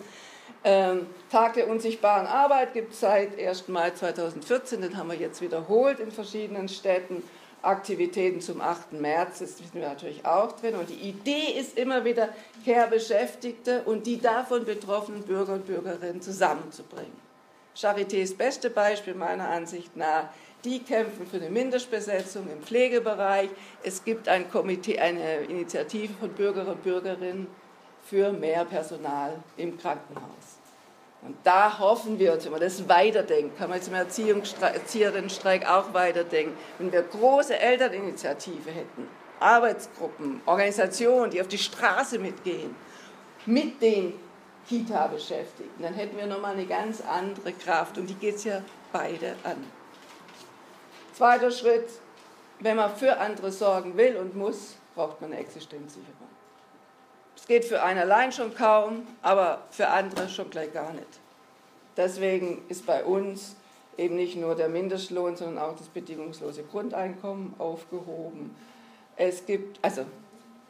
Ähm, 0.65 1.07
Tag 1.31 1.55
der 1.55 1.69
unsichtbaren 1.69 2.27
Arbeit 2.27 2.75
gibt 2.75 2.93
es 2.93 3.01
seit 3.01 3.39
1. 3.39 3.69
Mai 3.69 3.91
2014, 3.91 4.83
den 4.83 4.97
haben 4.97 5.11
wir 5.11 5.17
jetzt 5.17 5.41
wiederholt 5.41 6.01
in 6.01 6.11
verschiedenen 6.11 6.69
Städten. 6.69 7.23
Aktivitäten 7.61 8.41
zum 8.41 8.61
8. 8.61 8.93
März, 8.93 9.41
das 9.41 9.61
wissen 9.61 9.81
wir 9.81 9.89
natürlich 9.89 10.25
auch 10.25 10.53
drin. 10.53 10.77
Und 10.77 10.91
die 10.91 11.09
Idee 11.09 11.59
ist 11.59 11.77
immer 11.77 12.05
wieder, 12.05 12.29
Care-Beschäftigte 12.65 13.83
und 13.83 14.07
die 14.07 14.21
davon 14.21 14.65
betroffenen 14.65 15.23
Bürger 15.23 15.55
und 15.55 15.67
Bürgerinnen 15.67 16.23
zusammenzubringen. 16.23 17.29
Charité 17.77 18.17
ist 18.19 18.33
das 18.33 18.39
beste 18.39 18.71
Beispiel 18.71 19.15
meiner 19.15 19.49
Ansicht 19.49 19.97
nach. 19.97 20.29
Die 20.65 20.81
kämpfen 20.81 21.27
für 21.27 21.37
eine 21.37 21.51
Mindestbesetzung 21.51 22.49
im 22.51 22.61
Pflegebereich. 22.63 23.51
Es 23.83 24.05
gibt 24.05 24.29
ein 24.29 24.51
Komitee, 24.51 24.99
eine 24.99 25.39
Initiative 25.43 26.13
von 26.15 26.31
Bürgerinnen 26.31 26.73
und 26.73 26.83
Bürgerinnen 26.83 27.47
für 28.09 28.33
mehr 28.33 28.65
Personal 28.65 29.39
im 29.57 29.79
Krankenhaus. 29.79 30.59
Und 31.23 31.37
da 31.43 31.79
hoffen 31.79 32.19
wir 32.19 32.43
wenn 32.45 32.53
man 32.53 32.61
das 32.61 32.89
weiterdenkt, 32.89 33.59
kann 33.59 33.69
man 33.69 33.79
jetzt 33.79 33.89
im 33.89 33.95
Erzieherinnenstreik 33.95 35.69
auch 35.69 35.93
weiterdenken, 35.93 36.57
wenn 36.79 36.93
wir 36.93 37.03
große 37.03 37.59
Elterninitiative 37.59 38.71
hätten, 38.71 39.09
Arbeitsgruppen, 39.41 40.41
Organisationen, 40.47 41.31
die 41.31 41.41
auf 41.41 41.49
die 41.49 41.59
Straße 41.59 42.19
mitgehen, 42.19 42.75
mit 43.47 43.83
den 43.83 44.15
Kita-Beschäftigten, 44.69 45.83
dann 45.83 45.95
hätten 45.95 46.17
wir 46.17 46.27
nochmal 46.27 46.53
eine 46.53 46.67
ganz 46.67 47.01
andere 47.01 47.53
Kraft 47.53 47.99
und 47.99 48.07
die 48.09 48.15
geht 48.15 48.37
es 48.37 48.45
ja 48.45 48.63
beide 48.93 49.35
an. 49.43 49.65
Zweiter 51.15 51.51
Schritt, 51.51 51.89
wenn 52.61 52.77
man 52.77 52.95
für 52.95 53.19
andere 53.19 53.51
sorgen 53.51 53.97
will 53.97 54.17
und 54.17 54.37
muss, 54.37 54.77
braucht 54.95 55.21
man 55.21 55.33
eine 55.33 55.41
Existenzsicherung. 55.41 56.28
Es 57.41 57.47
geht 57.47 57.65
für 57.65 57.83
einen 57.83 58.01
allein 58.01 58.33
schon 58.33 58.55
kaum, 58.55 59.07
aber 59.23 59.63
für 59.71 59.89
andere 59.89 60.29
schon 60.29 60.51
gleich 60.51 60.73
gar 60.73 60.93
nicht. 60.93 61.07
Deswegen 61.97 62.63
ist 62.69 62.85
bei 62.85 63.05
uns 63.05 63.57
eben 63.97 64.17
nicht 64.17 64.37
nur 64.37 64.55
der 64.55 64.69
Mindestlohn, 64.69 65.37
sondern 65.37 65.59
auch 65.59 65.77
das 65.77 65.87
bedingungslose 65.89 66.65
Grundeinkommen 66.65 67.55
aufgehoben. 67.59 68.55
Es 69.17 69.47
gibt, 69.47 69.79
also 69.83 70.05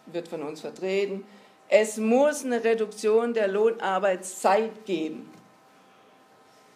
wird 0.06 0.28
von 0.28 0.42
uns 0.42 0.60
vertreten, 0.60 1.24
es 1.68 1.96
muss 1.96 2.44
eine 2.44 2.62
Reduktion 2.62 3.34
der 3.34 3.48
Lohnarbeitszeit 3.48 4.86
geben. 4.86 5.30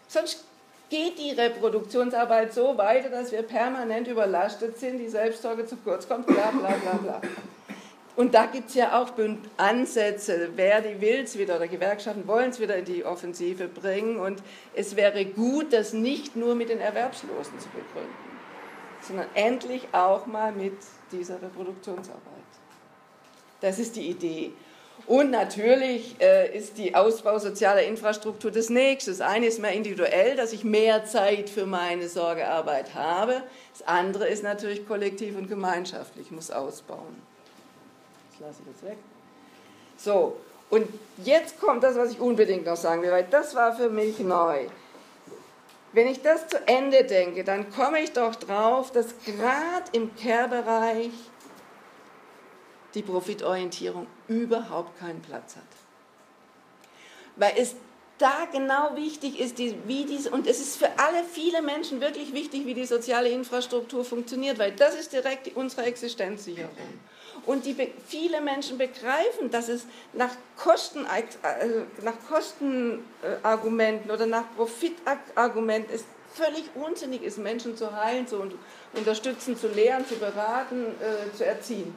Sonst 0.09 0.45
geht 0.91 1.19
die 1.19 1.31
Reproduktionsarbeit 1.31 2.53
so 2.53 2.77
weiter, 2.77 3.09
dass 3.09 3.31
wir 3.31 3.43
permanent 3.43 4.09
überlastet 4.09 4.79
sind, 4.79 4.99
die 4.99 5.09
Selbstsorge 5.09 5.65
zu 5.67 5.77
kurz 5.77 6.09
kommt, 6.09 6.27
bla 6.27 6.51
bla 6.51 6.75
bla 6.77 6.93
bla. 6.95 7.21
Und 8.15 8.35
da 8.35 8.47
gibt 8.47 8.69
es 8.69 8.75
ja 8.75 9.01
auch 9.01 9.11
Ansätze, 9.57 10.51
Verdi 10.55 11.01
will 11.01 11.21
es 11.25 11.39
wieder 11.39 11.57
oder 11.57 11.67
Gewerkschaften 11.67 12.27
wollen 12.27 12.51
es 12.51 12.61
wieder 12.61 12.77
in 12.77 12.85
die 12.85 13.05
Offensive 13.05 13.69
bringen. 13.69 14.19
Und 14.19 14.43
es 14.75 14.97
wäre 14.97 15.25
gut, 15.25 15.73
das 15.73 15.95
nicht 15.95 16.37
nur 16.37 16.55
mit 16.55 16.69
den 16.69 16.81
Erwerbslosen 16.81 17.59
zu 17.59 17.69
begründen, 17.69 18.13
sondern 19.01 19.27
endlich 19.35 19.89
auch 19.93 20.27
mal 20.27 20.53
mit 20.53 20.75
dieser 21.11 21.41
Reproduktionsarbeit. 21.41 22.21
Das 23.61 23.79
ist 23.79 23.97
die 23.97 24.11
Idee. 24.11 24.53
Und 25.07 25.31
natürlich 25.31 26.17
äh, 26.21 26.57
ist 26.57 26.77
die 26.77 26.95
Ausbau 26.95 27.39
sozialer 27.39 27.83
Infrastruktur 27.83 28.51
das 28.51 28.69
nächste. 28.69 29.11
Das 29.11 29.21
eine 29.21 29.47
ist 29.47 29.59
mehr 29.59 29.73
individuell, 29.73 30.37
dass 30.37 30.53
ich 30.53 30.65
mehr 30.65 31.07
Zeit 31.07 31.49
für 31.49 31.65
meine 31.65 32.09
Sorgearbeit 32.09 32.95
habe. 32.95 33.43
Das 33.73 33.87
andere 33.89 34.29
ist 34.29 34.45
natürlich 34.45 34.87
kollektiv 34.87 35.37
und 35.37 35.49
gemeinschaftlich, 35.49 36.27
ich 36.27 36.31
muss 36.31 36.51
ausbauen 36.51 37.32
lasse 38.43 38.61
ich 38.63 38.67
jetzt 38.69 38.85
weg. 38.85 38.99
So, 39.97 40.37
und 40.69 40.89
jetzt 41.25 41.61
kommt 41.61 41.83
das, 41.83 41.97
was 41.97 42.11
ich 42.11 42.21
unbedingt 42.21 42.67
noch 42.67 42.77
sagen 42.77 43.03
will, 43.03 43.11
weil 43.11 43.27
das 43.31 43.55
war 43.55 43.75
für 43.75 43.89
mich 43.89 44.19
neu. 44.19 44.67
Wenn 45.93 46.07
ich 46.09 46.23
das 46.23 46.49
zu 46.49 46.57
Ende 46.67 47.05
denke, 47.05 47.45
dann 47.45 47.71
komme 47.71 48.01
ich 48.01 48.13
doch 48.13 48.35
drauf, 48.35 48.91
dass 48.91 49.09
gerade 49.25 49.85
im 49.93 50.15
Care-Bereich 50.17 51.13
die 52.95 53.03
Profitorientierung 53.03 54.07
überhaupt 54.29 54.99
keinen 54.99 55.21
Platz 55.21 55.57
hat. 55.57 55.63
Weil 57.37 57.53
es 57.57 57.77
da 58.19 58.47
genau 58.51 58.97
wichtig 58.97 59.39
ist, 59.41 59.59
wie 59.59 60.05
dies, 60.05 60.27
und 60.27 60.47
es 60.47 60.61
ist 60.61 60.77
für 60.77 60.99
alle, 60.99 61.25
viele 61.25 61.61
Menschen 61.61 62.01
wirklich 62.01 62.33
wichtig, 62.33 62.67
wie 62.67 62.75
die 62.75 62.87
soziale 62.87 63.29
Infrastruktur 63.29 64.05
funktioniert, 64.05 64.59
weil 64.59 64.73
das 64.73 64.95
ist 64.95 65.13
direkt 65.13 65.55
unsere 65.57 65.83
Existenzsicherung. 65.83 66.71
Und 67.45 67.67
die, 67.67 67.77
viele 68.07 68.41
Menschen 68.41 68.79
begreifen, 68.79 69.51
dass 69.51 69.69
es 69.69 69.85
nach, 70.13 70.31
Kosten, 70.57 71.05
äh, 71.07 72.03
nach 72.03 72.15
Kostenargumenten 72.29 74.11
oder 74.11 74.27
nach 74.27 74.45
Profitargumenten 74.57 75.93
ist 75.93 76.05
völlig 76.35 76.65
unsinnig 76.75 77.23
ist, 77.23 77.39
Menschen 77.39 77.77
zu 77.77 77.95
heilen, 77.95 78.27
zu 78.27 78.43
unterstützen, 78.95 79.57
zu 79.57 79.69
lehren, 79.69 80.07
zu 80.07 80.17
beraten, 80.17 80.87
äh, 81.01 81.37
zu 81.37 81.45
erziehen. 81.45 81.95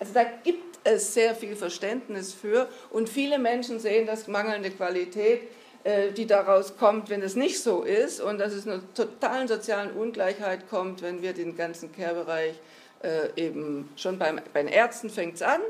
Also 0.00 0.14
da 0.14 0.24
gibt 0.24 0.78
es 0.84 1.14
sehr 1.14 1.34
viel 1.34 1.54
Verständnis 1.54 2.32
für 2.32 2.68
und 2.90 3.08
viele 3.08 3.38
Menschen 3.38 3.78
sehen 3.78 4.06
das 4.06 4.26
mangelnde 4.26 4.70
Qualität, 4.70 5.42
äh, 5.84 6.12
die 6.12 6.26
daraus 6.26 6.76
kommt, 6.76 7.08
wenn 7.08 7.22
es 7.22 7.36
nicht 7.36 7.62
so 7.62 7.82
ist 7.82 8.20
und 8.20 8.38
dass 8.38 8.52
es 8.52 8.66
eine 8.66 8.82
totalen 8.94 9.46
sozialen 9.46 9.92
Ungleichheit 9.92 10.68
kommt, 10.68 11.02
wenn 11.02 11.22
wir 11.22 11.34
den 11.34 11.56
ganzen 11.56 11.92
Care-Bereich 11.92 12.54
äh, 13.02 13.28
eben 13.36 13.90
schon 13.96 14.18
beim, 14.18 14.40
bei 14.52 14.62
den 14.62 14.72
Ärzten 14.72 15.10
fängt 15.10 15.36
es 15.36 15.42
an, 15.42 15.60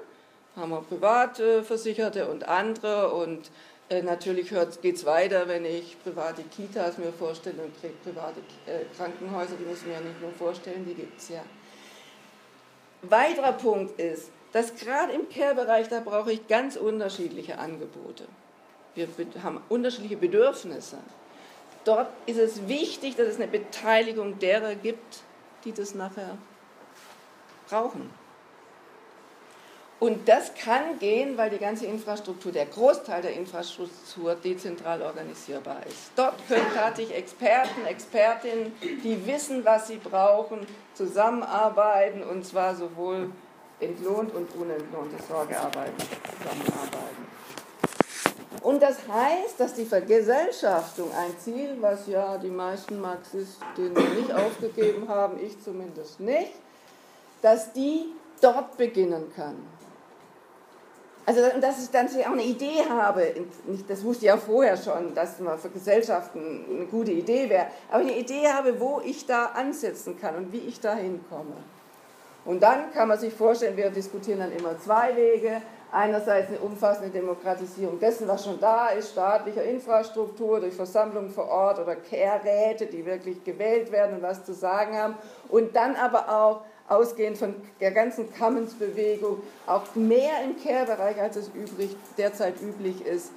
haben 0.57 0.71
wir 0.71 0.83
Privatversicherte 0.83 2.29
und 2.29 2.49
andere 2.49 3.13
und 3.13 3.51
äh, 3.89 4.03
natürlich 4.03 4.51
geht 4.81 4.97
es 4.97 5.05
weiter, 5.05 5.49
wenn 5.49 5.65
ich 5.65 5.97
private 6.03 6.43
Kitas 6.45 6.99
mir 6.99 7.13
vorstelle 7.13 7.63
und 7.63 7.75
private 8.03 8.41
äh, 8.67 8.85
Krankenhäuser, 8.97 9.55
die 9.59 9.65
muss 9.65 9.79
ich 9.79 9.87
mir 9.87 9.95
ja 9.95 10.01
nicht 10.01 10.21
nur 10.21 10.33
vorstellen, 10.33 10.87
die 10.87 10.95
gibt 10.95 11.21
es 11.21 11.29
ja. 11.29 11.43
Weiterer 13.03 13.53
Punkt 13.53 13.99
ist, 14.01 14.31
dass 14.53 14.77
gerade 14.77 15.13
im 15.13 15.29
Care-Bereich, 15.29 15.89
da 15.89 16.01
brauche 16.01 16.33
ich 16.33 16.47
ganz 16.47 16.77
unterschiedliche 16.77 17.59
Angebote. 17.59 18.25
Wir 18.95 19.09
haben 19.43 19.61
unterschiedliche 19.69 20.17
Bedürfnisse. 20.17 20.99
Dort 21.85 22.09
ist 22.27 22.39
es 22.39 22.69
wichtig, 22.69 23.17
dass 23.17 23.27
es 23.27 23.37
eine 23.37 23.49
Beteiligung 23.49 24.39
derer 24.39 24.75
gibt, 24.75 25.23
die 25.65 25.73
das 25.73 25.95
nachher 25.95 26.37
brauchen. 27.69 28.11
Und 30.03 30.29
das 30.29 30.53
kann 30.55 30.99
gehen, 30.99 31.39
weil 31.39 31.49
die 31.51 31.59
ganze 31.59 31.87
Infrastruktur, 31.87 32.51
der 32.51 32.67
Großteil 32.67 33.23
der 33.23 33.35
Infrastruktur 33.35 34.35
dezentral 34.35 35.01
organisierbar 35.01 35.87
ist. 35.87 36.11
Dort 36.17 36.35
können 36.49 36.67
tatsächlich 36.75 37.17
Experten, 37.17 37.87
Expertinnen, 37.87 38.73
die 39.05 39.25
wissen, 39.25 39.65
was 39.65 39.87
sie 39.87 39.99
brauchen, 39.99 40.67
zusammenarbeiten 40.95 42.25
und 42.25 42.45
zwar 42.45 42.75
sowohl 42.75 43.31
entlohnt 43.79 44.35
und 44.35 44.53
unentlohnte 44.57 45.23
Sorgearbeiten 45.23 45.95
zusammenarbeiten. 45.99 47.27
Und 48.63 48.83
das 48.83 48.97
heißt, 49.07 49.59
dass 49.59 49.75
die 49.75 49.85
Vergesellschaftung 49.85 51.13
ein 51.13 51.39
Ziel, 51.39 51.77
was 51.81 52.09
ja 52.09 52.39
die 52.39 52.51
meisten 52.51 53.01
Marxistinnen 53.01 54.17
nicht 54.17 54.33
aufgegeben 54.33 55.09
haben, 55.09 55.39
ich 55.45 55.63
zumindest 55.63 56.19
nicht, 56.19 56.53
dass 57.43 57.73
die 57.73 58.07
dort 58.41 58.77
beginnen 58.77 59.31
kann. 59.37 59.57
Also, 61.25 61.41
dass 61.61 61.85
ich 61.85 61.91
dann 61.91 62.09
auch 62.09 62.33
eine 62.33 62.43
Idee 62.43 62.85
habe, 62.89 63.33
das 63.87 64.03
wusste 64.03 64.25
ich 64.25 64.29
ja 64.29 64.37
vorher 64.37 64.77
schon, 64.77 65.15
dass 65.15 65.39
man 65.39 65.57
für 65.57 65.69
Gesellschaften 65.69 66.65
eine 66.69 66.87
gute 66.87 67.13
Idee 67.13 67.49
wäre, 67.49 67.67
aber 67.91 68.01
eine 68.01 68.19
Idee 68.19 68.49
habe, 68.49 68.81
wo 68.81 69.01
ich 69.05 69.25
da 69.25 69.47
ansetzen 69.47 70.19
kann 70.21 70.35
und 70.35 70.53
wie 70.53 70.59
ich 70.59 70.81
da 70.81 70.95
hinkomme. 70.95 71.57
Und 72.45 72.61
dann 72.61 72.93
kann 72.93 73.07
man 73.07 73.19
sich 73.19 73.33
vorstellen, 73.33 73.77
wir 73.77 73.91
diskutieren 73.91 74.41
dann 74.41 74.53
immer 74.53 74.77
zwei 74.81 75.15
Wege. 75.15 75.63
Einerseits 75.93 76.49
eine 76.49 76.59
umfassende 76.59 77.11
Demokratisierung 77.11 78.01
dessen, 78.01 78.27
was 78.27 78.45
schon 78.45 78.59
da 78.59 78.89
ist, 78.89 79.13
staatlicher 79.13 79.63
Infrastruktur 79.63 80.59
durch 80.59 80.75
Versammlungen 80.75 81.31
vor 81.31 81.49
Ort 81.49 81.79
oder 81.79 81.95
Care-Räte, 81.97 82.87
die 82.87 83.05
wirklich 83.05 83.45
gewählt 83.45 83.93
werden 83.93 84.17
und 84.17 84.23
was 84.23 84.45
zu 84.45 84.55
sagen 84.55 84.97
haben. 84.97 85.15
Und 85.51 85.77
dann 85.77 85.95
aber 85.95 86.31
auch 86.31 86.63
ausgehend 86.89 87.39
von 87.39 87.55
der 87.81 87.93
ganzen 87.93 88.33
Commons-Bewegung, 88.35 89.43
auch 89.67 89.95
mehr 89.95 90.43
im 90.45 90.57
Care-Bereich, 90.63 91.21
als 91.21 91.37
es 91.37 91.49
übrig, 91.49 91.97
derzeit 92.19 92.61
üblich 92.61 93.05
ist, 93.07 93.31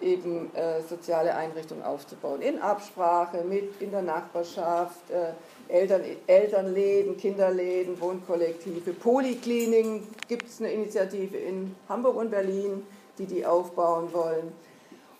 eben 0.00 0.54
äh, 0.54 0.80
soziale 0.88 1.34
Einrichtungen 1.34 1.82
aufzubauen. 1.82 2.40
In 2.40 2.58
Absprache 2.58 3.44
mit 3.44 3.80
in 3.80 3.90
der 3.90 4.02
Nachbarschaft, 4.02 5.10
äh, 5.10 5.32
Eltern, 5.72 6.02
Elternläden, 6.26 7.16
Kinderläden, 7.16 8.00
Wohnkollektive, 8.00 8.92
Polikliniken 8.92 10.06
gibt 10.26 10.48
es 10.48 10.60
eine 10.60 10.72
Initiative 10.72 11.36
in 11.36 11.76
Hamburg 11.88 12.16
und 12.16 12.30
Berlin, 12.30 12.86
die 13.18 13.26
die 13.26 13.44
aufbauen 13.44 14.12
wollen. 14.12 14.52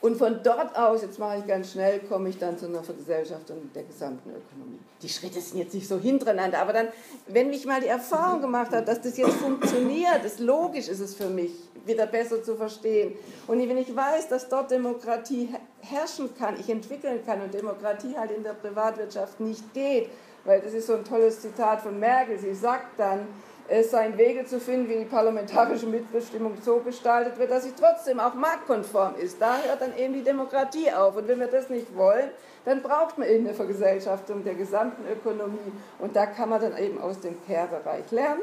Und 0.01 0.17
von 0.17 0.41
dort 0.43 0.77
aus, 0.77 1.03
jetzt 1.03 1.19
mache 1.19 1.39
ich 1.39 1.47
ganz 1.47 1.73
schnell, 1.73 2.01
komme 2.01 2.31
ich 2.31 2.39
dann 2.39 2.57
zu 2.57 2.67
einer 2.67 2.83
Vergesellschaftung 2.83 3.71
der 3.75 3.83
gesamten 3.83 4.31
Ökonomie. 4.31 4.79
Die 5.03 5.09
Schritte 5.11 5.41
sind 5.43 5.59
jetzt 5.59 5.75
nicht 5.75 5.87
so 5.87 5.99
hintereinander, 5.99 6.59
aber 6.59 6.73
dann, 6.73 6.89
wenn 7.27 7.53
ich 7.53 7.67
mal 7.67 7.83
die 7.83 7.89
Erfahrung 7.89 8.41
gemacht 8.41 8.73
habe, 8.73 8.85
dass 8.85 9.03
das 9.03 9.19
jetzt 9.19 9.35
funktioniert, 9.35 10.25
ist 10.25 10.41
logisch 10.41 10.89
ist 10.89 11.01
es 11.01 11.15
für 11.15 11.29
mich, 11.29 11.53
wieder 11.85 12.07
besser 12.07 12.43
zu 12.43 12.57
verstehen. 12.57 13.13
Und 13.47 13.59
wenn 13.59 13.77
ich 13.77 13.95
weiß, 13.95 14.29
dass 14.29 14.49
dort 14.49 14.71
Demokratie 14.71 15.51
herrschen 15.81 16.31
kann, 16.35 16.59
ich 16.59 16.71
entwickeln 16.71 17.21
kann 17.27 17.43
und 17.43 17.53
Demokratie 17.53 18.17
halt 18.17 18.31
in 18.31 18.43
der 18.43 18.55
Privatwirtschaft 18.55 19.39
nicht 19.41 19.75
geht, 19.75 20.09
weil 20.45 20.63
das 20.63 20.73
ist 20.73 20.87
so 20.87 20.95
ein 20.95 21.05
tolles 21.05 21.41
Zitat 21.41 21.83
von 21.83 21.99
Merkel, 21.99 22.39
sie 22.39 22.55
sagt 22.55 22.99
dann, 22.99 23.27
es 23.73 23.93
seien 23.93 24.19
Wege 24.19 24.45
zu 24.45 24.59
finden, 24.59 24.89
wie 24.89 24.99
die 24.99 25.05
parlamentarische 25.05 25.87
Mitbestimmung 25.87 26.55
so 26.61 26.79
gestaltet 26.81 27.39
wird, 27.39 27.53
dass 27.53 27.63
sie 27.63 27.73
trotzdem 27.79 28.19
auch 28.19 28.35
marktkonform 28.35 29.15
ist. 29.15 29.41
Da 29.41 29.59
hört 29.63 29.81
dann 29.81 29.97
eben 29.97 30.13
die 30.13 30.25
Demokratie 30.25 30.91
auf. 30.91 31.17
Und 31.17 31.29
wenn 31.29 31.39
wir 31.39 31.47
das 31.47 31.71
nicht 31.71 31.97
wollen, 31.97 32.31
dann 32.65 32.83
braucht 32.83 33.17
man 33.17 33.29
eben 33.29 33.47
eine 33.47 33.55
Vergesellschaftung 33.55 34.43
der 34.43 34.55
gesamten 34.55 35.05
Ökonomie. 35.09 35.73
Und 36.01 36.17
da 36.17 36.27
kann 36.27 36.49
man 36.49 36.61
dann 36.61 36.77
eben 36.77 37.01
aus 37.01 37.21
dem 37.21 37.37
Care-Bereich 37.47 38.11
lernen. 38.11 38.43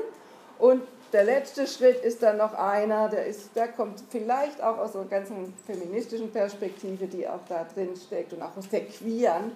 Und 0.59 0.83
der 1.11 1.25
letzte 1.25 1.67
Schritt 1.67 2.03
ist 2.05 2.23
dann 2.23 2.37
noch 2.37 2.53
einer, 2.53 3.09
der, 3.09 3.25
ist, 3.25 3.53
der 3.53 3.67
kommt 3.67 4.01
vielleicht 4.09 4.63
auch 4.63 4.77
aus 4.77 4.95
einer 4.95 5.05
ganzen 5.05 5.53
feministischen 5.65 6.31
Perspektive, 6.31 7.05
die 7.05 7.27
auch 7.27 7.41
da 7.49 7.65
drin 7.73 7.95
steckt 7.97 8.31
und 8.31 8.41
auch 8.41 8.55
aus 8.55 8.69
der 8.69 8.85
queeren 8.85 9.51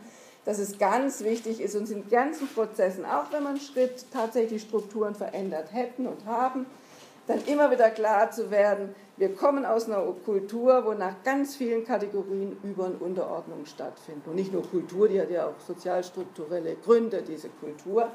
dass 0.46 0.60
es 0.60 0.80
ganz 0.80 1.24
wichtig 1.24 1.62
ist, 1.62 1.76
uns 1.76 1.92
in 1.92 2.10
ganzen 2.10 2.48
Prozessen, 2.48 3.06
auch 3.06 3.32
wenn 3.32 3.44
man 3.44 3.60
Schritt 3.60 4.06
tatsächlich 4.12 4.64
Strukturen 4.64 5.16
verändert 5.16 5.72
hätten 5.72 6.08
und 6.08 6.26
haben, 6.26 6.66
dann 7.28 7.44
immer 7.46 7.70
wieder 7.72 7.89
klar 7.92 8.32
zu 8.32 8.50
werden, 8.50 8.96
wir 9.18 9.36
kommen 9.36 9.66
aus 9.66 9.86
einer 9.86 10.02
Kultur, 10.26 10.84
wo 10.86 10.94
nach 10.94 11.22
ganz 11.24 11.56
vielen 11.56 11.86
Kategorien 11.86 12.58
Über- 12.64 12.86
und 12.86 13.02
Unterordnung 13.02 13.66
stattfinden. 13.66 14.32
Und 14.32 14.36
nicht 14.36 14.52
nur 14.52 14.68
Kultur, 14.68 15.08
die 15.08 15.22
hat 15.22 15.30
ja 15.30 15.46
auch 15.46 15.60
sozialstrukturelle 15.68 16.78
Gründe, 16.84 17.22
diese 17.22 17.50
Kultur. 17.50 18.10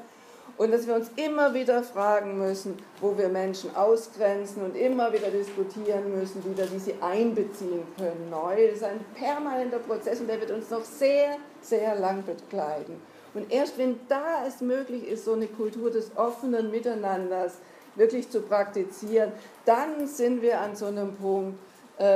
Und 0.57 0.71
dass 0.71 0.87
wir 0.87 0.95
uns 0.95 1.11
immer 1.15 1.53
wieder 1.53 1.83
fragen 1.83 2.39
müssen, 2.39 2.77
wo 2.99 3.15
wir 3.15 3.29
Menschen 3.29 3.75
ausgrenzen 3.75 4.63
und 4.63 4.75
immer 4.75 5.13
wieder 5.13 5.29
diskutieren 5.29 6.17
müssen, 6.17 6.43
wie 6.43 6.57
wir 6.57 6.65
sie 6.79 6.95
einbeziehen 6.99 7.83
können 7.95 8.29
neu. 8.31 8.67
Das 8.67 8.77
ist 8.77 8.83
ein 8.83 9.05
permanenter 9.13 9.77
Prozess 9.77 10.19
und 10.19 10.27
der 10.27 10.39
wird 10.39 10.49
uns 10.49 10.71
noch 10.71 10.83
sehr, 10.83 11.37
sehr 11.61 11.95
lang 11.95 12.23
begleiten. 12.25 12.99
Und 13.35 13.51
erst 13.53 13.77
wenn 13.77 13.99
da 14.09 14.47
es 14.47 14.61
möglich 14.61 15.07
ist, 15.07 15.25
so 15.25 15.33
eine 15.33 15.45
Kultur 15.45 15.91
des 15.91 16.09
offenen 16.17 16.71
Miteinanders 16.71 17.59
wirklich 17.95 18.29
zu 18.31 18.41
praktizieren, 18.41 19.31
dann 19.65 20.07
sind 20.07 20.41
wir 20.41 20.59
an 20.59 20.75
so 20.75 20.87
einem 20.87 21.15
Punkt, 21.15 21.59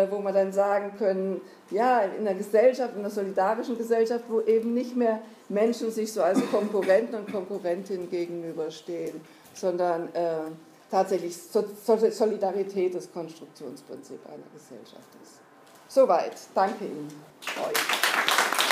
wo 0.09 0.19
wir 0.19 0.32
dann 0.32 0.51
sagen 0.51 0.93
können, 0.97 1.41
ja, 1.71 2.01
in 2.01 2.27
einer 2.27 2.38
Gesellschaft, 2.38 2.93
in 2.93 2.99
einer 2.99 3.09
solidarischen 3.09 3.77
Gesellschaft, 3.77 4.25
wo 4.29 4.41
eben 4.41 4.73
nicht 4.73 4.95
mehr 4.95 5.21
Menschen 5.49 5.91
sich 5.91 6.11
so 6.13 6.21
als 6.21 6.39
Konkurrenten 6.51 7.15
und 7.15 7.32
Konkurrentinnen 7.32 8.09
gegenüberstehen, 8.09 9.21
sondern 9.53 10.13
äh, 10.13 10.51
tatsächlich 10.89 11.36
so 11.38 11.63
Solidarität 12.11 12.95
das 12.95 13.11
Konstruktionsprinzip 13.11 14.19
einer 14.25 14.43
Gesellschaft 14.53 15.07
ist. 15.23 15.39
Soweit. 15.88 16.34
Danke 16.53 16.86
Ihnen. 16.86 17.09
Euch. 17.57 18.70